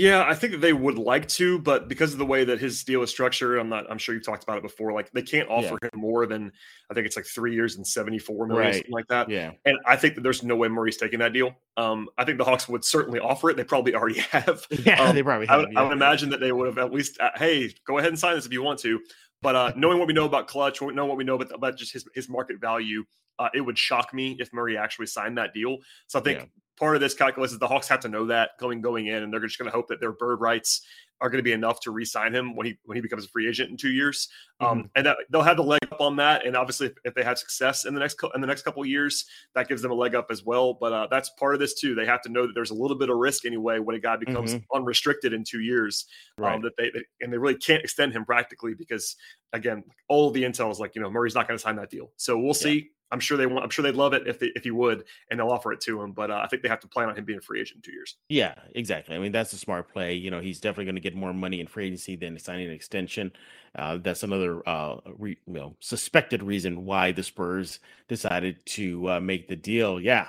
Yeah, 0.00 0.24
I 0.26 0.34
think 0.34 0.52
that 0.52 0.62
they 0.62 0.72
would 0.72 0.96
like 0.96 1.28
to, 1.28 1.58
but 1.58 1.86
because 1.86 2.14
of 2.14 2.18
the 2.18 2.24
way 2.24 2.42
that 2.42 2.58
his 2.58 2.82
deal 2.84 3.02
is 3.02 3.10
structured, 3.10 3.58
I'm 3.58 3.68
not. 3.68 3.84
I'm 3.90 3.98
sure 3.98 4.14
you've 4.14 4.24
talked 4.24 4.42
about 4.42 4.56
it 4.56 4.62
before. 4.62 4.94
Like 4.94 5.12
they 5.12 5.20
can't 5.20 5.46
offer 5.50 5.78
yeah. 5.82 5.90
him 5.92 6.00
more 6.00 6.26
than 6.26 6.50
I 6.90 6.94
think 6.94 7.06
it's 7.06 7.16
like 7.16 7.26
three 7.26 7.52
years 7.52 7.76
and 7.76 7.86
74 7.86 8.46
million, 8.46 8.64
right. 8.64 8.74
something 8.76 8.92
like 8.92 9.08
that. 9.08 9.28
Yeah, 9.28 9.52
and 9.66 9.76
I 9.86 9.96
think 9.96 10.14
that 10.14 10.22
there's 10.22 10.42
no 10.42 10.56
way 10.56 10.68
Murray's 10.68 10.96
taking 10.96 11.18
that 11.18 11.34
deal. 11.34 11.54
Um, 11.76 12.08
I 12.16 12.24
think 12.24 12.38
the 12.38 12.44
Hawks 12.44 12.66
would 12.66 12.82
certainly 12.82 13.20
offer 13.20 13.50
it. 13.50 13.58
They 13.58 13.64
probably 13.64 13.94
already 13.94 14.20
have. 14.30 14.66
Yeah, 14.86 15.02
um, 15.02 15.14
they 15.14 15.22
probably. 15.22 15.46
Have, 15.48 15.54
I, 15.54 15.58
would, 15.58 15.72
yeah. 15.72 15.80
I 15.80 15.82
would 15.82 15.92
imagine 15.92 16.30
that 16.30 16.40
they 16.40 16.52
would 16.52 16.66
have 16.66 16.78
at 16.78 16.94
least. 16.94 17.20
Uh, 17.20 17.32
hey, 17.36 17.74
go 17.86 17.98
ahead 17.98 18.08
and 18.08 18.18
sign 18.18 18.36
this 18.36 18.46
if 18.46 18.52
you 18.54 18.62
want 18.62 18.78
to. 18.80 18.98
But 19.42 19.54
uh, 19.54 19.72
knowing 19.76 19.98
what 19.98 20.08
we 20.08 20.14
know 20.14 20.24
about 20.24 20.48
Klutch, 20.48 20.80
knowing 20.80 21.08
what 21.08 21.18
we 21.18 21.24
know 21.24 21.34
about, 21.34 21.54
about 21.54 21.76
just 21.76 21.92
his, 21.92 22.06
his 22.14 22.30
market 22.30 22.58
value, 22.58 23.04
uh, 23.38 23.48
it 23.52 23.60
would 23.60 23.76
shock 23.76 24.14
me 24.14 24.36
if 24.38 24.50
Murray 24.54 24.78
actually 24.78 25.06
signed 25.06 25.36
that 25.36 25.52
deal. 25.52 25.76
So 26.06 26.18
I 26.18 26.22
think 26.22 26.38
yeah 26.38 26.44
part 26.80 26.96
of 26.96 27.00
this 27.00 27.14
calculus 27.14 27.52
is 27.52 27.58
the 27.58 27.68
Hawks 27.68 27.86
have 27.88 28.00
to 28.00 28.08
know 28.08 28.26
that 28.26 28.52
going 28.58 28.80
going 28.80 29.06
in, 29.06 29.22
and 29.22 29.32
they're 29.32 29.40
just 29.40 29.58
going 29.58 29.70
to 29.70 29.76
hope 29.76 29.86
that 29.88 30.00
their 30.00 30.12
bird 30.12 30.40
rights 30.40 30.80
are 31.20 31.28
going 31.28 31.38
to 31.38 31.42
be 31.42 31.52
enough 31.52 31.80
to 31.80 31.90
re-sign 31.90 32.34
him 32.34 32.56
when 32.56 32.66
he 32.66 32.78
when 32.86 32.96
he 32.96 33.02
becomes 33.02 33.26
a 33.26 33.28
free 33.28 33.46
agent 33.46 33.70
in 33.70 33.76
two 33.76 33.90
years. 33.90 34.28
Um, 34.60 34.66
mm-hmm. 34.66 34.80
Um, 34.80 34.90
and 34.96 35.06
that, 35.06 35.16
they'll 35.28 35.42
have 35.42 35.58
the 35.58 35.62
leg 35.62 35.80
up 35.92 36.00
on 36.00 36.16
that. 36.16 36.46
And 36.46 36.56
obviously, 36.56 36.86
if, 36.86 36.94
if 37.04 37.14
they 37.14 37.22
have 37.22 37.38
success 37.38 37.84
in 37.84 37.92
the 37.92 38.00
next 38.00 38.18
in 38.34 38.40
the 38.40 38.46
next 38.46 38.62
couple 38.62 38.84
years, 38.86 39.26
that 39.54 39.68
gives 39.68 39.82
them 39.82 39.90
a 39.90 39.94
leg 39.94 40.14
up 40.14 40.28
as 40.30 40.42
well. 40.42 40.72
But 40.72 40.92
uh, 40.94 41.06
that's 41.10 41.28
part 41.38 41.52
of 41.54 41.60
this 41.60 41.74
too. 41.74 41.94
They 41.94 42.06
have 42.06 42.22
to 42.22 42.30
know 42.30 42.46
that 42.46 42.54
there's 42.54 42.70
a 42.70 42.74
little 42.74 42.96
bit 42.96 43.10
of 43.10 43.18
risk 43.18 43.44
anyway 43.44 43.78
when 43.78 43.94
a 43.94 44.00
guy 44.00 44.16
becomes 44.16 44.54
mm-hmm. 44.54 44.76
unrestricted 44.76 45.34
in 45.34 45.44
two 45.44 45.60
years. 45.60 46.06
Um, 46.38 46.44
right. 46.44 46.54
Um, 46.54 46.62
that 46.62 46.72
they, 46.78 46.90
they, 46.90 47.04
and 47.20 47.30
they 47.30 47.38
really 47.38 47.56
can't 47.56 47.84
extend 47.84 48.14
him 48.14 48.24
practically 48.24 48.72
because 48.74 49.16
again, 49.52 49.84
all 50.08 50.30
the 50.30 50.42
intel 50.42 50.70
is 50.70 50.80
like 50.80 50.94
you 50.94 51.02
know 51.02 51.10
Murray's 51.10 51.34
not 51.34 51.46
going 51.46 51.58
to 51.58 51.62
sign 51.62 51.76
that 51.76 51.90
deal. 51.90 52.10
So 52.16 52.38
we'll 52.38 52.48
yeah. 52.48 52.52
see. 52.52 52.90
I'm 53.12 53.20
sure 53.20 53.36
they 53.36 53.46
want. 53.46 53.64
I'm 53.64 53.70
sure 53.70 53.82
they'd 53.82 53.94
love 53.94 54.12
it 54.12 54.26
if 54.26 54.38
they, 54.38 54.52
if 54.54 54.64
he 54.64 54.70
would, 54.70 55.04
and 55.30 55.38
they'll 55.38 55.50
offer 55.50 55.72
it 55.72 55.80
to 55.82 56.00
him. 56.00 56.12
But 56.12 56.30
uh, 56.30 56.40
I 56.42 56.48
think 56.48 56.62
they 56.62 56.68
have 56.68 56.80
to 56.80 56.88
plan 56.88 57.08
on 57.08 57.16
him 57.16 57.24
being 57.24 57.38
a 57.38 57.42
free 57.42 57.60
agent 57.60 57.76
in 57.76 57.82
two 57.82 57.92
years. 57.92 58.16
Yeah, 58.28 58.54
exactly. 58.74 59.16
I 59.16 59.18
mean, 59.18 59.32
that's 59.32 59.52
a 59.52 59.58
smart 59.58 59.92
play. 59.92 60.14
You 60.14 60.30
know, 60.30 60.40
he's 60.40 60.60
definitely 60.60 60.84
going 60.84 60.94
to 60.96 61.00
get 61.00 61.14
more 61.14 61.32
money 61.32 61.60
in 61.60 61.66
free 61.66 61.86
agency 61.86 62.16
than 62.16 62.38
signing 62.38 62.68
an 62.68 62.72
extension. 62.72 63.32
Uh, 63.74 63.98
that's 63.98 64.22
another 64.22 64.68
uh, 64.68 64.96
re, 65.18 65.36
you 65.46 65.52
know 65.52 65.76
suspected 65.80 66.42
reason 66.42 66.84
why 66.84 67.12
the 67.12 67.22
Spurs 67.22 67.80
decided 68.08 68.64
to 68.66 69.10
uh, 69.10 69.20
make 69.20 69.48
the 69.48 69.56
deal. 69.56 70.00
Yeah, 70.00 70.28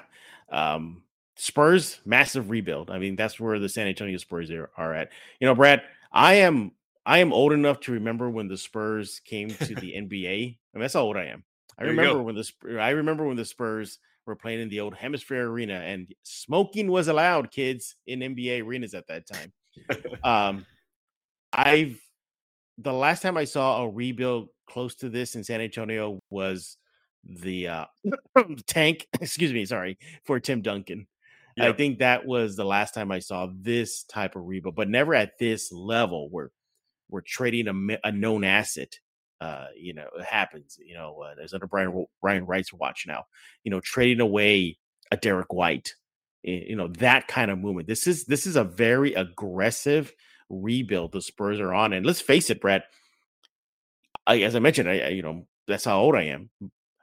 um, 0.52 1.04
Spurs 1.36 2.00
massive 2.06 2.50
rebuild. 2.50 2.90
I 2.92 3.00
mean, 3.00 3.16
that's 3.16 3.40
where 3.40 3.60
the 3.60 3.70
San 3.70 3.88
Antonio 3.88 4.18
Spurs 4.18 4.52
are, 4.52 4.70
are 4.78 4.94
at. 4.94 5.10
You 5.40 5.48
know, 5.48 5.56
Brad, 5.56 5.82
I 6.12 6.36
am 6.36 6.72
I 7.06 7.20
am 7.20 7.34
old 7.34 7.52
enough 7.52 7.80
to 7.82 7.92
remember 7.92 8.30
when 8.30 8.48
the 8.48 8.58
Spurs 8.58 9.22
came 9.26 9.50
to 9.50 9.76
the 9.76 9.94
NBA. 9.98 10.58
I 10.74 10.78
mean, 10.78 10.82
that's 10.82 10.94
how 10.94 11.02
old 11.02 11.18
I 11.18 11.26
am. 11.26 11.44
I 11.82 11.86
there 11.86 11.92
remember 11.92 12.22
when 12.22 12.36
the 12.36 12.80
I 12.80 12.90
remember 12.92 13.26
when 13.26 13.38
the 13.38 13.46
Spurs 13.46 13.98
were 14.28 14.36
playing 14.36 14.62
in 14.62 14.70
the 14.70 14.80
old 14.80 14.96
HemisFair 14.96 15.46
Arena 15.46 15.74
and 15.74 16.14
smoking 16.24 16.92
was 16.92 17.08
allowed, 17.08 17.52
kids 17.52 17.96
in 18.06 18.20
NBA 18.20 18.64
arenas 18.64 18.94
at 18.94 19.08
that 19.08 19.24
time. 19.28 19.52
um, 20.24 20.66
I've 21.52 22.00
the 22.78 22.94
last 22.94 23.22
time 23.22 23.36
I 23.36 23.46
saw 23.46 23.84
a 23.84 23.90
rebuild 23.90 24.50
close 24.68 24.96
to 24.96 25.10
this 25.10 25.36
in 25.36 25.44
San 25.44 25.60
Antonio 25.60 26.20
was 26.30 26.78
the 27.24 27.68
uh, 27.68 27.86
tank. 28.68 29.08
Excuse 29.20 29.52
me, 29.52 29.66
sorry 29.66 29.98
for 30.24 30.40
Tim 30.40 30.62
Duncan. 30.62 31.08
Yep. 31.58 31.74
I 31.74 31.76
think 31.76 32.00
that 32.00 32.26
was 32.26 32.56
the 32.56 32.64
last 32.64 32.94
time 32.94 33.12
I 33.12 33.20
saw 33.20 33.50
this 33.54 34.04
type 34.04 34.36
of 34.36 34.46
rebuild, 34.46 34.76
but 34.76 34.88
never 34.88 35.16
at 35.16 35.38
this 35.40 35.72
level 35.72 36.30
where 36.30 36.52
we're 37.10 37.22
trading 37.22 37.68
a, 37.68 37.98
a 38.08 38.12
known 38.12 38.44
asset 38.44 39.00
uh, 39.42 39.66
you 39.76 39.94
know, 39.94 40.08
it 40.18 40.24
happens. 40.24 40.78
You 40.80 40.94
know, 40.94 41.20
uh, 41.24 41.34
there's 41.36 41.54
under 41.54 41.66
Brian 41.66 42.06
Brian 42.22 42.46
Wright's 42.46 42.72
watch 42.72 43.06
now. 43.08 43.26
You 43.64 43.72
know, 43.72 43.80
trading 43.80 44.22
away 44.22 44.78
a 45.12 45.18
Derrick 45.18 45.52
White. 45.52 45.96
You 46.44 46.76
know 46.76 46.88
that 47.00 47.28
kind 47.28 47.50
of 47.50 47.58
movement. 47.58 47.88
This 47.88 48.06
is 48.06 48.26
this 48.26 48.46
is 48.46 48.56
a 48.56 48.64
very 48.64 49.14
aggressive 49.16 50.14
rebuild 50.50 51.12
the 51.12 51.22
Spurs 51.22 51.60
are 51.60 51.74
on, 51.74 51.92
and 51.92 52.06
let's 52.06 52.22
face 52.22 52.52
it, 52.52 52.62
Brett. 52.62 52.84
I, 54.28 54.42
as 54.42 54.56
I 54.56 54.60
mentioned, 54.60 54.90
I, 54.90 55.00
I 55.00 55.08
you 55.10 55.24
know 55.24 55.48
that's 55.68 55.86
how 55.86 56.00
old 56.00 56.16
I 56.16 56.24
am. 56.24 56.52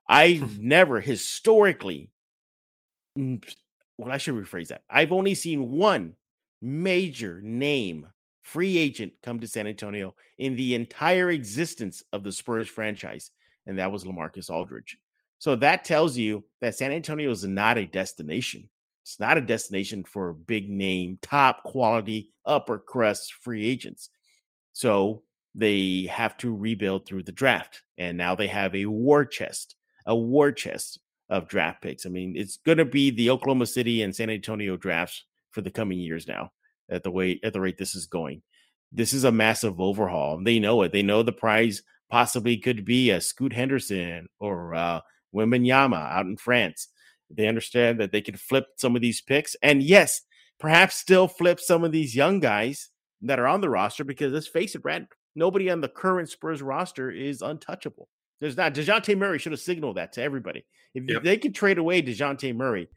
I've 0.09 0.59
never 0.61 1.01
historically. 1.01 2.11
Well, 3.17 4.13
I 4.13 4.19
should 4.19 4.35
rephrase 4.35 4.69
that. 4.69 4.83
I've 4.89 5.11
only 5.11 5.35
seen 5.35 5.73
one 5.73 6.15
major 6.63 7.41
name 7.43 8.07
free 8.49 8.79
agent 8.79 9.13
come 9.23 9.39
to 9.41 9.47
San 9.47 9.67
Antonio 9.67 10.15
in 10.39 10.57
the 10.57 10.75
entire 10.75 11.31
existence 11.31 12.03
of 12.15 12.25
the 12.25 12.33
Spurs 12.33 12.67
franchise, 12.67 13.31
and 13.67 13.79
that 13.79 13.93
was 13.93 14.05
Lamarcus 14.05 14.49
Aldridge. 14.49 14.97
So 15.39 15.55
that 15.57 15.85
tells 15.85 16.17
you 16.17 16.45
that 16.63 16.75
San 16.75 16.91
Antonio 16.91 17.31
is 17.31 17.45
not 17.45 17.77
a 17.77 17.87
destination. 17.87 18.69
It's 19.03 19.21
not 19.21 19.37
a 19.37 19.43
destination 19.43 20.03
for 20.03 20.33
big 20.33 20.71
name, 20.71 21.19
top 21.21 21.63
quality, 21.63 22.33
upper 22.47 22.79
crust 22.79 23.35
free 23.35 23.67
agents. 23.67 24.09
So 24.73 25.23
they 25.55 26.09
have 26.11 26.37
to 26.39 26.55
rebuild 26.55 27.07
through 27.07 27.25
the 27.25 27.33
draft. 27.33 27.83
And 27.99 28.17
now 28.17 28.35
they 28.35 28.49
have 28.49 28.75
a 28.75 28.87
war 28.87 29.27
chest, 29.27 29.77
a 30.07 30.17
war 30.17 30.53
chest 30.53 31.01
of 31.29 31.49
draft 31.49 31.83
picks. 31.83 32.07
I 32.07 32.09
mean, 32.09 32.35
it's 32.35 32.57
going 32.57 32.79
to 32.79 32.87
be 32.87 33.11
the 33.11 33.31
Oklahoma 33.31 33.67
City 33.67 34.03
and 34.03 34.17
San 34.17 34.31
Antonio 34.31 34.77
drafts 34.77 35.25
for 35.51 35.61
the 35.61 35.71
coming 35.71 35.99
years 35.99 36.27
now 36.27 36.51
at 36.91 37.03
the 37.03 37.11
way 37.11 37.41
at 37.43 37.53
the 37.53 37.61
rate 37.61 37.79
this 37.79 37.95
is 37.95 38.07
going. 38.07 38.43
This 38.93 39.13
is 39.13 39.25
a 39.25 39.33
massive 39.33 39.81
overhaul. 39.81 40.43
They 40.43 40.59
know 40.59 40.83
it. 40.83 40.93
They 40.93 41.03
know 41.03 41.23
the 41.23 41.33
prize 41.33 41.83
possibly 42.11 42.57
could 42.57 42.85
be 42.85 43.11
a 43.11 43.21
Scoot 43.21 43.53
Henderson 43.53 44.29
or 44.41 44.75
uh, 44.75 45.01
Wembanyama 45.35 46.11
out 46.11 46.27
in 46.27 46.37
France. 46.37 46.89
They 47.31 47.47
understand 47.47 48.01
that 48.01 48.13
they 48.13 48.23
can 48.23 48.37
flip 48.37 48.67
some 48.77 48.97
of 48.97 49.03
these 49.03 49.21
picks, 49.21 49.55
and 49.63 49.83
yes, 49.83 50.23
perhaps 50.59 50.97
still 50.97 51.29
flip 51.29 51.61
some 51.61 51.85
of 51.85 51.93
these 51.93 52.17
young 52.17 52.41
guys 52.41 52.89
that 53.23 53.39
are 53.39 53.47
on 53.47 53.61
the 53.61 53.69
roster. 53.69 54.05
Because 54.05 54.33
let's 54.33 54.49
face 54.49 54.75
it, 54.75 54.83
Brad, 54.83 55.07
nobody 55.35 55.69
on 55.71 55.83
the 55.83 55.89
current 55.89 56.31
Spurs 56.31 56.63
roster 56.63 57.11
is 57.11 57.43
untouchable. 57.43 58.09
There's 58.41 58.57
not. 58.57 58.73
Dejounte 58.73 59.17
Murray 59.19 59.39
should 59.39 59.53
have 59.53 59.61
signaled 59.61 59.97
that 59.97 60.13
to 60.13 60.23
everybody. 60.23 60.65
If 60.95 61.05
yep. 61.07 61.23
they 61.23 61.37
could 61.37 61.55
trade 61.55 61.79
away 61.79 62.01
Dejounte 62.01 62.55
Murray, 62.55 62.89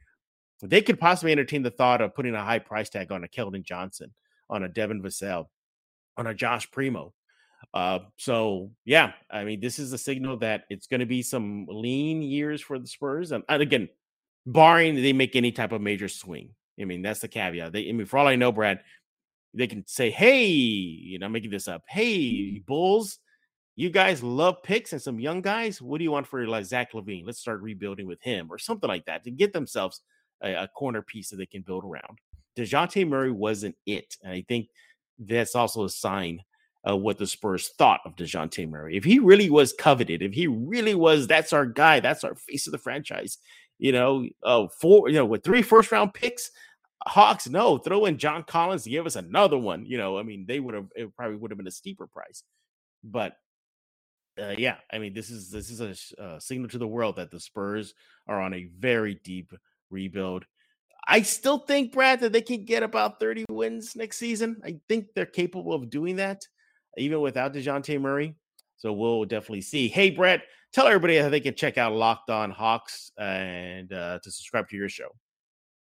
they 0.68 0.82
could 0.82 1.00
possibly 1.00 1.32
entertain 1.32 1.64
the 1.64 1.72
thought 1.72 2.02
of 2.02 2.16
putting 2.16 2.36
a 2.36 2.44
high 2.44 2.60
price 2.60 2.90
tag 2.90 3.12
on 3.12 3.24
a 3.24 3.28
Keldon 3.28 3.64
Johnson, 3.64 4.14
on 4.50 4.64
a 4.64 4.70
Devin 4.70 5.02
Vassell, 5.02 5.48
on 6.18 6.28
a 6.28 6.34
Josh 6.34 6.70
Primo. 6.72 7.14
Uh, 7.74 8.00
so 8.18 8.72
yeah, 8.86 9.14
I 9.30 9.44
mean, 9.44 9.60
this 9.60 9.80
is 9.80 9.94
a 9.94 9.98
signal 9.98 10.38
that 10.38 10.64
it's 10.70 10.88
going 10.88 11.00
to 11.00 11.06
be 11.06 11.22
some 11.22 11.66
lean 11.70 12.22
years 12.22 12.62
for 12.62 12.80
the 12.80 12.88
Spurs, 12.88 13.32
and, 13.32 13.44
and, 13.48 13.62
again, 13.62 13.90
barring 14.46 14.96
they 14.96 15.14
make 15.14 15.36
any 15.36 15.52
type 15.52 15.72
of 15.72 15.82
major 15.82 16.08
swing. 16.08 16.50
I 16.80 16.86
mean, 16.86 17.02
that's 17.02 17.20
the 17.20 17.28
caveat. 17.28 17.74
They, 17.74 17.88
I 17.88 17.92
mean, 17.92 18.08
for 18.08 18.18
all 18.18 18.28
I 18.28 18.36
know, 18.36 18.52
Brad, 18.52 18.82
they 19.54 19.68
can 19.68 19.86
say, 19.88 20.10
"Hey, 20.10 20.46
you 20.46 21.20
know, 21.20 21.28
I'm 21.28 21.32
making 21.32 21.52
this 21.52 21.68
up. 21.68 21.84
Hey, 21.88 22.60
Bulls, 22.68 23.20
you 23.76 23.90
guys 23.90 24.24
love 24.24 24.64
picks 24.64 24.94
and 24.94 25.02
some 25.02 25.20
young 25.20 25.42
guys. 25.42 25.82
What 25.82 26.00
do 26.00 26.04
you 26.04 26.12
want 26.12 26.28
for 26.28 26.46
like 26.48 26.66
Zach 26.66 26.94
LaVine? 26.94 27.26
Let's 27.26 27.40
start 27.40 27.62
rebuilding 27.62 28.08
with 28.08 28.22
him 28.22 28.48
or 28.52 28.58
something 28.58 28.88
like 28.88 29.06
that 29.06 29.24
to 29.24 29.32
get 29.32 29.54
themselves 29.54 30.02
a, 30.42 30.64
a 30.64 30.68
corner 30.68 31.02
piece 31.02 31.30
that 31.30 31.38
they 31.38 31.46
can 31.46 31.62
build 31.62 31.84
around. 31.84 32.20
Dejounte 32.58 33.08
Murray 33.08 33.32
wasn't 33.32 33.76
it. 33.86 34.18
And 34.24 34.34
I 34.34 34.44
think 34.48 34.68
that's 35.20 35.56
also 35.56 35.86
a 35.86 35.90
sign 35.90 36.44
of 36.84 37.02
what 37.02 37.18
the 37.18 37.28
Spurs 37.28 37.70
thought 37.78 38.02
of 38.06 38.16
Dejounte 38.16 38.68
Murray. 38.70 38.98
If 38.98 39.04
he 39.04 39.20
really 39.20 39.50
was 39.50 39.74
coveted, 39.74 40.22
if 40.22 40.34
he 40.34 40.48
really 40.48 40.96
was, 40.96 41.28
that's 41.28 41.54
our 41.54 41.66
guy, 41.66 42.00
that's 42.00 42.24
our 42.24 42.36
face 42.36 42.66
of 42.68 42.72
the 42.72 42.78
franchise, 42.80 43.38
you 43.78 43.92
know, 43.92 44.28
uh, 44.44 44.68
four, 44.80 45.10
you 45.10 45.16
know, 45.16 45.26
with 45.26 45.44
three 45.44 45.62
first 45.62 45.92
round 45.92 46.14
picks, 46.14 46.52
Hawks, 47.08 47.50
no, 47.50 47.78
throw 47.78 48.06
in 48.06 48.18
John 48.18 48.44
Collins 48.44 48.84
to 48.84 48.90
give 48.90 49.06
us 49.06 49.16
another 49.16 49.58
one. 49.58 49.86
You 49.86 49.98
know, 49.98 50.20
I 50.20 50.24
mean, 50.24 50.46
they 50.48 50.60
would 50.60 50.76
have, 50.76 50.88
it 50.96 51.16
probably 51.16 51.38
would 51.38 51.52
have 51.52 51.58
been 51.58 51.68
a 51.68 51.72
steeper 51.72 52.08
price. 52.08 52.44
But 53.04 53.38
uh, 54.40 54.54
yeah, 54.58 54.76
I 54.92 55.00
mean, 55.00 55.14
this 55.14 55.30
is 55.30 55.50
this 55.50 55.70
is 55.70 55.82
a 56.18 56.40
signal 56.40 56.70
to 56.70 56.78
the 56.78 56.88
world 56.88 57.16
that 57.18 57.32
the 57.32 57.40
Spurs 57.40 57.94
are 58.28 58.40
on 58.40 58.54
a 58.54 58.70
very 58.78 59.16
deep 59.24 59.52
rebuild. 59.92 60.46
I 61.08 61.24
still 61.24 61.60
think, 61.60 61.92
Brad, 61.92 62.22
that 62.22 62.32
they 62.32 62.42
can 62.42 62.64
get 62.64 62.84
about 62.84 63.20
30 63.20 63.46
wins 63.50 63.96
next 63.96 64.18
season. 64.18 64.62
I 64.64 64.80
think 64.88 65.08
they're 65.16 65.26
capable 65.26 65.74
of 65.74 65.90
doing 65.90 66.18
that, 66.18 66.42
even 66.98 67.22
without 67.22 67.54
DeJounte 67.54 68.00
Murray. 68.00 68.36
So 68.78 68.94
we'll 68.94 69.26
definitely 69.26 69.62
see. 69.62 69.88
Hey, 69.88 70.10
Brett, 70.10 70.44
tell 70.74 70.88
everybody 70.88 71.18
how 71.18 71.30
they 71.30 71.40
can 71.40 71.56
check 71.56 71.78
out 71.78 71.94
Locked 71.94 72.30
On 72.30 72.52
Hawks 72.52 73.12
and 73.18 73.92
uh, 73.92 74.20
to 74.24 74.32
subscribe 74.32 74.70
to 74.70 74.78
your 74.78 74.90
show. 74.90 75.10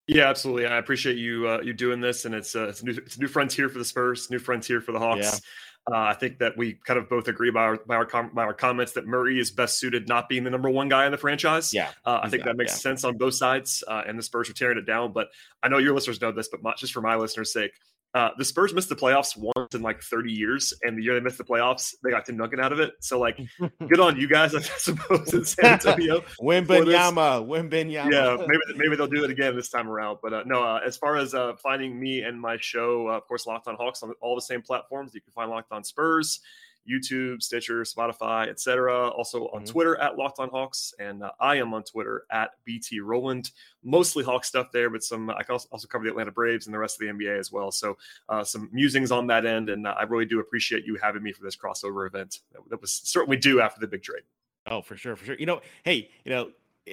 Yeah, 0.07 0.28
absolutely. 0.28 0.66
I 0.66 0.76
appreciate 0.76 1.16
you 1.16 1.48
uh, 1.48 1.61
you 1.62 1.72
doing 1.72 2.00
this, 2.00 2.26
and 2.26 2.35
it's 2.35 2.54
uh, 2.54 2.68
it's 2.68 2.83
a 2.83 2.85
new 2.85 2.92
it's 2.92 3.16
a 3.16 3.20
new 3.20 3.26
frontier 3.26 3.70
for 3.70 3.78
the 3.78 3.85
Spurs, 3.87 4.30
new 4.30 4.38
frontier 4.38 4.83
for 4.83 4.92
the 4.92 4.98
Hawks. 4.98 5.40
Uh, 5.90 5.96
I 5.96 6.14
think 6.14 6.38
that 6.38 6.56
we 6.56 6.78
kind 6.86 6.98
of 6.98 7.10
both 7.10 7.28
agree 7.28 7.50
by 7.50 7.60
our 7.60 7.76
by 7.76 7.96
our, 7.96 8.06
com- 8.06 8.30
by 8.32 8.44
our 8.44 8.54
comments 8.54 8.92
that 8.92 9.06
Murray 9.06 9.38
is 9.38 9.50
best 9.50 9.78
suited 9.78 10.08
not 10.08 10.30
being 10.30 10.42
the 10.42 10.50
number 10.50 10.70
one 10.70 10.88
guy 10.88 11.04
in 11.04 11.12
the 11.12 11.18
franchise. 11.18 11.74
Yeah, 11.74 11.90
uh, 12.06 12.20
I 12.22 12.30
think 12.30 12.44
that 12.44 12.56
makes 12.56 12.72
yeah. 12.72 12.78
sense 12.78 13.04
on 13.04 13.18
both 13.18 13.34
sides, 13.34 13.84
uh, 13.86 14.02
and 14.06 14.18
the 14.18 14.22
Spurs 14.22 14.48
are 14.48 14.54
tearing 14.54 14.78
it 14.78 14.86
down. 14.86 15.12
But 15.12 15.28
I 15.62 15.68
know 15.68 15.76
your 15.76 15.94
listeners 15.94 16.20
know 16.22 16.32
this, 16.32 16.48
but 16.48 16.62
my, 16.62 16.72
just 16.78 16.94
for 16.94 17.02
my 17.02 17.16
listeners' 17.16 17.52
sake, 17.52 17.72
uh, 18.14 18.31
the 18.38 18.44
Spurs 18.44 18.72
missed 18.72 18.88
the 18.88 18.94
playoffs 18.94 19.37
once 19.37 19.74
in 19.74 19.83
like 19.83 20.00
30 20.00 20.33
years, 20.33 20.72
and 20.83 20.96
the 20.96 21.03
year 21.03 21.14
they 21.14 21.20
missed 21.20 21.38
the 21.38 21.44
playoffs, 21.44 21.94
they 22.05 22.11
got 22.11 22.24
Tim 22.24 22.37
Duncan 22.37 22.61
out 22.61 22.72
of 22.72 22.79
it. 22.79 22.92
So, 23.00 23.18
like, 23.18 23.40
good 23.88 23.98
on 23.98 24.16
you 24.16 24.29
guys, 24.29 24.55
I 24.55 24.61
suppose, 24.61 25.35
in 25.35 25.44
San 25.44 25.72
Antonio. 25.72 26.20
Wembanyama, 26.40 27.44
Wembanyama. 27.44 28.12
Yeah, 28.12 28.37
maybe 28.46 28.79
maybe 28.79 28.96
they'll 28.96 29.09
do 29.09 29.24
it 29.24 29.31
again 29.31 29.57
this 29.57 29.68
time 29.68 29.88
around. 29.88 30.18
But 30.22 30.33
uh, 30.33 30.42
no, 30.46 30.62
uh, 30.62 30.81
as 30.87 30.96
far 30.96 31.16
as 31.16 31.35
uh, 31.35 31.55
finding 31.61 31.98
me 31.98 32.22
and 32.22 32.40
my 32.40 32.57
show, 32.61 33.09
uh, 33.09 33.16
of 33.16 33.27
course, 33.27 33.48
Locked 33.48 33.66
On 33.66 33.74
Hawks 33.74 34.05
on 34.05 34.12
all 34.20 34.37
the 34.37 34.42
same 34.42 34.62
platforms. 34.62 35.12
You 35.12 35.20
can 35.20 35.33
find 35.33 35.50
Locked 35.50 35.72
On 35.72 35.83
Spurs. 35.83 36.40
YouTube, 36.88 37.42
Stitcher, 37.42 37.82
Spotify, 37.82 38.48
etc. 38.48 39.08
Also 39.10 39.48
on 39.48 39.62
mm-hmm. 39.62 39.72
Twitter 39.72 39.96
at 39.96 40.16
Locked 40.16 40.38
On 40.38 40.48
Hawks, 40.48 40.94
and 40.98 41.22
uh, 41.22 41.30
I 41.40 41.56
am 41.56 41.72
on 41.74 41.82
Twitter 41.82 42.24
at 42.30 42.50
BT 42.64 43.00
Rowland. 43.00 43.50
Mostly 43.82 44.24
Hawk 44.24 44.44
stuff 44.44 44.68
there, 44.72 44.90
but 44.90 45.02
some 45.02 45.30
I 45.30 45.42
can 45.42 45.54
also 45.54 45.88
cover 45.88 46.04
the 46.04 46.10
Atlanta 46.10 46.32
Braves 46.32 46.66
and 46.66 46.74
the 46.74 46.78
rest 46.78 47.00
of 47.00 47.06
the 47.06 47.12
NBA 47.12 47.38
as 47.38 47.50
well. 47.50 47.70
So 47.70 47.96
uh, 48.28 48.44
some 48.44 48.68
musings 48.72 49.10
on 49.10 49.26
that 49.28 49.46
end, 49.46 49.70
and 49.70 49.86
uh, 49.86 49.94
I 49.98 50.02
really 50.04 50.26
do 50.26 50.40
appreciate 50.40 50.84
you 50.84 50.98
having 51.00 51.22
me 51.22 51.32
for 51.32 51.42
this 51.42 51.56
crossover 51.56 52.06
event. 52.06 52.40
That, 52.68 52.80
was 52.80 52.92
certainly 52.92 53.36
due 53.36 53.60
after 53.60 53.80
the 53.80 53.86
big 53.86 54.02
trade. 54.02 54.22
Oh, 54.66 54.82
for 54.82 54.96
sure, 54.96 55.16
for 55.16 55.24
sure. 55.24 55.36
You 55.38 55.46
know, 55.46 55.60
hey, 55.84 56.10
you 56.24 56.32
know, 56.32 56.50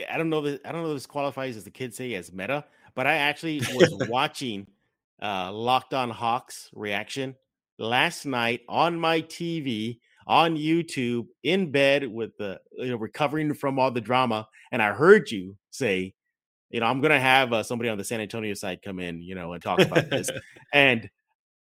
I 0.09 0.17
don't 0.17 0.29
know 0.29 0.41
that 0.41 0.61
I 0.65 0.71
don't 0.71 0.83
know 0.83 0.89
if 0.89 0.95
this 0.95 1.05
qualifies 1.05 1.57
as 1.57 1.63
the 1.63 1.71
kids 1.71 1.97
say 1.97 2.13
as 2.15 2.31
meta, 2.31 2.65
but 2.95 3.07
I 3.07 3.15
actually 3.15 3.59
was 3.75 3.93
watching 4.09 4.67
uh 5.21 5.51
Locked 5.51 5.93
On 5.93 6.09
Hawks 6.09 6.69
reaction 6.73 7.35
last 7.81 8.25
night 8.25 8.61
on 8.69 8.99
my 8.99 9.21
TV 9.21 9.99
on 10.27 10.55
YouTube 10.55 11.27
in 11.43 11.71
bed 11.71 12.07
with 12.07 12.37
the 12.37 12.59
you 12.77 12.89
know 12.91 12.95
recovering 12.95 13.53
from 13.53 13.79
all 13.79 13.91
the 13.91 14.01
drama, 14.01 14.47
and 14.71 14.81
I 14.81 14.93
heard 14.93 15.29
you 15.31 15.57
say, 15.71 16.13
you 16.69 16.79
know, 16.79 16.85
I'm 16.85 17.01
gonna 17.01 17.19
have 17.19 17.51
uh, 17.51 17.63
somebody 17.63 17.89
on 17.89 17.97
the 17.97 18.03
San 18.03 18.21
Antonio 18.21 18.53
side 18.53 18.81
come 18.83 18.99
in, 18.99 19.21
you 19.21 19.35
know, 19.35 19.53
and 19.53 19.61
talk 19.61 19.81
about 19.81 20.09
this. 20.09 20.29
and 20.73 21.09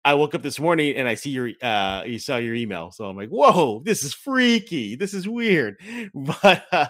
I 0.03 0.13
woke 0.13 0.35
up 0.35 0.43
this 0.43 0.59
morning 0.59 0.95
and 0.95 1.07
I 1.07 1.15
see 1.15 1.31
your 1.31 1.49
uh 1.61 2.03
you 2.05 2.19
saw 2.19 2.37
your 2.37 2.55
email, 2.55 2.91
so 2.91 3.05
I'm 3.05 3.17
like, 3.17 3.29
whoa, 3.29 3.81
this 3.83 4.03
is 4.03 4.13
freaky, 4.13 4.95
this 4.95 5.13
is 5.13 5.27
weird, 5.27 5.77
but 6.15 6.65
uh, 6.71 6.87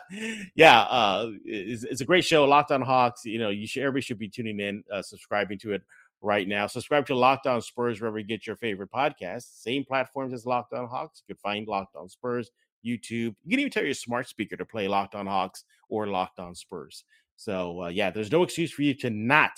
yeah, 0.55 0.81
uh, 0.81 1.31
it's, 1.43 1.83
it's, 1.83 2.01
a 2.01 2.05
great 2.05 2.25
show, 2.25 2.45
Locked 2.45 2.71
On 2.71 2.81
Hawks. 2.81 3.25
You 3.25 3.39
know, 3.39 3.49
you 3.49 3.67
should 3.67 3.83
everybody 3.83 4.01
should 4.01 4.19
be 4.19 4.29
tuning 4.29 4.59
in, 4.59 4.83
uh, 4.91 5.01
subscribing 5.01 5.59
to 5.59 5.73
it 5.73 5.81
right 6.21 6.47
now. 6.47 6.67
Subscribe 6.67 7.05
to 7.07 7.15
Locked 7.15 7.47
On 7.47 7.61
Spurs 7.61 7.99
wherever 7.99 8.17
you 8.17 8.25
get 8.25 8.47
your 8.47 8.55
favorite 8.55 8.91
podcast. 8.91 9.61
Same 9.61 9.83
platforms 9.83 10.33
as 10.33 10.45
Locked 10.45 10.73
On 10.73 10.87
Hawks. 10.87 11.23
You 11.27 11.35
can 11.35 11.39
find 11.41 11.67
Locked 11.67 11.95
On 11.95 12.09
Spurs, 12.09 12.51
YouTube. 12.85 13.35
You 13.43 13.51
can 13.51 13.59
even 13.59 13.71
tell 13.71 13.83
your 13.83 13.93
smart 13.93 14.27
speaker 14.27 14.55
to 14.55 14.65
play 14.65 14.87
Locked 14.87 15.15
On 15.15 15.27
Hawks 15.27 15.63
or 15.89 16.07
Locked 16.07 16.39
On 16.39 16.55
Spurs. 16.55 17.03
So 17.35 17.83
uh, 17.83 17.87
yeah, 17.89 18.11
there's 18.11 18.31
no 18.31 18.43
excuse 18.43 18.71
for 18.71 18.81
you 18.81 18.93
to 18.95 19.09
not 19.09 19.51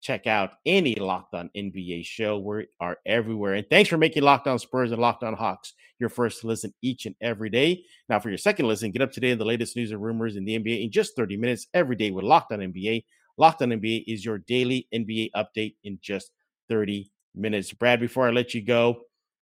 check 0.00 0.26
out 0.26 0.52
any 0.66 0.94
Locked 0.94 1.34
On 1.34 1.50
NBA 1.56 2.04
show. 2.04 2.38
We 2.38 2.66
are 2.80 2.98
everywhere. 3.06 3.54
And 3.54 3.66
thanks 3.70 3.88
for 3.88 3.96
making 3.96 4.22
Locked 4.22 4.46
On 4.46 4.58
Spurs 4.58 4.92
and 4.92 5.00
Locked 5.00 5.24
On 5.24 5.34
Hawks 5.34 5.72
your 5.98 6.08
first 6.08 6.44
listen 6.44 6.74
each 6.82 7.06
and 7.06 7.14
every 7.20 7.50
day. 7.50 7.84
Now, 8.08 8.20
for 8.20 8.28
your 8.28 8.38
second 8.38 8.66
listen, 8.66 8.90
get 8.90 9.02
up 9.02 9.12
to 9.12 9.20
date 9.20 9.32
on 9.32 9.38
the 9.38 9.44
latest 9.44 9.76
news 9.76 9.90
and 9.90 10.02
rumors 10.02 10.36
in 10.36 10.44
the 10.44 10.58
NBA 10.58 10.84
in 10.84 10.90
just 10.90 11.16
30 11.16 11.36
minutes 11.36 11.66
every 11.72 11.96
day 11.96 12.10
with 12.10 12.24
Locked 12.24 12.52
On 12.52 12.58
NBA. 12.58 13.04
Locked 13.36 13.62
on 13.62 13.70
NBA 13.70 14.04
is 14.06 14.24
your 14.24 14.38
daily 14.38 14.86
NBA 14.94 15.30
update 15.36 15.74
in 15.84 15.98
just 16.00 16.30
30 16.68 17.10
minutes. 17.34 17.72
Brad, 17.72 18.00
before 18.00 18.26
I 18.28 18.30
let 18.30 18.54
you 18.54 18.62
go, 18.62 19.00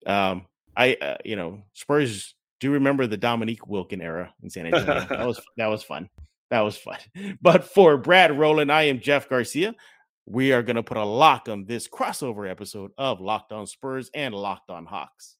um, 0.06 0.46
I 0.76 0.96
uh, 0.96 1.18
you 1.26 1.36
know 1.36 1.62
Spurs 1.74 2.36
do 2.60 2.72
remember 2.72 3.08
the 3.08 3.18
Dominique 3.18 3.68
Wilkins 3.68 4.04
era 4.04 4.34
in 4.44 4.50
San 4.50 4.66
Antonio. 4.68 5.06
that 5.10 5.28
was 5.28 5.42
that 5.58 5.68
was 5.68 5.84
fun. 5.84 6.10
That 6.50 6.62
was 6.62 6.78
fun. 6.78 6.98
But 7.42 7.64
for 7.64 7.98
Brad 7.98 8.38
Rowland, 8.38 8.72
I 8.72 8.84
am 8.84 9.00
Jeff 9.00 9.30
Garcia. 9.30 9.76
We 10.26 10.52
are 10.54 10.62
going 10.64 10.76
to 10.76 10.84
put 10.84 10.98
a 10.98 11.04
lock 11.04 11.50
on 11.50 11.66
this 11.66 11.88
crossover 11.88 12.50
episode 12.50 12.92
of 12.98 13.20
Locked 13.20 13.52
On 13.52 13.66
Spurs 13.66 14.12
and 14.14 14.34
Locked 14.34 14.70
On 14.70 14.86
Hawks. 14.86 15.38